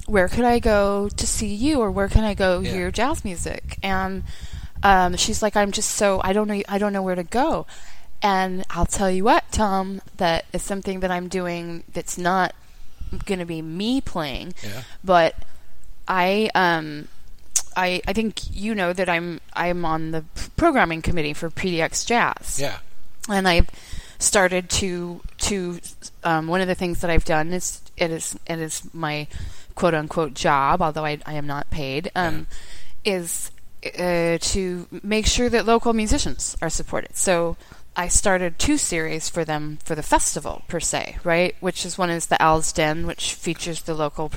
where 0.06 0.28
could 0.28 0.44
I 0.44 0.58
go 0.58 1.08
to 1.08 1.26
see 1.26 1.52
you 1.54 1.80
or 1.80 1.90
where 1.90 2.08
can 2.08 2.24
I 2.24 2.34
go 2.34 2.60
Yeah. 2.60 2.72
hear 2.72 2.90
jazz 2.90 3.24
music 3.24 3.78
and 3.82 4.22
um 4.82 5.16
she's 5.16 5.42
like 5.42 5.56
I'm 5.56 5.72
just 5.72 5.90
so 5.90 6.20
I 6.22 6.32
don't 6.32 6.48
know 6.48 6.62
I 6.68 6.78
don't 6.78 6.92
know 6.92 7.02
where 7.02 7.14
to 7.16 7.24
go 7.24 7.66
and 8.22 8.64
I'll 8.70 8.86
tell 8.86 9.10
you 9.10 9.24
what 9.24 9.44
Tom 9.52 10.00
that 10.16 10.44
is 10.52 10.62
something 10.62 11.00
that 11.00 11.10
I'm 11.10 11.28
doing 11.28 11.84
that's 11.92 12.16
not 12.16 12.54
going 13.26 13.38
to 13.38 13.44
be 13.46 13.60
me 13.62 14.00
playing 14.00 14.54
Yeah. 14.62 14.82
but 15.04 15.34
I 16.08 16.50
um 16.54 17.08
I 17.76 18.00
I 18.06 18.12
think 18.12 18.54
you 18.54 18.74
know 18.74 18.92
that 18.92 19.08
I'm 19.08 19.40
I'm 19.52 19.84
on 19.84 20.10
the 20.10 20.24
programming 20.56 21.02
committee 21.02 21.32
for 21.32 21.50
PDX 21.50 22.06
Jazz. 22.06 22.58
Yeah. 22.60 22.78
And 23.28 23.48
I've 23.48 23.68
started 24.18 24.70
to 24.70 25.20
to 25.38 25.80
um, 26.22 26.48
one 26.48 26.60
of 26.60 26.68
the 26.68 26.74
things 26.74 27.00
that 27.00 27.10
I've 27.10 27.24
done 27.24 27.52
is 27.52 27.80
it 27.96 28.10
is 28.10 28.36
it 28.46 28.58
is 28.58 28.88
my 28.92 29.26
quote 29.74 29.94
unquote 29.94 30.34
job, 30.34 30.82
although 30.82 31.04
I, 31.04 31.18
I 31.26 31.34
am 31.34 31.46
not 31.46 31.68
paid, 31.70 32.10
um, 32.14 32.46
is 33.04 33.50
uh, 33.98 34.38
to 34.40 34.86
make 35.02 35.26
sure 35.26 35.48
that 35.48 35.66
local 35.66 35.92
musicians 35.92 36.56
are 36.62 36.70
supported. 36.70 37.16
So 37.16 37.56
I 37.96 38.08
started 38.08 38.58
two 38.58 38.78
series 38.78 39.28
for 39.28 39.44
them 39.44 39.78
for 39.84 39.94
the 39.94 40.02
festival 40.02 40.62
per 40.68 40.80
se, 40.80 41.18
right? 41.24 41.54
Which 41.60 41.84
is 41.84 41.98
one 41.98 42.10
is 42.10 42.26
the 42.26 42.42
Owl's 42.42 42.72
Den, 42.72 43.06
which 43.06 43.34
features 43.34 43.82
the 43.82 43.94
local 43.94 44.30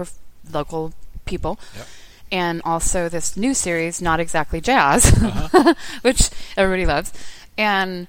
local 0.52 0.94
people, 1.26 1.60
Yep. 1.76 1.88
And 2.32 2.62
also 2.66 3.10
this 3.10 3.38
new 3.38 3.54
series, 3.54 4.02
not 4.02 4.20
exactly 4.20 4.60
jazz, 4.62 5.06
Uh-huh. 5.22 5.74
which 6.02 6.30
everybody 6.56 6.86
loves, 6.86 7.12
and 7.58 8.08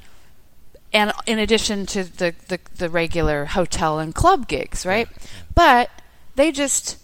and 0.93 1.13
in 1.27 1.39
addition 1.39 1.85
to 1.87 2.03
the, 2.05 2.35
the, 2.49 2.59
the 2.77 2.89
regular 2.89 3.45
hotel 3.45 3.99
and 3.99 4.15
club 4.15 4.49
gigs, 4.49 4.87
right? 4.87 5.07
But 5.55 5.91
they 6.35 6.51
just 6.51 6.97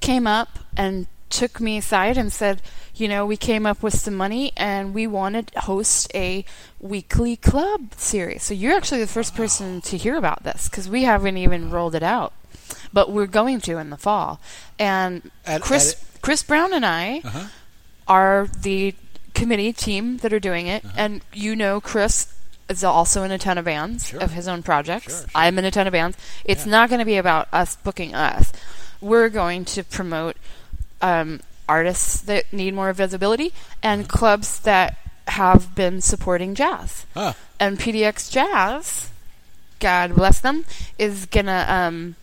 came 0.00 0.26
up 0.26 0.58
and 0.76 1.06
took 1.30 1.60
me 1.60 1.78
aside 1.78 2.16
and 2.18 2.32
said, 2.32 2.60
you 2.96 3.06
know, 3.06 3.24
we 3.24 3.36
came 3.36 3.64
up 3.64 3.80
with 3.80 3.94
some 3.94 4.16
money 4.16 4.50
and 4.56 4.92
we 4.92 5.06
want 5.06 5.52
to 5.52 5.60
host 5.60 6.10
a 6.16 6.44
weekly 6.80 7.36
club 7.36 7.94
series. 7.96 8.42
So 8.42 8.54
you're 8.54 8.74
actually 8.76 9.02
the 9.02 9.06
first 9.06 9.36
person 9.36 9.82
to 9.82 9.96
hear 9.96 10.16
about 10.16 10.42
this 10.42 10.68
because 10.68 10.88
we 10.88 11.04
haven't 11.04 11.36
even 11.36 11.70
rolled 11.70 11.94
it 11.94 12.02
out, 12.02 12.32
but 12.92 13.12
we're 13.12 13.26
going 13.28 13.60
to 13.60 13.78
in 13.78 13.90
the 13.90 13.96
fall. 13.96 14.40
And, 14.80 15.30
And- 15.46 15.62
Chris 15.62 15.94
Chris 16.22 16.42
Brown 16.42 16.72
and 16.72 16.84
I 16.84 17.20
Uh-huh. 17.24 17.44
are 18.06 18.48
the 18.60 18.94
committee 19.34 19.72
team 19.72 20.18
that 20.18 20.32
are 20.32 20.40
doing 20.40 20.68
Uh-huh. 20.68 20.76
it, 20.88 20.92
and 20.96 21.20
you 21.32 21.54
know 21.56 21.80
Chris 21.80 22.28
is 22.68 22.84
also 22.84 23.22
in 23.22 23.30
a 23.30 23.38
ton 23.38 23.56
of 23.56 23.64
bands 23.64 24.08
Sure. 24.08 24.20
of 24.20 24.32
his 24.32 24.46
own 24.46 24.62
projects. 24.62 25.04
Sure, 25.04 25.20
sure. 25.22 25.28
I'm 25.34 25.58
in 25.58 25.64
a 25.64 25.70
ton 25.70 25.86
of 25.86 25.92
bands. 25.92 26.16
It's 26.44 26.66
Yeah. 26.66 26.72
not 26.72 26.88
going 26.90 26.98
to 26.98 27.04
be 27.06 27.16
about 27.16 27.48
us 27.52 27.76
booking 27.76 28.14
us. 28.14 28.52
We're 29.00 29.28
going 29.30 29.64
to 29.66 29.82
promote 29.84 30.36
um, 31.00 31.40
artists 31.68 32.20
that 32.22 32.52
need 32.52 32.74
more 32.74 32.92
visibility 32.92 33.52
and 33.82 34.02
Mm-hmm. 34.02 34.08
clubs 34.18 34.58
that 34.60 34.96
have 35.28 35.74
been 35.74 36.00
supporting 36.00 36.54
jazz. 36.56 37.06
Huh. 37.14 37.34
And 37.60 37.78
PDX 37.78 38.28
Jazz, 38.30 39.08
God 39.78 40.14
bless 40.16 40.40
them, 40.40 40.64
is 40.98 41.26
gonna 41.26 41.64
um, 41.68 42.16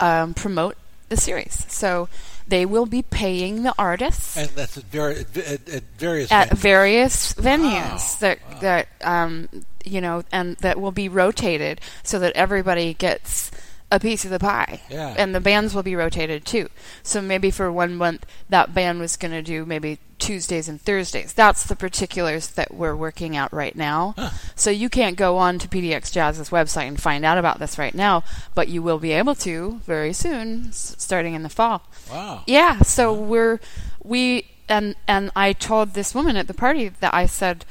um, 0.00 0.32
promote 0.34 0.76
the 1.08 1.16
series. 1.16 1.64
So 1.68 2.08
they 2.48 2.64
will 2.66 2.86
be 2.86 3.02
paying 3.02 3.62
the 3.62 3.74
artists 3.78 4.36
And 4.36 4.48
that's 4.50 4.76
at, 4.76 4.84
vari- 4.84 5.24
at, 5.36 5.68
at 5.68 5.82
various 5.98 6.32
at 6.32 6.48
venues. 6.50 6.56
various 6.58 7.34
venues 7.34 8.14
Wow, 8.14 8.16
that 8.20 8.38
wow. 8.50 8.58
that 8.60 8.88
um, 9.02 9.48
you 9.84 10.00
know, 10.00 10.22
and 10.32 10.56
that 10.58 10.80
will 10.80 10.92
be 10.92 11.08
rotated 11.08 11.80
so 12.02 12.18
that 12.18 12.34
everybody 12.36 12.94
gets 12.94 13.47
a 13.90 13.98
piece 13.98 14.24
of 14.24 14.30
the 14.30 14.38
pie. 14.38 14.82
Yeah. 14.90 15.14
And 15.16 15.34
the 15.34 15.40
bands 15.40 15.74
will 15.74 15.82
be 15.82 15.96
rotated 15.96 16.44
too. 16.44 16.68
So 17.02 17.22
maybe 17.22 17.50
for 17.50 17.72
one 17.72 17.96
month 17.96 18.26
that 18.48 18.74
band 18.74 19.00
was 19.00 19.16
going 19.16 19.32
to 19.32 19.42
do 19.42 19.64
maybe 19.64 19.98
Tuesdays 20.18 20.68
and 20.68 20.80
Thursdays. 20.80 21.32
That's 21.32 21.62
the 21.64 21.76
particulars 21.76 22.48
that 22.48 22.74
we're 22.74 22.96
working 22.96 23.36
out 23.36 23.52
right 23.52 23.74
now. 23.74 24.14
Huh. 24.18 24.30
So 24.56 24.70
you 24.70 24.88
can't 24.90 25.16
go 25.16 25.36
on 25.38 25.58
to 25.60 25.68
PDX 25.68 26.12
Jazz's 26.12 26.50
website 26.50 26.88
and 26.88 27.00
find 27.00 27.24
out 27.24 27.38
about 27.38 27.60
this 27.60 27.78
right 27.78 27.94
now, 27.94 28.24
but 28.54 28.68
you 28.68 28.82
will 28.82 28.98
be 28.98 29.12
able 29.12 29.34
to 29.36 29.80
very 29.86 30.12
soon, 30.12 30.66
s- 30.68 30.94
starting 30.98 31.34
in 31.34 31.42
the 31.44 31.48
fall. 31.48 31.82
Wow. 32.10 32.42
Yeah, 32.46 32.80
so 32.82 33.12
we're 33.14 33.60
we 34.02 34.46
and 34.68 34.96
and 35.06 35.30
I 35.34 35.52
told 35.54 35.94
this 35.94 36.14
woman 36.14 36.36
at 36.36 36.46
the 36.46 36.52
party 36.54 36.88
that 36.88 37.14
I 37.14 37.24
said 37.26 37.64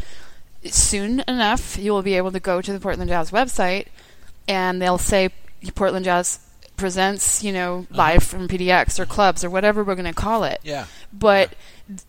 soon 0.64 1.24
enough 1.28 1.78
you 1.78 1.92
will 1.92 2.02
be 2.02 2.16
able 2.16 2.32
to 2.32 2.40
go 2.40 2.62
to 2.62 2.74
the 2.74 2.80
Portland 2.80 3.10
Jazz 3.10 3.32
website 3.32 3.88
and 4.48 4.82
they'll 4.82 4.98
say 4.98 5.30
Portland 5.76 6.06
Jazz 6.06 6.40
presents, 6.76 7.44
you 7.44 7.52
know, 7.52 7.88
uh-huh. 7.90 7.98
live 7.98 8.24
from 8.24 8.48
PDX 8.48 9.00
or 9.00 9.04
uh-huh. 9.04 9.14
clubs 9.14 9.44
or 9.44 9.50
whatever 9.50 9.84
we're 9.84 9.96
going 9.96 10.06
to 10.06 10.14
call 10.14 10.44
it. 10.44 10.60
Yeah. 10.64 10.86
But 11.12 11.54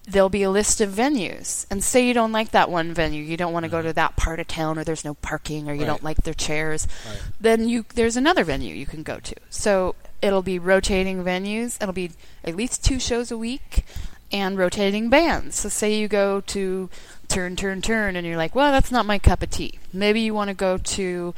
there'll 0.05 0.29
be 0.29 0.43
a 0.43 0.51
list 0.51 0.81
of 0.81 0.91
venues. 0.91 1.67
And 1.71 1.83
say 1.83 2.07
you 2.07 2.13
don't 2.13 2.33
like 2.33 2.51
that 2.51 2.71
one 2.71 2.93
venue, 2.93 3.23
you 3.23 3.37
don't 3.37 3.53
want 3.53 3.65
to 3.65 3.71
go 3.71 3.79
uh-huh. 3.79 3.89
to 3.89 3.93
that 3.95 4.17
part 4.17 4.41
of 4.41 4.49
town 4.49 4.79
or 4.79 4.85
there's 4.85 5.05
no 5.05 5.15
parking 5.15 5.69
or 5.69 5.73
you 5.73 5.81
Right. 5.81 5.87
don't 5.87 6.05
like 6.05 6.19
their 6.19 6.35
chairs 6.35 6.87
Right. 7.07 7.21
then 7.41 7.69
you 7.69 7.85
there's 7.95 8.17
another 8.17 8.45
venue 8.45 8.75
you 8.75 8.87
can 8.87 9.03
go 9.03 9.19
to. 9.21 9.35
So 9.49 9.95
it'll 10.21 10.43
be 10.43 10.59
rotating 10.59 11.23
venues. 11.25 11.81
It'll 11.81 11.95
be 11.95 12.11
at 12.45 12.57
least 12.57 12.85
two 12.85 12.99
shows 12.99 13.31
a 13.31 13.39
week, 13.39 13.85
and 14.33 14.59
rotating 14.59 15.09
bands. 15.09 15.57
So 15.57 15.69
say 15.69 15.95
you 15.99 16.09
go 16.09 16.41
to 16.43 16.91
turn, 17.29 17.57
turn, 17.57 17.83
turn, 17.83 18.17
and 18.17 18.27
you're 18.27 18.37
like, 18.37 18.55
well, 18.55 18.73
that's 18.73 18.91
not 18.91 19.07
my 19.07 19.19
cup 19.19 19.43
of 19.43 19.51
tea. 19.51 19.79
Maybe 19.93 20.21
you 20.21 20.35
want 20.35 20.49
to 20.49 20.55
go 20.55 20.79
to 20.79 21.35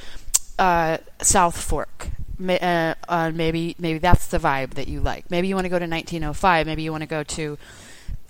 uh, 0.60 0.98
South 1.20 1.60
Fork. 1.60 2.08
Uh, 2.40 2.94
uh, 3.08 3.30
maybe 3.34 3.74
maybe 3.78 3.98
that's 3.98 4.28
the 4.28 4.38
vibe 4.38 4.70
that 4.74 4.88
you 4.88 5.00
like. 5.00 5.30
Maybe 5.30 5.48
you 5.48 5.54
want 5.54 5.66
to 5.66 5.68
go 5.68 5.78
to 5.78 5.86
1905. 5.86 6.66
Maybe 6.66 6.82
you 6.82 6.90
want 6.90 7.02
to 7.02 7.06
go 7.08 7.22
to 7.22 7.58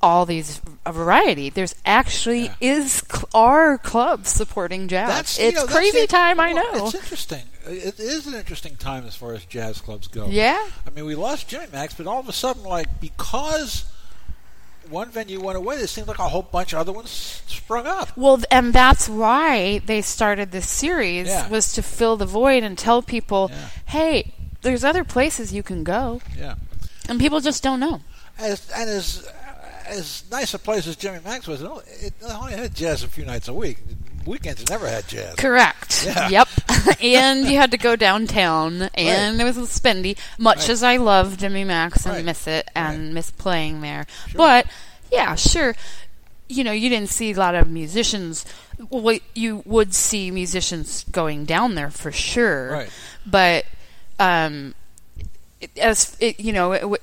all 0.02 0.26
these 0.26 0.60
a 0.84 0.92
variety. 0.92 1.48
There's 1.50 1.74
actually 1.84 2.44
Yeah. 2.46 2.54
is 2.60 3.02
cl- 3.08 3.28
are 3.34 3.78
clubs 3.78 4.30
supporting 4.30 4.88
jazz. 4.88 5.08
That's 5.08 5.38
it's 5.38 5.56
know, 5.56 5.66
crazy 5.66 5.98
it. 5.98 6.10
time. 6.10 6.40
I 6.40 6.52
Well, 6.54 6.72
know. 6.78 6.86
It's 6.86 6.94
interesting. 6.96 7.42
It 7.66 8.00
is 8.00 8.26
an 8.26 8.34
interesting 8.34 8.74
time 8.76 9.06
as 9.06 9.14
far 9.14 9.34
as 9.34 9.44
jazz 9.44 9.80
clubs 9.80 10.08
go. 10.08 10.26
Yeah. 10.26 10.58
I 10.86 10.90
mean, 10.90 11.04
we 11.04 11.14
lost 11.14 11.46
Jimmy 11.48 11.66
Mak's, 11.72 11.94
but 11.94 12.06
all 12.08 12.18
of 12.18 12.28
a 12.28 12.32
sudden, 12.32 12.64
like 12.64 13.00
because 13.00 13.84
one 14.90 15.10
venue 15.10 15.40
went 15.40 15.56
away, 15.56 15.76
it 15.76 15.88
seemed 15.88 16.08
like 16.08 16.18
a 16.18 16.28
whole 16.28 16.42
bunch 16.42 16.72
of 16.72 16.80
other 16.80 16.92
ones 16.92 17.42
sprung 17.46 17.86
up. 17.86 18.16
Well, 18.16 18.40
and 18.50 18.72
that's 18.72 19.08
why 19.08 19.78
they 19.86 20.02
started 20.02 20.50
this 20.50 20.68
series 20.68 21.28
Yeah. 21.28 21.48
was 21.48 21.72
to 21.74 21.82
fill 21.82 22.16
the 22.16 22.26
void 22.26 22.62
and 22.62 22.76
tell 22.76 23.00
people, 23.02 23.50
Yeah. 23.52 23.68
hey, 23.86 24.32
there's 24.62 24.84
other 24.84 25.04
places 25.04 25.52
you 25.52 25.62
can 25.62 25.84
go, 25.84 26.20
Yeah. 26.36 26.54
and 27.08 27.18
people 27.20 27.40
just 27.40 27.62
don't 27.62 27.80
know. 27.80 28.00
As 28.38 28.68
and 28.74 28.88
as 28.90 29.26
as 29.86 30.22
nice 30.30 30.54
a 30.54 30.58
place 30.58 30.86
as 30.86 30.96
Jimmy 30.96 31.18
Mak's 31.24 31.46
was, 31.46 31.62
it 31.62 31.70
it 32.00 32.12
only 32.22 32.52
had 32.52 32.74
jazz 32.74 33.02
a 33.02 33.08
few 33.08 33.24
nights 33.24 33.48
a 33.48 33.54
week. 33.54 33.78
Weekends 34.30 34.62
it 34.62 34.70
never 34.70 34.88
had 34.88 35.06
jazz. 35.08 35.34
Correct. 35.34 36.04
Yeah. 36.06 36.28
Yep. 36.28 36.48
and 37.02 37.46
you 37.46 37.56
had 37.58 37.72
to 37.72 37.76
go 37.78 37.96
downtown, 37.96 38.82
and 38.94 39.40
it 39.40 39.44
was 39.44 39.56
a 39.58 39.62
spendy. 39.62 40.16
Much 40.38 40.58
Right. 40.60 40.70
as 40.70 40.82
I 40.84 40.96
love 40.98 41.36
Jimmy 41.36 41.64
Mak's 41.64 42.06
and 42.06 42.14
Right. 42.16 42.24
miss 42.24 42.46
it 42.46 42.68
and 42.74 42.98
Right. 43.06 43.12
miss 43.12 43.30
playing 43.32 43.80
there, 43.80 44.06
but 44.34 44.66
yeah, 45.10 45.34
sure. 45.34 45.74
You 46.48 46.64
know, 46.64 46.72
you 46.72 46.88
didn't 46.88 47.10
see 47.10 47.32
a 47.32 47.36
lot 47.36 47.54
of 47.54 47.68
musicians. 47.68 48.44
Well, 48.88 49.18
you 49.34 49.62
would 49.66 49.94
see 49.94 50.30
musicians 50.30 51.04
going 51.10 51.44
down 51.44 51.74
there 51.74 51.90
for 51.90 52.10
sure, 52.12 52.70
Right. 52.70 52.90
but 53.26 53.64
um, 54.18 54.74
it, 55.60 55.70
as 55.76 56.16
it, 56.20 56.38
you 56.40 56.52
know, 56.52 56.72
it, 56.72 57.02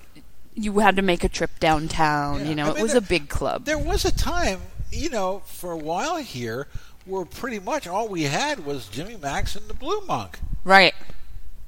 you 0.56 0.80
had 0.80 0.96
to 0.96 1.02
make 1.02 1.24
a 1.24 1.30
trip 1.30 1.52
downtown. 1.60 2.40
Yeah. 2.42 2.50
You 2.50 2.56
know, 2.56 2.66
I 2.68 2.70
it 2.70 2.74
mean, 2.76 2.84
was 2.84 2.92
there- 2.94 3.00
a 3.00 3.02
big 3.02 3.28
club. 3.30 3.66
There 3.66 3.78
was 3.78 4.06
a 4.06 4.12
time, 4.12 4.62
you 4.92 5.10
know, 5.10 5.42
for 5.46 5.72
a 5.72 5.78
while 5.78 6.18
here, 6.18 6.68
where 7.08 7.26
pretty 7.26 7.60
much 7.60 7.88
all 7.88 8.08
we 8.08 8.24
had 8.24 8.66
was 8.66 8.88
Jimmy 8.88 9.18
Mak's 9.18 9.56
and 9.56 9.68
the 9.68 9.74
Blue 9.74 10.02
Monk. 10.06 10.40
right. 10.64 10.94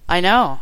I 0.07 0.21
know. 0.21 0.59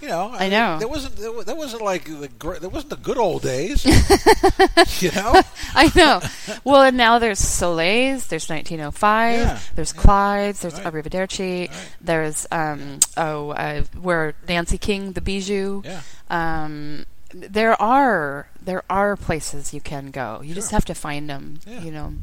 You 0.00 0.08
know, 0.08 0.32
I 0.34 0.48
know. 0.48 0.80
there 0.80 0.88
wasn't 0.88 1.14
there, 1.14 1.54
wasn't 1.54 1.82
like 1.82 2.06
the 2.06 2.28
there 2.60 2.68
wasn't 2.68 2.90
the 2.90 2.96
good 2.96 3.16
old 3.18 3.42
days. 3.42 3.84
you 5.00 5.12
know, 5.12 5.40
I 5.76 5.92
know. 5.94 6.20
well, 6.64 6.82
and 6.82 6.96
now 6.96 7.20
there's 7.20 7.38
Solae's, 7.38 8.26
there's 8.26 8.48
1905, 8.50 9.38
Yeah, 9.38 9.58
there's 9.76 9.94
yeah. 9.94 10.00
Clyde's, 10.02 10.60
there's 10.62 10.74
Right. 10.74 10.92
Arrivederci, 10.92 11.68
Right. 11.68 11.96
there's 12.00 12.48
um 12.50 12.98
oh 13.16 13.50
uh, 13.50 13.84
where 14.00 14.34
Nancy 14.48 14.76
King, 14.78 15.12
the 15.12 15.20
Bijou. 15.20 15.82
yeah. 15.84 16.00
Um, 16.28 17.06
there 17.32 17.80
are 17.80 18.48
there 18.60 18.82
are 18.90 19.16
places 19.16 19.72
you 19.72 19.80
can 19.80 20.10
go. 20.10 20.40
You 20.42 20.52
just 20.56 20.72
have 20.72 20.84
to 20.86 20.94
find 20.94 21.30
them. 21.30 21.60
Yeah. 21.64 21.80
You 21.80 21.92
know. 21.92 22.14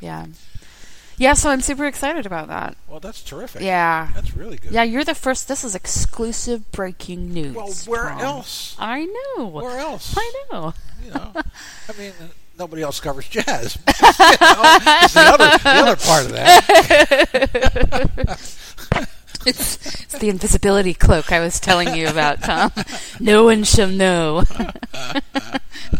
Yeah. 0.00 0.26
Yeah. 1.22 1.34
So 1.34 1.50
I'm 1.50 1.60
super 1.60 1.86
excited 1.86 2.26
about 2.26 2.48
that. 2.48 2.76
Well, 2.88 2.98
that's 3.00 3.22
terrific. 3.22 3.62
Yeah. 3.62 4.10
that's 4.14 4.36
really 4.36 4.56
good. 4.56 4.72
Yeah, 4.72 4.82
you're 4.82 5.04
the 5.04 5.14
first. 5.14 5.46
This 5.48 5.62
is 5.64 5.74
exclusive 5.74 6.70
breaking 6.72 7.32
news. 7.32 7.54
Well, 7.54 7.72
where 7.86 8.08
Tom. 8.10 8.20
else? 8.20 8.76
I 8.78 9.04
know. 9.36 9.46
Where 9.46 9.78
else? 9.78 10.14
I 10.16 10.32
know. 10.50 10.74
You 11.04 11.10
know, 11.12 11.32
I 11.88 11.92
mean, 11.98 12.12
uh, 12.20 12.24
nobody 12.58 12.82
else 12.82 13.00
covers 13.00 13.28
jazz. 13.28 13.76
you 13.86 13.92
know, 13.92 13.94
it's 15.02 15.14
the 15.14 15.20
other 15.20 15.58
the 15.58 15.70
other 15.70 15.96
part 15.96 16.24
of 16.26 16.32
that. 16.32 16.58
It's, 19.44 19.74
it's 20.04 20.16
the 20.20 20.28
invisibility 20.28 20.94
cloak 20.94 21.32
I 21.32 21.40
was 21.40 21.58
telling 21.58 21.96
you 21.96 22.06
about, 22.06 22.42
Tom. 22.44 22.70
No 23.18 23.42
one 23.42 23.64
shall 23.64 23.88
know. 23.88 24.44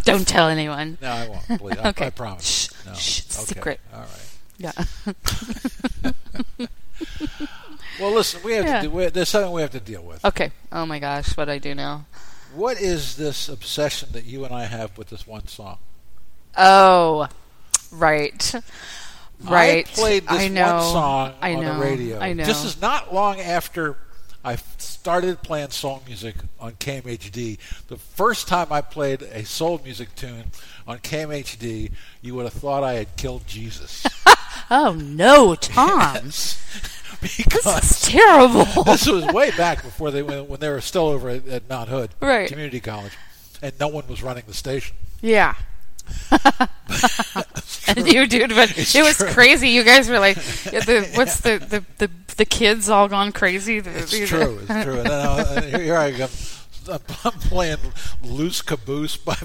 Don't 0.05 0.29
tell 0.29 0.49
anyone. 0.49 0.97
No, 1.03 1.11
I 1.11 1.29
won't. 1.29 1.61
Please. 1.61 1.77
I, 1.79 1.89
Okay. 1.89 2.07
I 2.07 2.11
promise. 2.11 2.45
Shh, 2.49 2.71
No. 2.87 2.95
shh, 2.95 3.23
Okay. 3.33 3.45
secret. 3.47 3.81
All 3.93 3.99
right. 3.99 4.09
Yeah. 4.63 4.73
Well, 8.01 8.13
listen, 8.15 8.41
we 8.43 8.55
have 8.55 8.65
Yeah. 8.65 8.77
to 8.83 8.89
do. 8.89 8.91
We, 8.91 9.07
there's 9.09 9.29
something 9.29 9.53
we 9.53 9.61
have 9.63 9.71
to 9.73 9.81
deal 9.81 10.03
with. 10.03 10.25
Okay. 10.25 10.51
Oh 10.73 10.87
my 10.87 10.99
gosh, 10.99 11.37
what 11.37 11.45
do 11.45 11.53
I 11.53 11.59
do 11.59 11.75
now? 11.75 12.07
What 12.55 12.81
is 12.81 13.17
this 13.17 13.49
obsession 13.51 14.09
that 14.13 14.25
you 14.25 14.45
and 14.45 14.55
I 14.55 14.65
have 14.65 14.97
with 14.97 15.11
this 15.11 15.27
one 15.27 15.47
song? 15.47 15.79
Oh, 16.57 17.29
right. 17.93 18.55
Right. 19.45 19.87
I 19.87 19.91
played 19.91 20.23
this 20.27 20.41
I 20.41 20.49
know. 20.49 20.75
one 20.75 20.83
song 20.83 21.33
I 21.41 21.55
on 21.55 21.63
know. 21.65 21.75
the 21.75 21.81
radio. 21.81 22.19
I 22.19 22.33
know. 22.33 22.45
This 22.45 22.65
is 22.65 22.81
not 22.81 23.13
long 23.13 23.41
after 23.41 23.97
I 24.45 24.57
started 24.79 25.43
playing 25.43 25.71
soul 25.71 26.03
music 26.07 26.37
on 26.59 26.73
KMHD. 26.73 27.59
The 27.89 27.97
first 27.97 28.49
time 28.49 28.69
I 28.71 28.81
played 28.81 29.23
a 29.23 29.45
soul 29.45 29.81
music 29.85 30.15
tune 30.15 30.45
on 30.87 30.99
KMHD, 30.99 31.91
you 32.23 32.35
would 32.37 32.45
have 32.45 32.53
thought 32.55 32.83
I 32.85 32.95
had 32.95 33.17
killed 33.17 33.47
Jesus. 33.47 34.05
Oh 34.71 34.93
no, 34.95 35.55
Tom. 35.55 36.01
Yes. 37.23 37.47
This 37.53 37.67
is 37.93 38.03
terrible. 38.03 38.65
this 38.85 39.07
was 39.07 39.25
way 39.27 39.53
back 39.53 39.81
before 39.85 40.11
they 40.11 40.25
when, 40.25 40.49
when 40.49 40.59
they 40.59 40.69
were 40.69 40.81
still 40.81 41.07
over 41.07 41.29
at, 41.31 41.47
at 41.47 41.69
Mount 41.69 41.89
Hood 41.89 42.11
Right. 42.21 42.49
Community 42.49 42.81
College, 42.81 43.13
and 43.63 43.73
no 43.79 43.87
one 43.87 44.09
was 44.09 44.25
running 44.25 44.43
the 44.49 44.55
station. 44.55 44.97
Yeah. 45.21 45.55
and 47.87 48.09
you, 48.13 48.27
dude, 48.27 48.51
but 48.51 48.77
It's 48.77 48.93
it 48.95 49.03
was 49.03 49.19
true. 49.19 49.29
crazy. 49.29 49.69
You 49.69 49.85
guys 49.85 50.09
were 50.09 50.19
like, 50.19 50.35
the, 50.37 51.09
what's 51.15 51.41
the, 51.43 51.59
the, 51.59 51.85
the, 51.99 52.11
the 52.39 52.45
kids 52.45 52.89
all 52.89 53.07
gone 53.09 53.31
crazy? 53.31 53.79
It's 53.79 54.11
true. 54.11 54.59
It's 54.69 54.85
true. 54.85 54.99
And 54.99 55.07
then, 55.07 55.07
uh, 55.07 55.63
here, 55.63 55.81
here 55.81 55.97
I 55.97 56.09
am. 56.09 56.29
I'm 56.91 57.33
playing 57.33 57.79
Loose 58.25 58.61
Caboose 58.63 59.17
by 59.17 59.37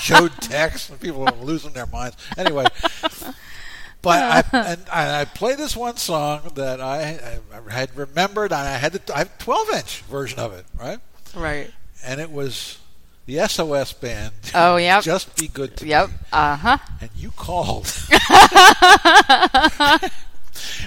Joe 0.00 0.28
Tex, 0.28 0.88
and 0.88 0.98
people 0.98 1.28
are 1.28 1.34
losing 1.42 1.72
their 1.72 1.86
minds. 1.86 2.16
Anyway, 2.38 2.64
but 4.02 4.22
I 4.22 4.44
and, 4.72 4.80
I 4.90 5.24
played 5.24 5.58
this 5.58 5.76
one 5.76 5.96
song 5.96 6.40
that 6.54 6.80
I, 6.80 7.40
I 7.52 7.70
had 7.72 7.96
remembered, 7.96 8.52
and 8.52 8.60
I 8.60 8.76
had 8.78 8.92
the 8.92 9.14
I 9.14 9.18
have 9.18 9.28
a 9.38 9.42
12 9.42 9.68
inch 9.74 10.00
version 10.02 10.38
of 10.38 10.52
it, 10.52 10.64
right? 10.78 10.98
Right. 11.34 11.70
And 12.04 12.20
it 12.20 12.30
was 12.30 12.78
the 13.26 13.46
SOS 13.46 13.92
band. 13.92 14.32
Oh, 14.54 14.76
yeah. 14.88 15.00
Just 15.00 15.36
be 15.36 15.48
good 15.48 15.76
to 15.78 15.86
Yep. 15.86 16.08
me. 16.08 16.14
Uh 16.32 16.56
huh. 16.56 16.78
And 17.00 17.10
you 17.16 17.30
called. 17.32 17.86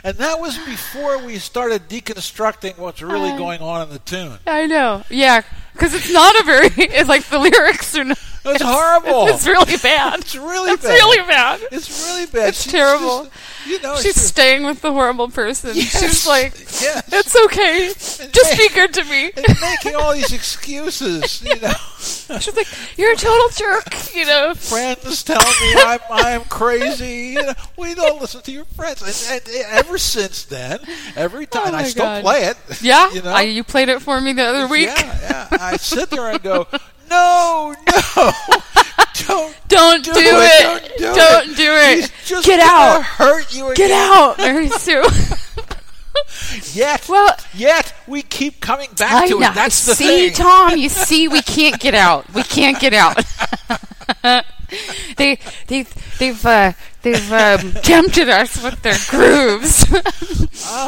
and 0.04 0.18
that 0.18 0.40
was 0.40 0.58
before 0.60 1.18
we 1.20 1.38
started 1.38 1.88
deconstructing 1.88 2.78
what's 2.78 3.02
really 3.02 3.32
Uh, 3.32 3.38
going 3.38 3.62
on 3.62 3.82
in 3.84 3.90
the 3.94 4.00
tune. 4.00 4.38
I 4.48 4.66
know. 4.66 5.04
Yeah. 5.10 5.42
Because 5.82 5.96
it's 5.96 6.14
not 6.14 6.40
a 6.40 6.44
very, 6.44 6.68
it's 6.78 7.10
like 7.10 7.24
the 7.26 7.40
lyrics 7.40 7.96
are 7.98 8.04
not. 8.04 8.20
It's 8.44 8.64
horrible. 8.64 9.28
It's 9.28 9.46
really 9.46 9.78
bad. 9.78 10.20
It's 10.20 10.36
really 10.36 10.72
It's 10.72 10.84
bad. 10.84 10.90
really 10.94 11.28
bad. 11.28 11.60
It's 11.72 12.06
really 12.08 12.26
bad. 12.26 12.50
It's 12.50 12.64
She's 12.64 12.72
terrible. 12.72 13.26
just- 13.26 13.36
you 13.68 13.80
know, 13.82 13.96
She's 13.98 14.18
it's 14.18 14.22
staying 14.22 14.66
with 14.66 14.82
the 14.82 14.92
horrible 14.92 15.30
person. 15.30 15.76
Yes. 15.76 16.00
She's 16.00 16.26
like, 16.28 16.54
Yes. 16.82 17.04
it's 17.14 17.36
okay. 17.46 17.90
Just 18.32 18.58
be 18.58 18.68
good 18.70 18.92
to 18.96 19.04
me. 19.04 19.32
and 19.38 19.62
making 19.62 19.96
all 19.96 20.14
these 20.16 20.34
excuses. 20.34 21.44
You 21.44 21.60
know, 21.62 21.72
She's 22.00 22.56
like, 22.56 22.66
you're 22.98 23.12
a 23.12 23.16
total 23.16 23.50
jerk. 23.56 24.16
You 24.16 24.26
know. 24.26 24.56
friends 24.56 25.22
tell 25.24 25.38
me 25.40 25.74
I'm 25.78 26.00
I'm 26.10 26.44
crazy. 26.46 27.34
You 27.36 27.44
know, 27.44 27.54
we 27.78 27.94
don't 27.94 28.20
listen 28.20 28.42
to 28.42 28.52
your 28.52 28.66
friends. 28.66 29.30
And, 29.32 29.42
and 29.48 29.66
ever 29.74 30.00
since 30.00 30.46
then, 30.46 30.80
every 31.16 31.46
time 31.46 31.62
Oh 31.66 31.68
and 31.68 31.76
I 31.76 31.84
still 31.84 32.06
God. 32.06 32.24
play 32.24 32.46
it. 32.46 32.58
Yeah. 32.82 33.12
you 33.14 33.22
know, 33.22 33.30
I, 33.30 33.42
you 33.44 33.64
played 33.64 33.90
it 33.90 34.02
for 34.02 34.20
me 34.20 34.34
the 34.34 34.44
other 34.46 34.68
week. 34.68 34.88
Yeah, 34.88 35.20
yeah. 35.22 35.48
I 35.52 35.71
sit 35.78 36.10
there 36.10 36.30
and 36.32 36.42
go, 36.42 36.68
no, 37.10 37.76
no, 37.90 38.02
don't 39.28 39.56
Don't 39.68 40.04
do, 40.04 40.14
do, 40.14 40.20
it. 40.20 40.24
it. 40.24 40.62
Don't 40.64 40.98
do 40.98 41.04
Don't 41.16 41.50
it. 41.50 41.58
do 41.58 41.72
it. 41.74 41.96
He's 41.98 42.12
just 42.28 42.46
Get 42.46 42.60
out. 42.60 43.04
Hurt 43.04 43.54
you. 43.56 43.74
Get 43.76 43.92
out, 43.92 44.38
Mary 44.40 44.70
Sue. 44.70 45.04
Yet, 46.74 47.08
Well- 47.08 47.36
yet 47.54 47.94
we 48.08 48.22
keep 48.22 48.60
coming 48.62 48.90
back 48.98 49.12
I 49.24 49.28
to 49.28 49.40
know. 49.40 49.50
it. 49.52 49.56
That's 49.56 49.86
the 49.86 49.96
see, 49.96 50.30
thing. 50.30 50.34
Tom. 50.46 50.78
You 50.78 50.90
see, 51.08 51.28
we 51.28 51.42
can't 51.42 51.80
get 51.80 51.94
out. 51.96 52.32
We 52.34 52.44
can't 52.44 52.80
get 52.80 52.94
out. 52.94 53.18
they, 55.18 55.38
they, 55.68 55.86
they've, 56.20 56.46
uh, 56.46 56.74
they've 57.02 57.32
um, 57.32 57.72
tempted 57.84 58.30
us 58.30 58.62
with 58.64 58.82
their 58.82 58.98
grooves. 59.10 59.86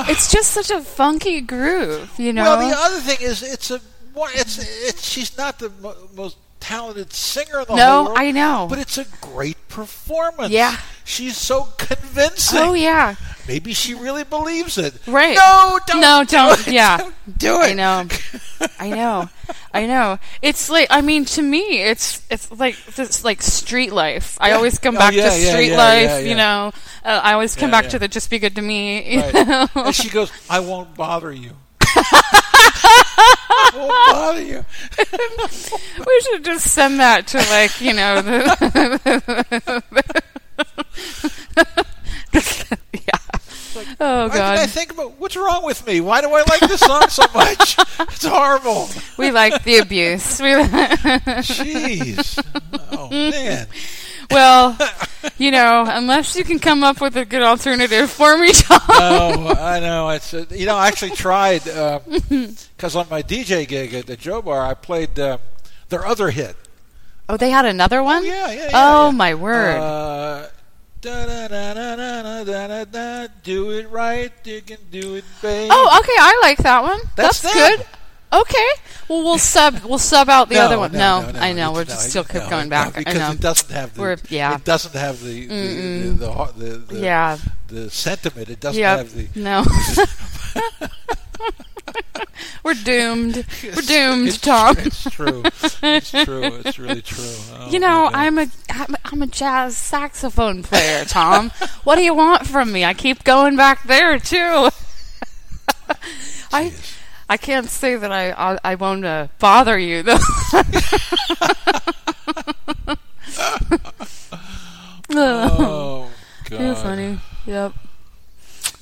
it's 0.09 0.31
just 0.31 0.51
such 0.51 0.69
a 0.71 0.81
funky 0.81 1.41
groove, 1.41 2.11
you 2.17 2.33
know. 2.33 2.43
Well, 2.43 2.67
the 2.69 2.75
other 2.75 2.99
thing 2.99 3.17
is, 3.21 3.41
it's 3.43 3.71
a, 3.71 3.79
what- 4.13 4.35
it's, 4.35 4.57
it's. 4.59 5.07
She's 5.07 5.37
not 5.37 5.59
the 5.59 5.69
mo- 5.81 5.95
most 6.15 6.37
talented 6.59 7.11
singer 7.11 7.59
in 7.59 7.65
the 7.67 7.75
No, 7.75 7.91
whole 7.91 8.05
world. 8.05 8.17
I 8.17 8.31
know. 8.31 8.67
but 8.69 8.79
it's 8.79 8.97
a 8.97 9.05
great 9.21 9.57
performance. 9.67 10.49
Yeah. 10.51 10.77
she's 11.03 11.35
so 11.37 11.65
convincing. 11.77 12.59
oh 12.59 12.73
yeah, 12.73 13.15
maybe 13.47 13.73
she 13.73 13.93
really 13.93 14.23
believes 14.23 14.77
it. 14.77 14.93
Right. 15.05 15.35
No, 15.35 15.77
don't. 15.87 15.99
No, 16.01 16.23
do 16.23 16.31
don't. 16.37 16.67
it. 16.67 16.73
Yeah. 16.73 16.97
Don't 16.97 17.37
do 17.37 17.61
it. 17.61 17.71
I 17.71 17.73
know. 17.73 18.07
I 18.79 18.89
know. 18.89 19.29
I 19.73 19.87
know. 19.87 20.19
It's 20.41 20.69
like 20.69 20.87
I 20.89 21.01
mean 21.01 21.25
to 21.25 21.41
me 21.41 21.81
it's 21.81 22.21
it's 22.29 22.49
like 22.51 22.77
this 22.95 23.25
like 23.25 23.41
street 23.41 23.91
life. 23.91 24.37
I 24.39 24.51
always 24.53 24.79
come 24.79 24.95
Oh, 24.95 24.99
back 24.99 25.13
yeah, 25.13 25.25
to 25.25 25.31
street 25.31 25.71
yeah, 25.71 25.77
life, 25.77 26.03
yeah, 26.03 26.19
you 26.19 26.35
know. 26.35 26.71
Uh, 27.03 27.19
I 27.21 27.33
always 27.33 27.55
come 27.57 27.71
back 27.71 27.89
to 27.89 27.99
the 27.99 28.07
just 28.07 28.29
be 28.29 28.39
good 28.39 28.55
to 28.55 28.61
me. 28.61 29.17
Right. 29.17 29.69
And 29.75 29.93
she 29.95 30.09
goes, 30.09 30.31
I 30.49 30.61
won't 30.61 30.95
bother 30.95 31.33
you. 31.33 31.51
I 32.11 33.71
won't 33.75 33.89
bother 34.11 34.41
you. 34.41 34.65
we 36.05 36.21
should 36.21 36.45
just 36.45 36.67
send 36.71 36.99
that 36.99 37.27
to 37.27 37.37
like, 37.37 37.79
you 37.81 37.93
know, 37.93 38.21
the 38.21 39.83
Yeah. 42.93 43.17
Oh 43.99 44.27
Why 44.27 44.33
did 44.33 44.41
I 44.41 44.67
think 44.67 44.91
about 44.91 45.19
what's 45.19 45.35
wrong 45.35 45.65
with 45.65 45.85
me? 45.87 45.99
Why 46.01 46.21
do 46.21 46.27
I 46.29 46.43
like 46.49 46.59
this 46.61 46.79
song 46.81 47.09
so 47.09 47.23
much? 47.33 47.77
It's 47.99 48.25
horrible. 48.25 48.89
We 49.17 49.31
like 49.31 49.63
the 49.63 49.77
abuse. 49.77 50.39
We 50.41 50.49
Jeez. 51.41 52.43
Oh 52.91 53.09
man. 53.09 53.67
Well, 54.33 54.75
you 55.37 55.51
know, 55.51 55.85
unless 55.87 56.35
you 56.35 56.43
can 56.43 56.57
come 56.59 56.83
up 56.83 56.99
with 56.99 57.15
a 57.15 57.23
good 57.25 57.43
alternative 57.43 58.09
for 58.09 58.35
me, 58.37 58.51
Tom. 58.53 58.81
Oh, 58.89 59.55
I 59.59 59.79
know. 59.79 60.09
It's 60.09 60.33
uh, 60.33 60.45
you 60.49 60.65
know 60.65 60.75
I 60.75 60.87
actually 60.87 61.11
tried 61.11 61.63
because 62.77 62.95
on 62.95 63.07
my 63.09 63.21
DJ 63.21 63.67
gig 63.67 63.93
at 63.93 64.07
the 64.07 64.17
Joe 64.17 64.41
Bar 64.41 64.65
I 64.65 64.73
played 64.73 65.19
uh, 65.19 65.37
their 65.89 66.03
other 66.05 66.31
hit. 66.31 66.55
Oh, 67.29 67.37
they 67.37 67.51
had 67.51 67.65
another 67.65 68.03
one? 68.03 68.25
Yeah, 68.25 68.51
yeah, 68.51 68.65
yeah. 68.65 68.71
Oh, 68.73 69.05
yeah. 69.05 69.11
my 69.11 69.33
word. 69.33 69.77
Uh, 69.77 70.47
da-da-da-da-da-da-da-da, 70.99 73.27
do 73.43 73.71
it 73.71 73.89
right, 73.89 74.33
you 74.43 74.61
can 74.61 74.79
do 74.91 75.15
it, 75.15 75.23
babe. 75.41 75.69
oh, 75.71 75.99
okay, 76.01 76.17
I 76.19 76.37
like 76.41 76.57
that 76.59 76.83
one. 76.83 76.99
That's 77.15 77.39
That's, 77.41 77.55
good. 77.55 77.85
Okay. 78.33 78.67
Well, 79.07 79.23
we'll 79.23 79.37
sub 79.53 79.79
we'll 79.83 79.97
sub 79.99 80.27
out 80.29 80.49
the 80.49 80.55
No, 80.55 80.61
other 80.65 80.79
one. 80.79 80.91
No, 80.91 81.21
No, 81.21 81.31
no, 81.31 81.39
I 81.39 81.53
know. 81.53 81.71
We're 81.71 81.85
just 81.85 82.09
still 82.09 82.23
keep 82.23 82.49
going 82.49 82.65
no, 82.69 82.69
back. 82.69 82.95
because 82.95 83.15
I 83.15 83.19
know. 83.19 83.31
it 83.31 83.39
doesn't 83.39 83.71
have 83.71 83.93
the. 83.93 84.01
We're- 84.01 84.17
yeah. 84.29 84.55
It 84.55 84.63
doesn't 84.65 84.95
have 84.99 85.21
the 85.23 85.45
the 85.47 86.09
the, 86.17 86.53
the, 86.57 86.77
the, 86.77 86.99
yeah. 86.99 87.37
the 87.67 87.89
sentiment. 87.91 88.49
It 88.49 88.59
doesn't 88.59 88.79
Yep. 88.81 88.97
have 88.97 89.13
the. 89.13 89.27
No. 89.39 89.63
We're 92.63 92.73
doomed. 92.75 93.45
We're 93.63 93.81
doomed, 93.81 94.27
it's, 94.29 94.37
Tom. 94.39 94.75
It's 94.79 95.03
true. 95.11 95.43
It's 95.45 96.11
true. 96.11 96.43
It's 96.65 96.79
really 96.79 97.01
true. 97.01 97.23
Oh, 97.55 97.69
You 97.69 97.79
know. 97.79 98.09
I'm 98.13 98.39
a 98.39 98.47
I'm, 98.69 98.93
a- 98.95 98.99
I'm 99.05 99.21
a 99.21 99.27
jazz 99.27 99.75
saxophone 99.77 100.63
player, 100.63 101.03
Tom. 101.05 101.49
what 101.83 101.97
do 101.97 102.03
you 102.03 102.13
want 102.15 102.47
from 102.47 102.71
me? 102.71 102.83
I 102.85 102.93
keep 102.93 103.23
going 103.25 103.55
back 103.57 103.83
there 103.83 104.17
too. 104.17 104.69
Jeez. 105.89 106.47
I 106.53 106.71
can't 107.37 107.69
say 107.69 107.95
that 107.95 108.11
I 108.11 108.31
I, 108.31 108.57
I 108.63 108.75
won't 108.75 109.05
uh, 109.05 109.27
bother 109.39 109.77
you 109.77 110.03
though. 110.03 110.17
Oh 115.15 116.09
God. 116.49 116.77
Funny. 116.77 117.19
Yep. 117.45 117.73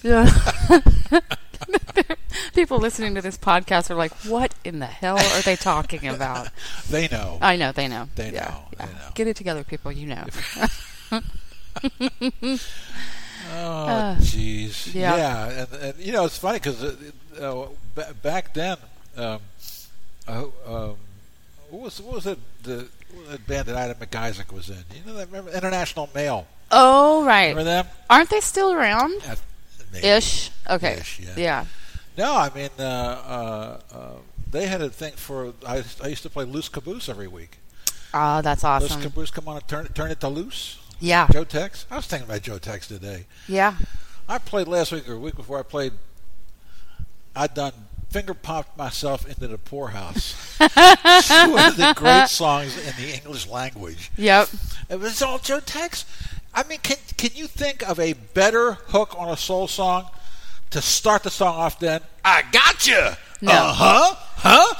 Yeah. 0.03 0.29
People 2.53 2.79
listening 2.79 3.15
to 3.15 3.21
this 3.21 3.37
podcast 3.37 3.89
are 3.91 3.95
like, 3.95 4.11
"What 4.25 4.53
in 4.63 4.79
the 4.79 4.85
hell 4.85 5.17
are 5.17 5.41
they 5.41 5.55
talking 5.55 6.07
about?" 6.07 6.49
They 6.89 7.07
know. 7.07 7.37
I 7.41 7.55
know 7.55 7.71
they 7.71 7.87
know. 7.87 8.07
They 8.15 8.31
Yeah, 8.31 8.45
know, 8.45 8.63
yeah. 8.79 8.85
they 8.85 8.93
know. 8.93 9.09
Get 9.15 9.27
it 9.27 9.35
together, 9.35 9.63
people. 9.63 9.91
You 9.91 10.07
know. 10.07 10.25
Oh, 13.53 13.85
Uh, 13.85 14.15
jeez. 14.17 14.93
yeah. 14.93 15.15
yeah. 15.17 15.49
and, 15.63 15.73
and 15.83 15.99
you 15.99 16.13
know 16.13 16.25
it's 16.25 16.37
funny 16.37 16.59
because 16.59 16.81
uh, 17.39 17.67
ba- 17.95 18.15
back 18.21 18.53
then, 18.53 18.77
um, 19.17 19.39
uh, 20.27 20.43
um, 20.65 20.95
what 21.69 21.81
was 21.83 22.01
what 22.01 22.15
was 22.15 22.27
it 22.27 22.39
the, 22.63 22.87
what 23.11 23.19
was 23.19 23.29
that 23.29 23.47
band 23.47 23.67
that 23.67 23.75
Ida 23.75 23.95
McIsaac 23.95 24.51
was 24.51 24.69
in? 24.69 24.83
You 24.95 25.05
know 25.05 25.13
that 25.13 25.27
remember 25.27 25.51
International 25.51 26.09
Mail. 26.13 26.47
oh 26.71 27.25
right. 27.25 27.49
Remember 27.49 27.63
them? 27.63 27.87
Aren't 28.09 28.29
they 28.29 28.39
still 28.41 28.71
around? 28.71 29.13
Yeah, 29.23 29.35
maybe. 29.93 30.07
Ish. 30.07 30.51
Okay. 30.69 30.93
Ish, 30.99 31.19
yeah. 31.19 31.33
yeah. 31.37 31.65
No, 32.17 32.35
I 32.35 32.49
mean 32.53 32.69
uh, 32.79 32.83
uh, 32.83 33.79
uh, 33.93 34.09
they 34.49 34.67
had 34.67 34.81
a 34.81 34.89
thing 34.89 35.13
for. 35.13 35.53
I, 35.65 35.83
I 36.03 36.07
used 36.07 36.23
to 36.23 36.29
play 36.29 36.45
loose 36.45 36.69
caboose 36.69 37.07
every 37.09 37.27
week. 37.27 37.57
Oh, 38.13 38.41
that's 38.41 38.63
awesome. 38.63 38.89
Loose 38.97 39.03
caboose, 39.05 39.31
come 39.31 39.47
on 39.47 39.57
and 39.57 39.67
turn 39.67 39.87
turn 39.87 40.11
it 40.11 40.19
to 40.19 40.27
loose. 40.27 40.77
Yeah. 40.99 41.27
Joe 41.31 41.43
Tex. 41.45 41.85
I 41.89 41.95
was 41.95 42.05
thinking 42.05 42.29
about 42.29 42.41
Joe 42.43 42.59
Tex 42.59 42.87
today. 42.87 43.25
Yeah. 43.47 43.75
I 44.29 44.37
played 44.37 44.67
last 44.67 44.91
week 44.91 45.09
or 45.09 45.13
a 45.13 45.19
week 45.19 45.35
before 45.35 45.57
I 45.57 45.63
played. 45.63 45.93
I'd 47.35 47.53
done 47.53 47.73
finger 48.09 48.33
popped 48.33 48.77
myself 48.77 49.25
into 49.27 49.47
the 49.47 49.57
poorhouse. 49.57 50.35
It's 50.63 51.29
one 51.29 51.69
of 51.69 51.77
the 51.77 51.93
great 51.95 52.27
songs 52.27 52.77
in 52.77 52.93
the 53.03 53.13
English 53.13 53.47
language. 53.47 54.11
Yep. 54.17 54.49
It 54.89 54.99
was 54.99 55.21
all 55.21 55.39
Joe 55.39 55.59
Tex. 55.61 56.05
I 56.53 56.63
mean, 56.63 56.79
can 56.79 56.97
can 57.17 57.31
you 57.33 57.47
think 57.47 57.87
of 57.87 57.99
a 57.99 58.13
better 58.13 58.73
hook 58.73 59.15
on 59.17 59.29
a 59.29 59.37
soul 59.37 59.67
song 59.67 60.07
to 60.71 60.81
start 60.81 61.23
the 61.23 61.29
song 61.31 61.55
off? 61.55 61.79
Then 61.79 62.01
I 62.25 62.43
got 62.51 62.85
you. 62.85 62.99
No. 63.41 63.51
Uh 63.53 63.73
huh. 63.73 64.15
Huh. 64.35 64.75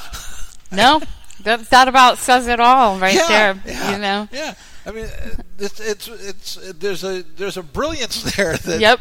No. 0.72 1.02
that 1.44 1.70
that 1.70 1.88
about 1.88 2.18
says 2.18 2.48
it 2.48 2.60
all 2.60 2.98
right 3.00 3.16
yeah, 3.16 3.28
there. 3.54 3.62
yeah, 3.66 3.92
You 3.92 3.98
know. 3.98 4.28
Yeah. 4.32 4.54
I 4.86 4.92
mean, 4.92 5.06
uh, 5.06 5.42
it's 5.60 5.80
it's 5.80 6.08
it's 6.10 6.56
there's 6.74 7.04
a 7.04 7.24
there's 7.38 7.58
a 7.58 7.64
brilliance 7.64 8.22
there 8.36 8.58
that 8.58 8.80
Yep. 8.82 9.00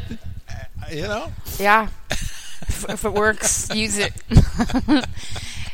you 0.91 1.01
know. 1.03 1.31
Yeah. 1.59 1.89
If, 2.67 2.89
if 2.89 3.05
it 3.05 3.13
works, 3.13 3.69
use 3.75 3.97
it. 3.97 4.13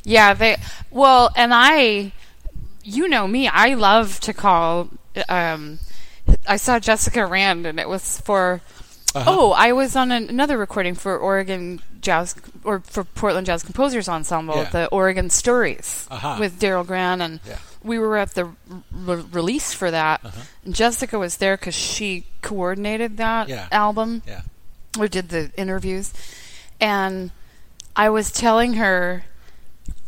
yeah, 0.04 0.34
they 0.34 0.58
well, 0.92 1.30
and 1.36 1.54
I 1.54 2.12
you 2.84 3.08
know 3.08 3.28
me, 3.28 3.48
I 3.48 3.74
love 3.76 4.20
to 4.22 4.34
call 4.34 4.90
um 5.30 5.80
I 6.48 6.58
saw 6.58 6.80
Jessica 6.80 7.26
Rand 7.26 7.66
and 7.66 7.80
it 7.80 7.90
was 7.90 8.20
for 8.22 8.62
Uh-huh. 9.16 9.26
Oh, 9.28 9.52
I 9.52 9.72
was 9.74 9.96
on 9.96 10.12
an, 10.12 10.30
another 10.30 10.58
recording 10.58 10.94
for 10.96 11.18
Oregon 11.18 11.82
Jazz 12.02 12.36
or 12.64 12.80
for 12.82 13.04
Portland 13.04 13.48
Jazz 13.48 13.64
Composers 13.64 14.08
Ensemble, 14.10 14.56
Yeah. 14.56 14.70
the 14.70 14.86
Oregon 14.88 15.30
Stories 15.30 16.06
Uh-huh. 16.12 16.38
with 16.40 16.60
Darrell 16.60 16.84
Grant, 16.84 17.22
and 17.22 17.40
Yeah. 17.48 17.58
we 17.84 17.98
were 18.00 18.18
at 18.18 18.36
the 18.36 18.46
re- 18.92 19.24
release 19.32 19.74
for 19.74 19.90
that. 19.92 20.22
Uh-huh. 20.24 20.42
And 20.66 20.76
Jessica 20.76 21.18
was 21.18 21.38
there 21.38 21.58
because 21.58 21.76
she 21.76 22.26
coordinated 22.42 23.18
that 23.18 23.48
Yeah. 23.50 23.68
album 23.72 24.22
Yeah. 24.28 24.42
or 25.00 25.08
did 25.08 25.30
the 25.30 25.52
interviews, 25.58 26.12
and 26.80 27.32
I 27.96 28.10
was 28.10 28.32
telling 28.32 28.74
her 28.74 29.24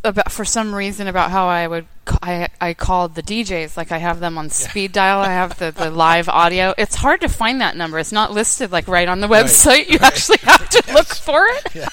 about 0.02 0.32
for 0.32 0.46
some 0.46 0.74
reason 0.74 1.08
about 1.08 1.30
how 1.30 1.46
I 1.46 1.66
would 1.66 1.86
I 2.22 2.48
I 2.60 2.74
called 2.74 3.14
the 3.14 3.22
DJs 3.22 3.76
like 3.76 3.92
I 3.92 3.98
have 3.98 4.20
them 4.20 4.38
on 4.38 4.48
speed 4.50 4.92
dial. 4.92 5.20
I 5.20 5.28
have 5.32 5.58
the, 5.58 5.70
the 5.72 5.90
live 6.06 6.28
audio. 6.28 6.74
It's 6.78 6.94
hard 6.96 7.20
to 7.20 7.28
find 7.28 7.60
that 7.60 7.76
number. 7.76 7.98
It's 7.98 8.12
not 8.12 8.32
listed 8.32 8.72
like 8.72 8.88
right 8.88 9.08
on 9.08 9.20
the 9.20 9.28
Right, 9.28 9.44
website. 9.44 9.88
You 9.88 9.98
right. 9.98 10.12
actually 10.12 10.38
have 10.38 10.68
to 10.70 10.82
look 10.94 11.06
for 11.08 11.44
it. 11.46 11.74
Yeah. 11.74 11.88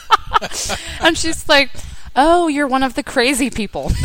and 1.01 1.17
she's 1.17 1.47
like, 1.49 1.71
"Oh, 2.15 2.47
you're 2.47 2.67
one 2.67 2.84
of 2.84 2.93
the 2.95 3.03
crazy 3.03 3.49
people." 3.49 3.88
and 3.89 3.97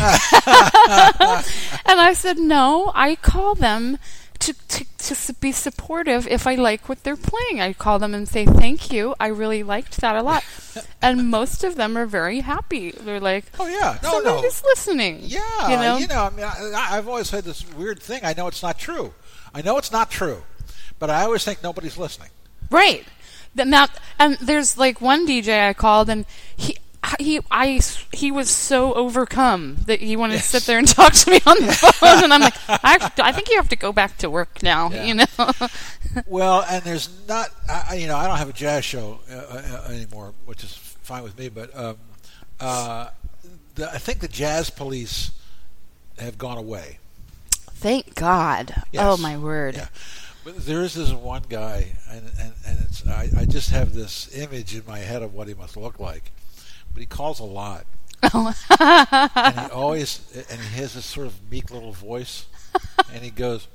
I 1.99 2.13
said, 2.15 2.37
"No, 2.37 2.91
I 2.95 3.15
call 3.15 3.55
them 3.55 3.97
to, 4.45 4.53
to 4.53 4.85
to 4.97 5.33
be 5.35 5.51
supportive 5.51 6.27
if 6.27 6.47
I 6.47 6.55
like 6.55 6.87
what 6.89 7.03
they're 7.03 7.17
playing. 7.17 7.61
I 7.61 7.73
call 7.73 7.99
them 7.99 8.13
and 8.13 8.27
say 8.27 8.45
thank 8.45 8.91
you. 8.91 9.15
I 9.19 9.27
really 9.27 9.63
liked 9.63 10.01
that 10.01 10.15
a 10.15 10.23
lot." 10.23 10.43
and 11.01 11.29
most 11.29 11.63
of 11.63 11.75
them 11.75 11.97
are 11.97 12.05
very 12.05 12.41
happy. 12.41 12.91
They're 12.91 13.19
like, 13.19 13.45
Oh 13.59 13.67
yeah. 13.67 13.97
No, 14.03 14.19
no. 14.19 14.23
"Somebody's 14.23 14.63
listening." 14.63 15.19
Yeah, 15.21 15.69
you 15.69 15.75
know. 15.77 15.97
you 15.97 16.07
know 16.07 16.23
I 16.23 16.29
mean, 16.29 16.45
I, 16.45 16.97
I've 16.97 17.07
always 17.07 17.29
had 17.29 17.43
this 17.43 17.65
weird 17.73 18.01
thing. 18.01 18.21
I 18.23 18.33
know 18.33 18.47
it's 18.47 18.63
not 18.63 18.79
true. 18.79 19.13
I 19.53 19.61
know 19.61 19.77
it's 19.77 19.91
not 19.91 20.09
true, 20.09 20.43
but 20.99 21.09
I 21.09 21.23
always 21.23 21.43
think 21.43 21.61
nobody's 21.63 21.97
listening. 21.97 22.29
Right. 22.69 23.05
That 23.55 23.99
and 24.17 24.37
there's 24.41 24.77
like 24.77 24.99
one 24.99 25.27
DJ 25.27 25.69
I 25.69 25.73
called 25.73 26.09
and 26.09 26.25
he 26.55 26.77
he 27.19 27.39
I 27.51 27.79
he 28.11 28.31
was 28.31 28.49
so 28.49 28.93
overcome 28.93 29.77
that 29.87 29.99
he 29.99 30.15
wanted 30.15 30.35
Yes. 30.35 30.51
to 30.51 30.59
sit 30.59 30.67
there 30.67 30.77
and 30.79 30.87
talk 30.99 31.13
to 31.13 31.31
me 31.31 31.39
on 31.45 31.57
the 31.65 31.73
phone 31.99 32.23
and 32.23 32.33
I'm 32.33 32.41
like 32.41 32.53
I, 32.69 33.11
I 33.17 33.31
think 33.31 33.49
you 33.49 33.57
have 33.57 33.69
to 33.69 33.75
go 33.75 33.91
back 33.91 34.17
to 34.19 34.29
work 34.29 34.63
now 34.63 34.89
Yeah. 34.89 35.03
you 35.03 35.13
know 35.15 35.25
Well, 36.27 36.63
and 36.69 36.83
there's 36.83 37.09
not, 37.27 37.49
I, 37.67 37.85
I- 37.89 37.93
you 37.95 38.05
know, 38.07 38.15
I 38.15 38.27
don't 38.27 38.37
have 38.37 38.49
a 38.49 38.53
jazz 38.53 38.85
show 38.85 39.19
uh, 39.31 39.33
uh, 39.35 39.87
anymore, 39.89 40.33
which 40.45 40.63
is 40.63 40.75
fine 40.75 41.23
with 41.23 41.35
me. 41.39 41.49
But 41.49 41.75
um, 41.75 41.97
uh, 42.59 43.07
the, 43.73 43.89
I 43.91 43.97
think 43.97 44.19
the 44.19 44.27
jazz 44.27 44.69
police 44.69 45.31
have 46.19 46.37
gone 46.37 46.59
away. 46.59 46.99
thank 47.71 48.13
God 48.13 48.75
Yes. 48.91 49.03
oh 49.03 49.17
my 49.17 49.37
word 49.37 49.75
Yeah. 49.75 49.87
But 50.43 50.57
there 50.65 50.81
is 50.83 50.93
this 50.93 51.11
one 51.11 51.41
guy, 51.49 51.93
and, 52.11 52.29
and, 52.39 52.53
and 52.67 52.79
it's 52.81 53.07
I, 53.07 53.29
I 53.35 53.45
just 53.45 53.71
have 53.71 53.93
this 53.93 54.29
image 54.37 54.75
in 54.75 54.83
my 54.85 54.99
head 54.99 55.23
of 55.23 55.33
what 55.33 55.47
he 55.47 55.53
must 55.55 55.77
look 55.77 55.99
like. 55.99 56.31
But 56.93 56.99
he 57.01 57.05
calls 57.05 57.39
a 57.39 57.43
lot. 57.43 57.85
and 58.23 58.55
he 59.59 59.65
always 59.71 60.21
and 60.49 60.59
he 60.61 60.77
has 60.79 60.93
this 60.93 61.05
sort 61.05 61.27
of 61.27 61.51
meek 61.51 61.71
little 61.71 61.91
voice, 61.91 62.45
and 63.13 63.21
he 63.23 63.29
goes, 63.29 63.67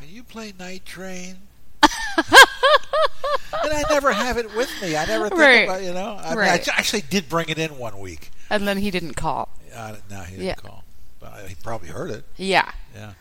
"Can 0.00 0.08
you 0.10 0.22
play 0.22 0.52
Night 0.58 0.84
Train?" 0.84 1.38
and 1.82 3.72
I 3.72 3.82
never 3.90 4.12
have 4.12 4.36
it 4.36 4.54
with 4.54 4.70
me. 4.82 4.96
I 4.96 5.06
never 5.06 5.28
think 5.30 5.40
Right. 5.40 5.64
about 5.64 5.82
you 5.82 5.92
know. 5.94 6.16
I, 6.20 6.30
mean, 6.34 6.44
I 6.44 6.60
actually 6.76 7.02
did 7.02 7.28
bring 7.28 7.48
it 7.48 7.58
in 7.58 7.78
one 7.78 7.98
week. 8.00 8.30
and 8.50 8.68
then 8.68 8.76
he 8.78 8.90
didn't 8.90 9.14
call. 9.14 9.48
Uh, 9.74 9.96
no, 10.10 10.20
he 10.22 10.32
didn't 10.36 10.46
Yeah. 10.46 10.54
call, 10.56 10.84
but 11.20 11.48
he 11.48 11.54
probably 11.56 11.88
heard 11.88 12.10
it. 12.10 12.24
Yeah, 12.36 12.70
Yeah. 12.94 13.12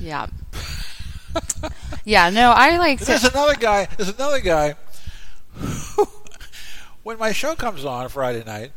yeah, 0.00 0.26
yeah. 2.04 2.30
No, 2.30 2.50
I 2.50 2.78
like 2.78 2.98
There's 3.00 3.22
to. 3.22 3.30
another 3.30 3.54
guy. 3.54 3.86
There's 3.96 4.08
another 4.10 4.40
guy. 4.40 4.74
When 7.08 7.18
my 7.18 7.32
show 7.32 7.54
comes 7.54 7.86
on 7.86 8.10
Friday 8.10 8.44
night, 8.44 8.72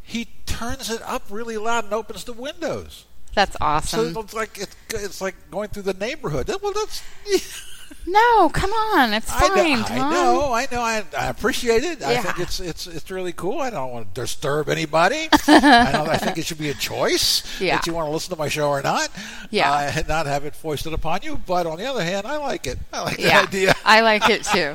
he 0.00 0.28
turns 0.46 0.88
it 0.88 1.02
up 1.02 1.24
really 1.28 1.56
loud 1.56 1.82
and 1.82 1.92
opens 1.92 2.22
the 2.22 2.32
windows. 2.32 3.06
That's 3.34 3.54
So 3.54 3.58
awesome. 3.60 4.16
it's 4.18 4.32
like 4.34 4.56
it's, 4.56 4.76
it's 4.90 5.20
like 5.20 5.34
going 5.50 5.70
through 5.70 5.82
the 5.82 5.92
neighborhood. 5.94 6.48
Well, 6.62 6.72
that's 6.72 7.02
No, 8.08 8.48
come 8.50 8.70
on, 8.70 9.12
it's 9.12 9.30
I 9.32 9.48
fine. 9.48 9.80
know, 9.80 9.84
I 9.88 9.98
know, 10.10 10.52
I 10.52 10.66
know. 10.70 10.80
I, 10.80 11.04
I 11.18 11.26
appreciate 11.28 11.82
it. 11.82 12.02
I 12.04 12.18
think 12.22 12.38
it's 12.38 12.60
it's 12.60 12.86
it's 12.86 13.10
really 13.10 13.32
cool. 13.32 13.60
I 13.60 13.70
don't 13.70 13.90
want 13.92 14.14
to 14.14 14.20
disturb 14.20 14.68
anybody. 14.68 15.28
I, 15.48 16.06
I 16.10 16.16
think 16.16 16.38
it 16.38 16.46
should 16.46 16.58
be 16.58 16.70
a 16.70 16.74
choice 16.74 17.42
Yeah. 17.60 17.76
that 17.76 17.86
you 17.88 17.94
want 17.94 18.06
to 18.06 18.12
listen 18.12 18.30
to 18.30 18.38
my 18.38 18.48
show 18.48 18.68
or 18.68 18.80
not. 18.80 19.08
Yeah. 19.50 19.72
uh, 19.72 19.92
and 19.96 20.06
not 20.08 20.26
have 20.26 20.44
it 20.44 20.54
foisted 20.54 20.92
upon 20.92 21.20
you. 21.24 21.36
But 21.46 21.66
on 21.66 21.78
the 21.78 21.86
other 21.86 22.04
hand, 22.04 22.26
I 22.28 22.36
like 22.36 22.68
it. 22.68 22.78
I 22.92 23.02
like 23.02 23.18
Yeah, 23.18 23.42
the 23.42 23.48
idea. 23.48 23.74
I 23.84 24.00
like 24.02 24.30
it 24.30 24.44
too. 24.44 24.74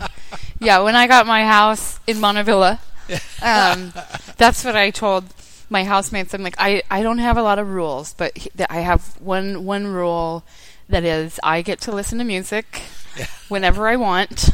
Yeah, 0.60 0.80
when 0.80 0.96
I 0.98 1.08
got 1.08 1.26
my 1.26 1.46
house 1.46 2.00
in 2.08 2.18
Montavilla, 2.18 2.80
um, 3.42 3.94
that's 4.38 4.64
what 4.66 4.76
I 4.76 4.90
told 4.92 5.24
my 5.70 5.86
housemates. 5.86 6.34
I'm 6.34 6.44
like, 6.44 6.56
I, 6.58 6.84
I 6.92 7.02
don't 7.02 7.20
have 7.20 7.38
a 7.38 7.44
lot 7.44 7.60
of 7.60 7.70
rules, 7.70 8.14
but 8.14 8.38
I 8.70 8.82
have 8.82 9.16
one 9.22 9.64
one 9.64 9.88
rule 9.88 10.44
that 10.90 11.06
is 11.06 11.40
I 11.44 11.62
get 11.62 11.80
to 11.82 11.92
listen 11.94 12.18
to 12.18 12.26
music 12.26 12.66
Yeah. 12.76 12.82
Whenever 13.50 13.88
I 13.88 13.96
want, 13.98 14.50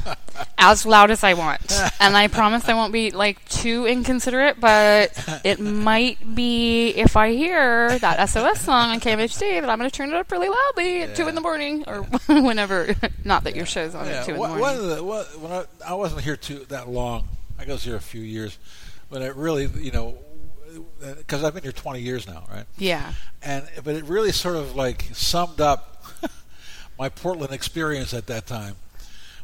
as 0.58 0.86
loud 0.86 1.12
as 1.12 1.24
I 1.24 1.34
want, 1.34 1.62
and 2.00 2.16
I 2.18 2.28
promise 2.28 2.68
I 2.70 2.74
won't 2.74 2.94
be 2.94 3.12
like 3.12 3.44
too 3.50 3.86
inconsiderate. 3.86 4.60
But 4.60 5.42
it 5.44 5.60
might 5.60 6.36
be 6.36 6.90
if 6.90 7.16
I 7.18 7.32
hear 7.34 7.98
that 8.00 8.30
SOS 8.30 8.62
song 8.62 8.92
on 8.92 9.00
KMHD 9.00 9.62
that 9.62 9.70
I'm 9.70 9.78
going 9.80 9.90
to 9.90 9.96
turn 9.96 10.10
it 10.10 10.16
up 10.16 10.32
really 10.32 10.50
loudly 10.50 11.02
at 11.04 11.16
two 11.16 11.28
in 11.28 11.36
the 11.36 11.42
morning 11.42 11.84
or 11.88 12.02
whenever. 12.28 12.96
Not 13.24 13.44
that 13.46 13.56
your 13.56 13.66
show's 13.66 13.96
on 13.96 14.06
Yeah, 14.06 14.12
at 14.14 14.26
two 14.26 14.32
in 14.34 14.42
the 14.42 14.48
morning. 14.48 14.62
one 14.62 14.76
of 14.76 14.84
the 14.88 15.04
when 15.04 15.52
I, 15.52 15.66
I 15.86 15.94
wasn't 15.94 16.22
here 16.22 16.36
too 16.38 16.66
that 16.70 16.90
long. 16.90 17.28
I 17.60 17.66
was 17.66 17.84
here 17.84 17.96
a 17.96 18.00
few 18.00 18.22
years, 18.22 18.58
but 19.10 19.22
it 19.24 19.36
really, 19.36 19.66
you 19.66 19.92
know, 19.92 20.18
uh, 21.04 21.16
because 21.16 21.44
I've 21.44 21.56
been 21.56 21.64
here 21.64 21.72
20 21.72 22.00
years 22.02 22.28
now, 22.28 22.44
right? 22.52 22.66
Yeah. 22.78 23.14
and 23.42 23.68
but 23.84 23.96
it 23.96 24.04
really 24.06 24.32
sort 24.32 24.56
of 24.56 24.76
like 24.76 25.06
summed 25.14 25.60
up 25.60 25.97
my 26.98 27.10
Portland 27.10 27.54
experience 27.54 28.14
at 28.14 28.28
that 28.28 28.48
time. 28.48 28.76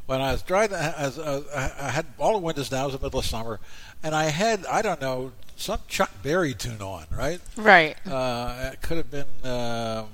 When 0.05 0.19
I 0.19 0.33
was 0.33 0.41
driving, 0.41 0.77
as 0.77 1.17
uh, 1.17 1.43
I 1.55 1.87
I 1.87 1.89
had 1.89 2.05
all 2.17 2.33
the 2.33 2.39
windows 2.39 2.69
down. 2.69 2.83
It 2.83 2.85
was 2.87 2.95
the 2.95 3.05
middle 3.05 3.19
of 3.19 3.25
summer, 3.25 3.59
and 4.03 4.13
I 4.13 4.25
had 4.25 4.65
I 4.65 4.81
don't 4.81 4.99
know 4.99 5.31
some 5.55 5.79
Chuck 5.87 6.11
Berry 6.21 6.53
tune 6.53 6.81
on, 6.81 7.05
right? 7.09 7.39
Right. 7.55 7.95
Uh, 8.05 8.71
it 8.73 8.81
could 8.81 8.97
have 8.97 9.09
been 9.09 9.27
um, 9.45 10.07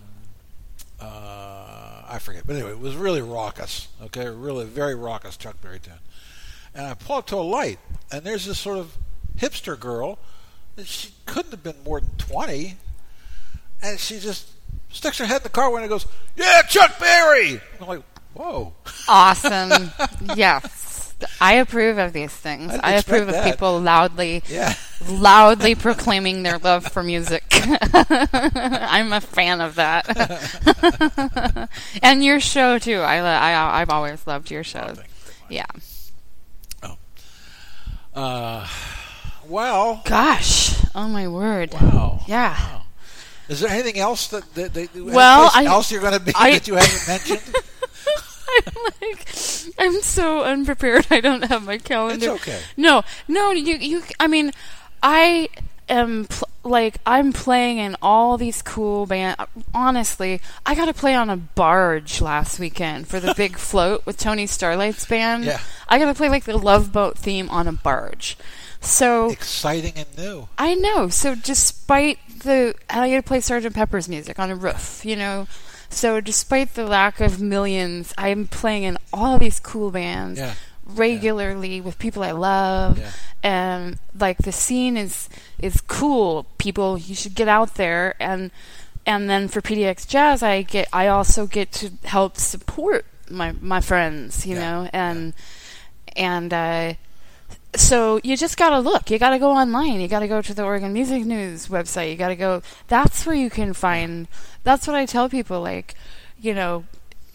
uh, 1.02 2.04
I 2.08 2.20
forget, 2.22 2.46
but 2.46 2.56
anyway, 2.56 2.72
it 2.72 2.80
was 2.80 2.96
really 2.96 3.22
raucous. 3.22 3.88
Okay, 4.04 4.28
really 4.28 4.66
very 4.66 4.94
raucous 4.94 5.38
Chuck 5.38 5.60
Berry 5.62 5.80
tune. 5.80 5.94
And 6.76 6.86
I 6.86 6.94
pull 6.94 7.16
up 7.16 7.28
to 7.28 7.38
a 7.38 7.38
light, 7.38 7.80
and 8.12 8.24
there's 8.24 8.46
this 8.46 8.60
sort 8.60 8.78
of 8.78 8.96
hipster 9.38 9.80
girl. 9.80 10.20
and 10.78 10.86
She 10.86 11.14
couldn't 11.26 11.52
have 11.52 11.64
been 11.64 11.84
more 11.84 12.00
than 12.00 12.12
twenty, 12.18 12.78
and 13.82 14.00
she 14.00 14.20
just 14.20 14.50
sticks 14.92 15.18
her 15.20 15.26
head 15.26 15.38
in 15.38 15.44
the 15.44 15.50
car 15.50 15.70
window 15.70 15.84
and 15.84 15.90
goes, 15.90 16.06
"Yeah, 16.36 16.62
Chuck 16.64 17.00
Berry." 17.00 17.62
I'm 17.82 17.88
like, 17.88 18.02
"Whoa." 18.34 18.74
Awesome. 19.08 19.92
yes. 20.36 21.14
I 21.42 21.56
approve 21.56 21.98
of 21.98 22.14
these 22.14 22.32
things. 22.32 22.74
I 22.82 22.92
approve 22.94 23.28
of 23.28 23.34
that. 23.34 23.52
people 23.52 23.78
loudly 23.82 24.42
Yeah. 24.48 24.74
loudly 25.10 25.76
proclaiming 25.76 26.44
their 26.44 26.58
love 26.60 26.86
for 26.88 27.04
music. 27.04 27.44
I'm 27.52 29.12
a 29.12 29.20
fan 29.20 29.60
of 29.60 29.76
that. 29.76 31.70
and 32.02 32.24
your 32.24 32.40
show 32.40 32.80
too. 32.80 33.00
I, 33.02 33.18
I 33.18 33.82
I've 33.82 33.90
always 33.90 34.26
loved 34.28 34.50
your 34.50 34.64
show. 34.64 34.94
thank 34.94 34.98
you 34.98 35.04
very 35.50 35.66
much. 35.66 35.76
Yeah. 36.86 36.96
Uh, 38.16 38.68
well, 39.48 40.02
Gosh. 40.06 40.76
Oh 40.96 41.08
my 41.08 41.28
word. 41.28 41.74
wow. 41.74 42.22
Yeah. 42.28 42.56
Wow. 42.58 42.82
Is 43.50 43.60
there 43.62 43.70
anything 43.70 44.00
else 44.00 44.28
that, 44.28 44.54
that, 44.56 44.74
that 44.74 44.96
Well, 44.96 45.50
I- 45.54 45.66
else 45.66 45.92
you're 45.92 46.02
going 46.02 46.14
to 46.14 46.20
be 46.20 46.32
I- 46.36 46.52
that 46.52 46.68
you 46.68 46.76
haven't 46.76 47.08
mentioned? 47.08 47.56
I'm 48.68 48.84
like, 49.02 49.28
I'm 49.78 50.02
so 50.02 50.44
unprepared. 50.44 51.08
I 51.12 51.20
don't 51.22 51.44
have 51.46 51.64
my 51.66 51.78
calendar. 51.78 52.34
It's 52.34 52.42
okay. 52.42 52.60
No, 52.78 53.04
no, 53.28 53.52
you, 53.52 53.76
you. 53.78 54.04
I 54.20 54.28
mean, 54.28 54.52
I 55.04 55.50
am 55.88 56.26
pl- 56.26 56.50
like 56.64 56.98
I'm 57.06 57.32
playing 57.32 57.78
in 57.78 57.96
all 58.02 58.38
these 58.38 58.62
cool 58.64 59.06
band. 59.06 59.38
Honestly, 59.74 60.42
I 60.66 60.74
got 60.76 60.86
to 60.86 60.94
play 60.94 61.14
on 61.16 61.30
a 61.30 61.38
barge 61.38 62.22
last 62.22 62.60
weekend 62.60 63.08
for 63.08 63.20
the 63.20 63.34
big 63.38 63.56
float 63.58 64.04
with 64.06 64.18
Tony 64.18 64.48
Starlight's 64.48 65.06
band. 65.06 65.46
Yeah. 65.46 65.60
I 65.88 66.00
got 66.00 66.06
to 66.08 66.16
play 66.16 66.30
like 66.30 66.46
the 66.46 66.58
Love 66.58 66.92
Boat 66.92 67.18
theme 67.20 67.50
on 67.52 67.68
a 67.68 67.72
barge. 67.72 68.36
So 68.82 69.30
Exciting 69.30 69.94
and 69.96 70.18
new. 70.18 70.48
I 70.58 70.74
know. 70.74 71.10
So 71.10 71.36
despite 71.36 72.18
the, 72.40 72.74
and 72.90 73.02
I 73.02 73.10
got 73.10 73.18
to 73.18 73.24
play 73.24 73.40
Sergeant 73.42 73.76
Pepper's 73.76 74.08
music 74.10 74.40
on 74.40 74.50
a 74.50 74.56
roof, 74.56 75.04
you 75.06 75.16
know. 75.16 75.48
So 75.90 76.22
despite 76.22 76.76
the 76.76 76.86
lack 76.86 77.20
of 77.20 77.42
millions, 77.42 78.14
I'm 78.18 78.48
playing 78.48 78.84
in 78.84 78.98
all 79.12 79.38
these 79.40 79.60
cool 79.60 79.90
bands 79.92 80.40
Yeah. 80.40 80.54
regularly 80.86 81.82
with 81.82 81.98
people 82.00 82.24
I 82.24 82.32
love, 82.32 83.00
Yeah. 83.00 83.12
and 83.44 84.00
like 84.18 84.38
the 84.40 84.52
scene 84.52 84.98
is 84.98 85.30
is 85.58 85.82
cool. 85.82 86.46
People, 86.58 86.98
you 86.98 87.16
should 87.16 87.36
get 87.36 87.48
out 87.48 87.76
there 87.76 88.16
and 88.20 88.52
and 89.06 89.30
then 89.30 89.48
for 89.48 89.62
PDX 89.62 90.08
Jazz, 90.08 90.44
I 90.44 90.62
get 90.62 90.88
I 90.94 91.08
also 91.08 91.48
get 91.48 91.72
to 91.74 91.92
help 92.04 92.38
support 92.38 93.06
my 93.30 93.54
my 93.60 93.82
friends, 93.82 94.46
you 94.46 94.56
Yeah. 94.56 94.62
know, 94.62 94.90
and 94.94 95.34
and 96.16 96.54
uh, 96.54 96.94
so 97.76 98.20
you 98.24 98.36
just 98.38 98.58
gotta 98.58 98.80
look. 98.80 99.10
You 99.12 99.20
gotta 99.20 99.40
go 99.40 99.52
online. 99.52 100.00
You 100.02 100.08
gotta 100.08 100.28
go 100.28 100.42
to 100.42 100.54
the 100.54 100.64
Oregon 100.64 100.94
Music 100.94 101.26
News 101.26 101.68
website. 101.68 102.10
You 102.12 102.16
gotta 102.18 102.36
go. 102.36 102.62
That's 102.88 103.26
where 103.26 103.36
you 103.36 103.50
can 103.50 103.74
find. 103.74 104.28
That's 104.64 104.88
what 104.88 104.96
I 104.96 105.06
tell 105.06 105.30
people. 105.30 105.62
Like, 105.62 105.96
you 106.42 106.54
know, 106.54 106.86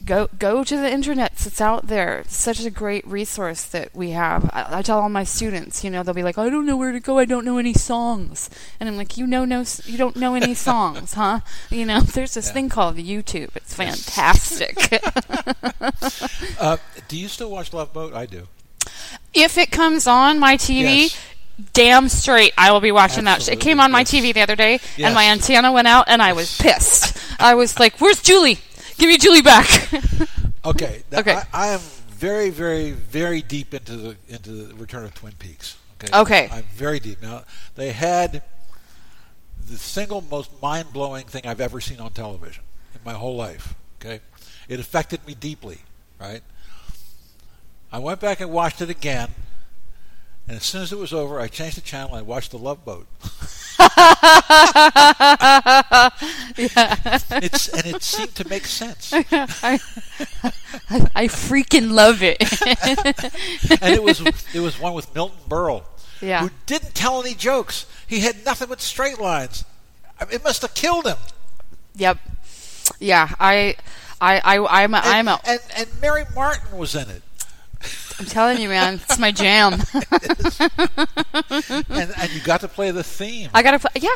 go 0.04 0.28
go 0.38 0.64
to 0.64 0.76
the 0.76 0.90
internet. 0.90 1.32
It's 1.46 1.60
out 1.60 1.86
there. 1.86 2.18
It's 2.18 2.36
such 2.36 2.64
a 2.64 2.70
great 2.70 3.06
resource 3.06 3.64
that 3.66 3.94
we 3.94 4.10
have. 4.10 4.50
I, 4.52 4.78
I 4.78 4.82
tell 4.82 5.00
all 5.00 5.08
my 5.08 5.24
students. 5.24 5.82
You 5.84 5.90
know, 5.90 6.02
they'll 6.02 6.14
be 6.14 6.22
like, 6.22 6.36
I 6.38 6.48
don't 6.50 6.66
know 6.66 6.76
where 6.76 6.92
to 6.92 7.00
go. 7.00 7.18
I 7.18 7.24
don't 7.26 7.44
know 7.44 7.58
any 7.58 7.72
songs. 7.74 8.50
And 8.80 8.88
I'm 8.88 8.96
like, 8.96 9.16
you 9.16 9.26
know, 9.26 9.44
no, 9.44 9.64
you 9.84 9.96
don't 9.96 10.16
know 10.16 10.34
any 10.34 10.54
songs, 10.68 11.14
huh? 11.14 11.40
You 11.70 11.86
know, 11.86 12.00
there's 12.00 12.34
this 12.34 12.48
Yeah. 12.48 12.52
thing 12.54 12.68
called 12.68 12.96
YouTube. 12.96 13.54
It's 13.56 13.74
fantastic. 13.74 14.76
Uh, 16.60 16.76
do 17.08 17.16
you 17.18 17.28
still 17.28 17.50
watch 17.50 17.72
Love 17.72 17.92
Boat? 17.92 18.14
I 18.14 18.26
do. 18.26 18.46
If 19.34 19.58
it 19.58 19.70
comes 19.70 20.06
on 20.06 20.38
my 20.38 20.56
TV, 20.56 21.02
Yes. 21.02 21.16
damn 21.72 22.08
straight 22.08 22.52
I 22.58 22.72
will 22.72 22.80
be 22.80 22.92
watching 22.92 23.24
that. 23.24 23.48
It 23.48 23.60
came 23.60 23.80
on 23.80 23.90
my 23.92 24.00
yes. 24.00 24.10
TV 24.12 24.32
the 24.34 24.40
other 24.40 24.56
day, 24.56 24.80
Yes. 24.96 25.06
and 25.06 25.14
my 25.14 25.24
antenna 25.26 25.72
went 25.72 25.88
out, 25.88 26.06
and 26.08 26.22
I 26.22 26.32
was 26.32 26.56
pissed. 26.60 27.16
I 27.40 27.54
was 27.54 27.78
like, 27.78 28.00
"Where's 28.00 28.20
Julie? 28.22 28.58
Give 28.98 29.08
me 29.08 29.18
Julie 29.18 29.42
back." 29.42 29.68
Okay. 30.66 31.02
Now, 31.12 31.18
Okay. 31.18 31.34
I, 31.34 31.44
I 31.52 31.66
am 31.74 31.80
very, 32.08 32.48
very, 32.48 32.92
very 32.92 33.42
deep 33.42 33.74
into 33.74 33.96
the 33.98 34.16
into 34.28 34.50
the 34.50 34.74
Return 34.76 35.04
of 35.04 35.12
Twin 35.14 35.34
Peaks. 35.38 35.76
Okay. 36.02 36.18
Okay. 36.18 36.48
I'm 36.50 36.64
very 36.74 37.00
deep 37.00 37.20
now. 37.20 37.44
They 37.74 37.92
had 37.92 38.42
the 39.68 39.76
single 39.76 40.22
most 40.22 40.50
mind 40.62 40.90
blowing 40.94 41.26
thing 41.26 41.46
I've 41.46 41.60
ever 41.60 41.82
seen 41.82 42.00
on 42.00 42.12
television 42.12 42.62
in 42.94 43.00
my 43.04 43.12
whole 43.12 43.36
life. 43.36 43.74
Okay. 44.00 44.20
It 44.66 44.80
affected 44.80 45.26
me 45.26 45.34
deeply. 45.34 45.80
Right. 46.18 46.40
I 47.94 47.98
went 47.98 48.18
back 48.18 48.40
and 48.40 48.50
watched 48.50 48.80
it 48.80 48.90
again. 48.90 49.28
And 50.48 50.56
as 50.56 50.64
soon 50.64 50.82
as 50.82 50.92
it 50.92 50.98
was 50.98 51.12
over, 51.12 51.38
I 51.38 51.46
changed 51.46 51.76
the 51.76 51.80
channel 51.80 52.08
and 52.08 52.18
I 52.18 52.22
watched 52.22 52.50
The 52.50 52.58
Love 52.58 52.84
Boat. 52.84 53.06
It's 56.56 57.68
and 57.68 57.86
it 57.86 58.02
seemed 58.02 58.34
to 58.36 58.48
make 58.48 58.66
sense. 58.66 59.12
I, 59.12 59.78
I 61.14 61.26
freaking 61.28 61.92
love 61.92 62.22
it. 62.22 62.40
and 63.82 63.94
it 63.94 64.02
was 64.02 64.20
it 64.54 64.60
was 64.60 64.78
one 64.80 64.94
with 64.94 65.14
Milton 65.14 65.38
Berle, 65.48 65.84
Yeah. 66.20 66.42
who 66.42 66.50
didn't 66.66 66.94
tell 66.94 67.20
any 67.22 67.34
jokes. 67.34 67.86
He 68.06 68.20
had 68.20 68.44
nothing 68.44 68.68
but 68.68 68.80
straight 68.80 69.18
lines. 69.20 69.64
I 70.20 70.24
mean, 70.24 70.34
it 70.34 70.44
must 70.44 70.62
have 70.62 70.74
killed 70.74 71.06
him. 71.06 71.16
yep. 71.94 72.18
Yeah. 72.98 73.30
I. 73.40 73.76
I. 74.20 74.40
I. 74.40 74.82
I'm. 74.84 74.94
A, 74.94 74.98
And, 74.98 75.06
I'm. 75.06 75.28
A, 75.28 75.40
and 75.46 75.60
and 75.76 75.88
Mary 76.00 76.24
Martin 76.34 76.76
was 76.76 76.94
in 76.94 77.08
it, 77.10 77.22
I'm 78.18 78.26
telling 78.26 78.60
you, 78.60 78.68
man. 78.68 78.94
It's 79.02 79.18
my 79.18 79.32
jam. 79.32 79.74
and 79.74 79.82
and 82.16 82.32
you 82.32 82.40
got 82.44 82.60
to 82.60 82.68
play 82.68 82.90
the 82.90 83.02
theme. 83.04 83.50
I 83.54 83.62
gotta 83.62 83.78
play. 83.78 83.90
Yeah. 83.96 84.08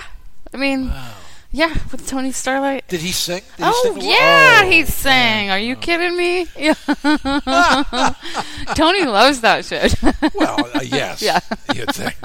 I 0.52 0.56
mean, 0.56 0.88
wow. 0.88 1.12
Yeah, 1.50 1.72
with 1.90 2.06
Tony 2.06 2.30
Starlight. 2.32 2.86
Did 2.88 3.00
he 3.00 3.10
sing? 3.10 3.40
Did 3.56 3.64
he 3.64 3.64
Oh 3.64 3.92
sing? 3.94 4.02
yeah, 4.02 4.60
Oh, 4.64 4.70
he 4.70 4.84
sang. 4.84 5.50
Are 5.50 5.58
you 5.58 5.76
kidding 5.76 6.14
me? 6.16 6.46
Yeah. 6.58 6.74
Tony 8.74 9.04
loves 9.04 9.40
that 9.40 9.64
shit. 9.64 9.94
Well, 10.34 10.58
uh, 10.74 10.80
yes. 10.84 11.22
Yeah. 11.22 11.40
You'd 11.74 11.94
think. 11.94 12.16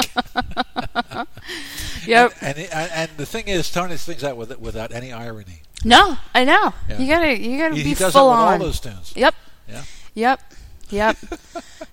yep. 2.05 2.33
And, 2.41 2.57
and 2.57 2.91
and 2.91 3.11
the 3.17 3.25
thing 3.25 3.47
is, 3.47 3.71
Tony 3.71 3.95
sings 3.97 4.21
that 4.21 4.35
with, 4.35 4.57
without 4.59 4.91
any 4.91 5.13
irony. 5.13 5.61
No, 5.85 6.17
I 6.35 6.43
know. 6.43 6.73
Yeah. 6.89 6.99
You 6.99 7.07
gotta, 7.07 7.39
you 7.39 7.57
gotta 7.57 7.75
He, 7.75 7.83
be 7.83 7.89
he 7.89 7.95
does 7.95 8.11
full 8.13 8.29
that 8.29 8.35
with 8.35 8.39
on. 8.47 8.53
all 8.53 8.59
those 8.59 8.79
tunes. 8.81 9.13
Yep. 9.15 9.35
Yeah. 9.69 9.83
Yep. 10.15 10.41
Yep. 10.93 11.17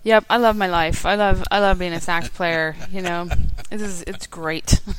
yep. 0.05 0.25
I 0.29 0.37
love 0.37 0.57
my 0.57 0.67
life. 0.69 1.07
I 1.07 1.15
love 1.15 1.43
I 1.51 1.59
love 1.61 1.79
being 1.79 1.93
a 1.95 2.01
sax 2.01 2.29
player, 2.29 2.77
you 2.93 3.01
know. 3.03 3.29
This 3.71 3.83
is 3.83 4.03
it's 4.07 4.27
great. 4.27 4.81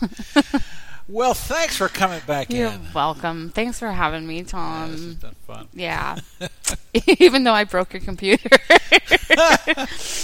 Well, 1.07 1.33
thanks 1.33 1.75
for 1.75 1.89
coming 1.89 2.21
back 2.25 2.49
You're 2.53 2.69
in. 2.69 2.81
welcome. 2.93 3.49
Thanks 3.49 3.79
for 3.79 3.91
having 3.91 4.25
me, 4.25 4.37
Yeah, 4.37 4.41
this 4.43 4.51
has 4.53 5.01
Tom. 5.01 5.13
been 5.19 5.35
fun. 5.45 5.67
Yeah. 5.73 6.15
Even 7.19 7.43
though 7.43 7.51
I 7.51 7.65
broke 7.65 7.91
your 7.91 8.01
computer. 8.01 8.47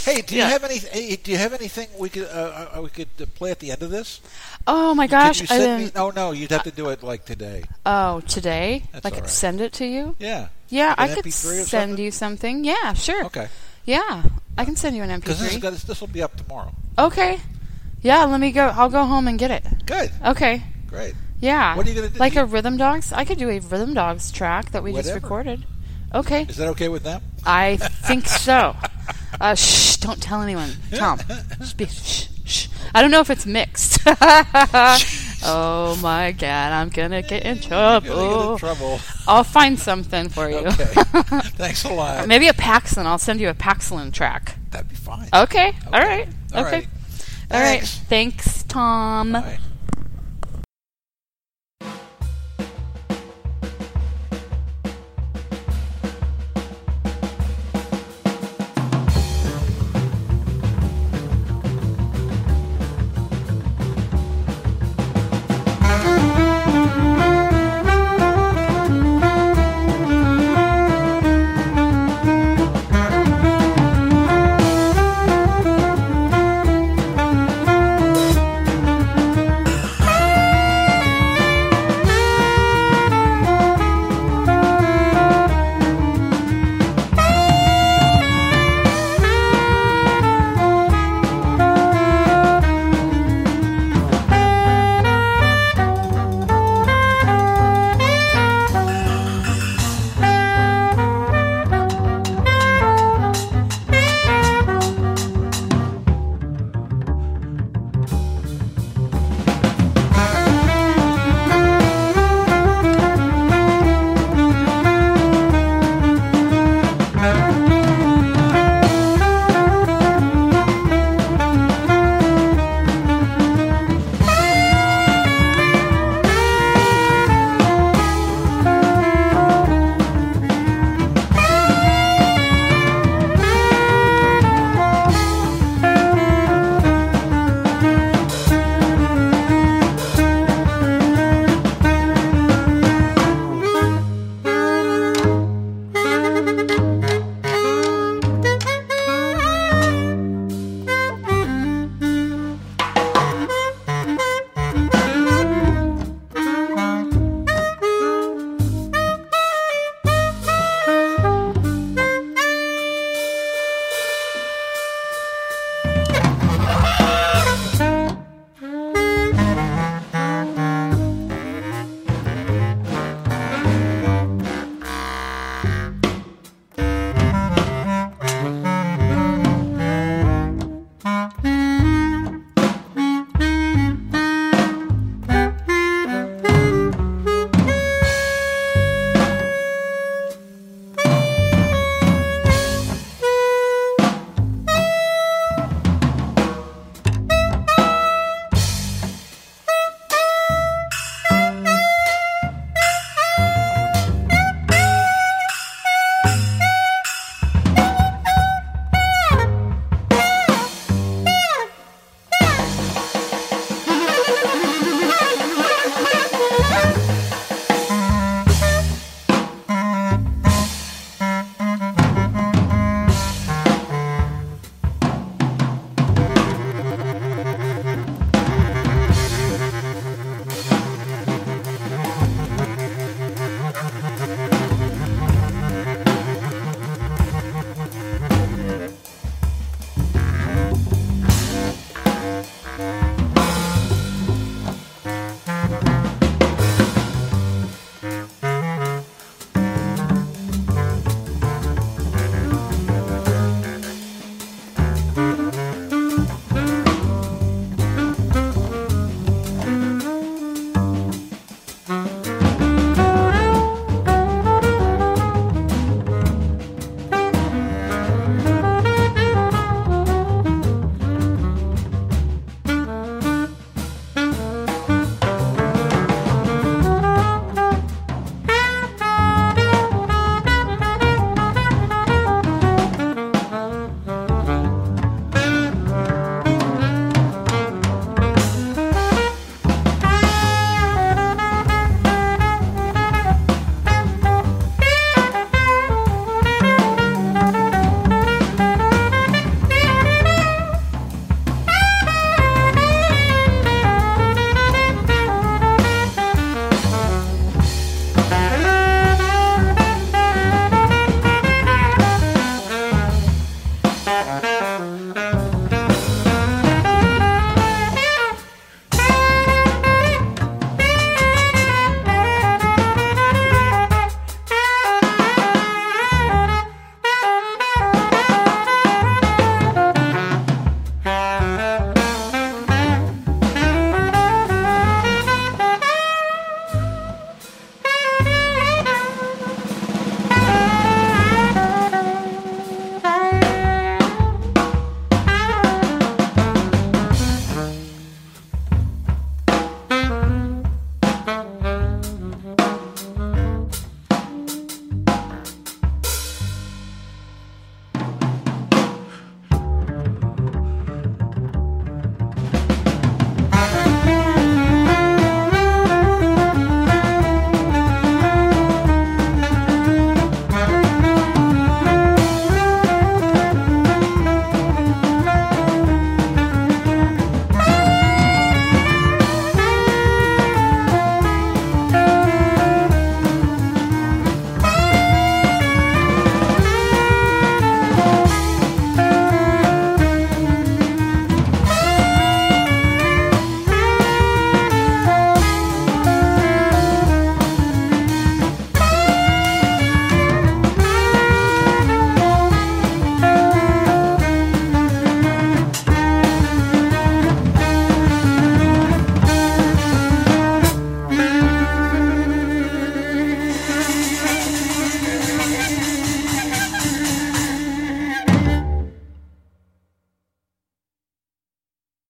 Hey, 0.06 0.22
do 0.22 0.36
you 0.36 0.42
Yeah. 0.42 0.48
have 0.50 0.64
any? 0.64 0.80
Do 1.18 1.32
you 1.32 1.38
have 1.38 1.52
anything 1.54 1.90
we 1.98 2.08
could 2.10 2.28
uh, 2.28 2.70
uh, 2.78 2.82
we 2.82 2.90
could 2.90 3.10
uh, 3.22 3.26
play 3.36 3.52
at 3.52 3.60
the 3.60 3.72
end 3.72 3.82
of 3.84 3.90
this? 3.90 4.22
oh 4.66 4.94
my 4.96 5.08
gosh. 5.08 5.42
Could 5.42 5.50
you 5.50 5.56
I 5.56 5.60
send 5.60 5.78
me? 5.80 5.84
didn't, 5.86 5.96
No, 5.96 6.10
no, 6.12 6.32
you'd 6.32 6.52
have 6.52 6.64
to 6.64 6.72
do 6.72 6.88
it 6.90 7.04
like 7.04 7.26
today. 7.26 7.64
oh, 7.86 8.22
today? 8.22 8.84
That's 8.94 9.06
I 9.06 9.10
all 9.10 9.16
could 9.16 9.24
right. 9.24 9.30
send 9.30 9.60
it 9.62 9.74
to 9.74 9.86
you? 9.86 10.16
Yeah. 10.20 10.48
Yeah, 10.70 10.96
Like 10.98 11.12
I 11.12 11.16
could 11.16 11.26
MP3 11.26 11.28
or 11.28 11.32
send 11.32 11.68
something? 11.68 11.98
you 12.06 12.12
something. 12.12 12.64
Yeah, 12.64 12.94
sure. 12.94 13.26
Okay. 13.26 13.48
Yeah. 13.88 14.22
I 14.58 14.66
can 14.66 14.76
send 14.76 14.96
you 14.96 15.02
an 15.02 15.20
Because 15.20 15.40
this 15.40 15.50
is 15.54 15.58
MP3. 15.58 15.62
gonna- 15.62 15.76
this 15.78 16.00
will 16.02 16.08
be 16.08 16.22
up 16.22 16.36
tomorrow. 16.38 16.72
Okay. 17.00 17.40
Yeah, 18.02 18.26
let 18.26 18.40
me 18.40 18.52
go. 18.52 18.68
I'll 18.76 18.90
go 18.90 19.06
home 19.06 19.28
and 19.28 19.40
get 19.40 19.50
it. 19.50 19.64
Good. 19.88 20.12
Okay. 20.24 20.62
Great. 20.88 21.16
Yeah. 21.42 21.76
What 21.76 21.86
are 21.86 21.90
you 21.90 21.96
gonna 21.96 22.10
do? 22.10 22.20
Like 22.20 22.36
a 22.36 22.46
Rhythm 22.46 22.78
Dogs? 22.78 23.12
I 23.14 23.24
could 23.26 23.38
do 23.40 23.50
a 23.50 23.60
Rhythm 23.60 23.94
Dogs 23.96 24.32
track 24.32 24.72
that 24.72 24.84
we 24.84 24.92
just 24.92 25.08
Whatever. 25.10 25.20
recorded. 25.24 25.66
Okay. 26.14 26.44
Is 26.50 26.58
that 26.58 26.68
okay 26.70 26.88
with 26.90 27.04
them? 27.04 27.22
I 27.46 27.78
think 28.08 28.28
so. 28.28 28.76
Uh, 29.40 29.56
shh, 29.56 29.98
don't 29.98 30.22
tell 30.22 30.42
anyone. 30.42 30.72
Tom. 30.96 31.20
Shh, 31.64 31.76
shh, 31.90 32.28
shh. 32.46 32.68
I 32.96 33.02
don't 33.02 33.12
know 33.12 33.20
if 33.22 33.30
it's 33.30 33.46
mixed. 33.46 34.00
oh 35.46 35.98
my 36.02 36.32
god, 36.32 36.72
I'm 36.72 36.90
gonna 36.90 37.22
get 37.22 37.44
in 37.44 37.58
gonna 37.58 38.02
get 38.02 38.12
in 38.12 38.18
trouble. 38.18 38.58
trouble. 38.58 39.00
I'll 39.28 39.44
find 39.44 39.80
something 39.80 40.30
for 40.30 40.50
you. 40.50 40.58
Okay. 40.58 40.86
Thanks 41.56 41.84
a 41.84 41.94
lot. 41.94 42.28
Maybe 42.28 42.48
a 42.48 42.54
Paxson. 42.54 43.06
I'll 43.06 43.18
send 43.18 43.40
you 43.40 43.50
a 43.50 43.54
Paxlin 43.54 44.12
track. 44.12 44.56
That'd 44.72 44.90
be 44.90 44.96
fine. 44.96 45.30
Okay. 45.34 45.74
All 45.92 46.00
right. 46.00 46.28
All 46.54 46.66
okay. 46.66 46.72
right. 46.72 46.88
All 47.52 47.60
right. 47.62 47.80
Thanks. 47.80 47.98
Thanks, 47.98 48.64
Tom. 48.64 49.34
Bye. 49.34 49.60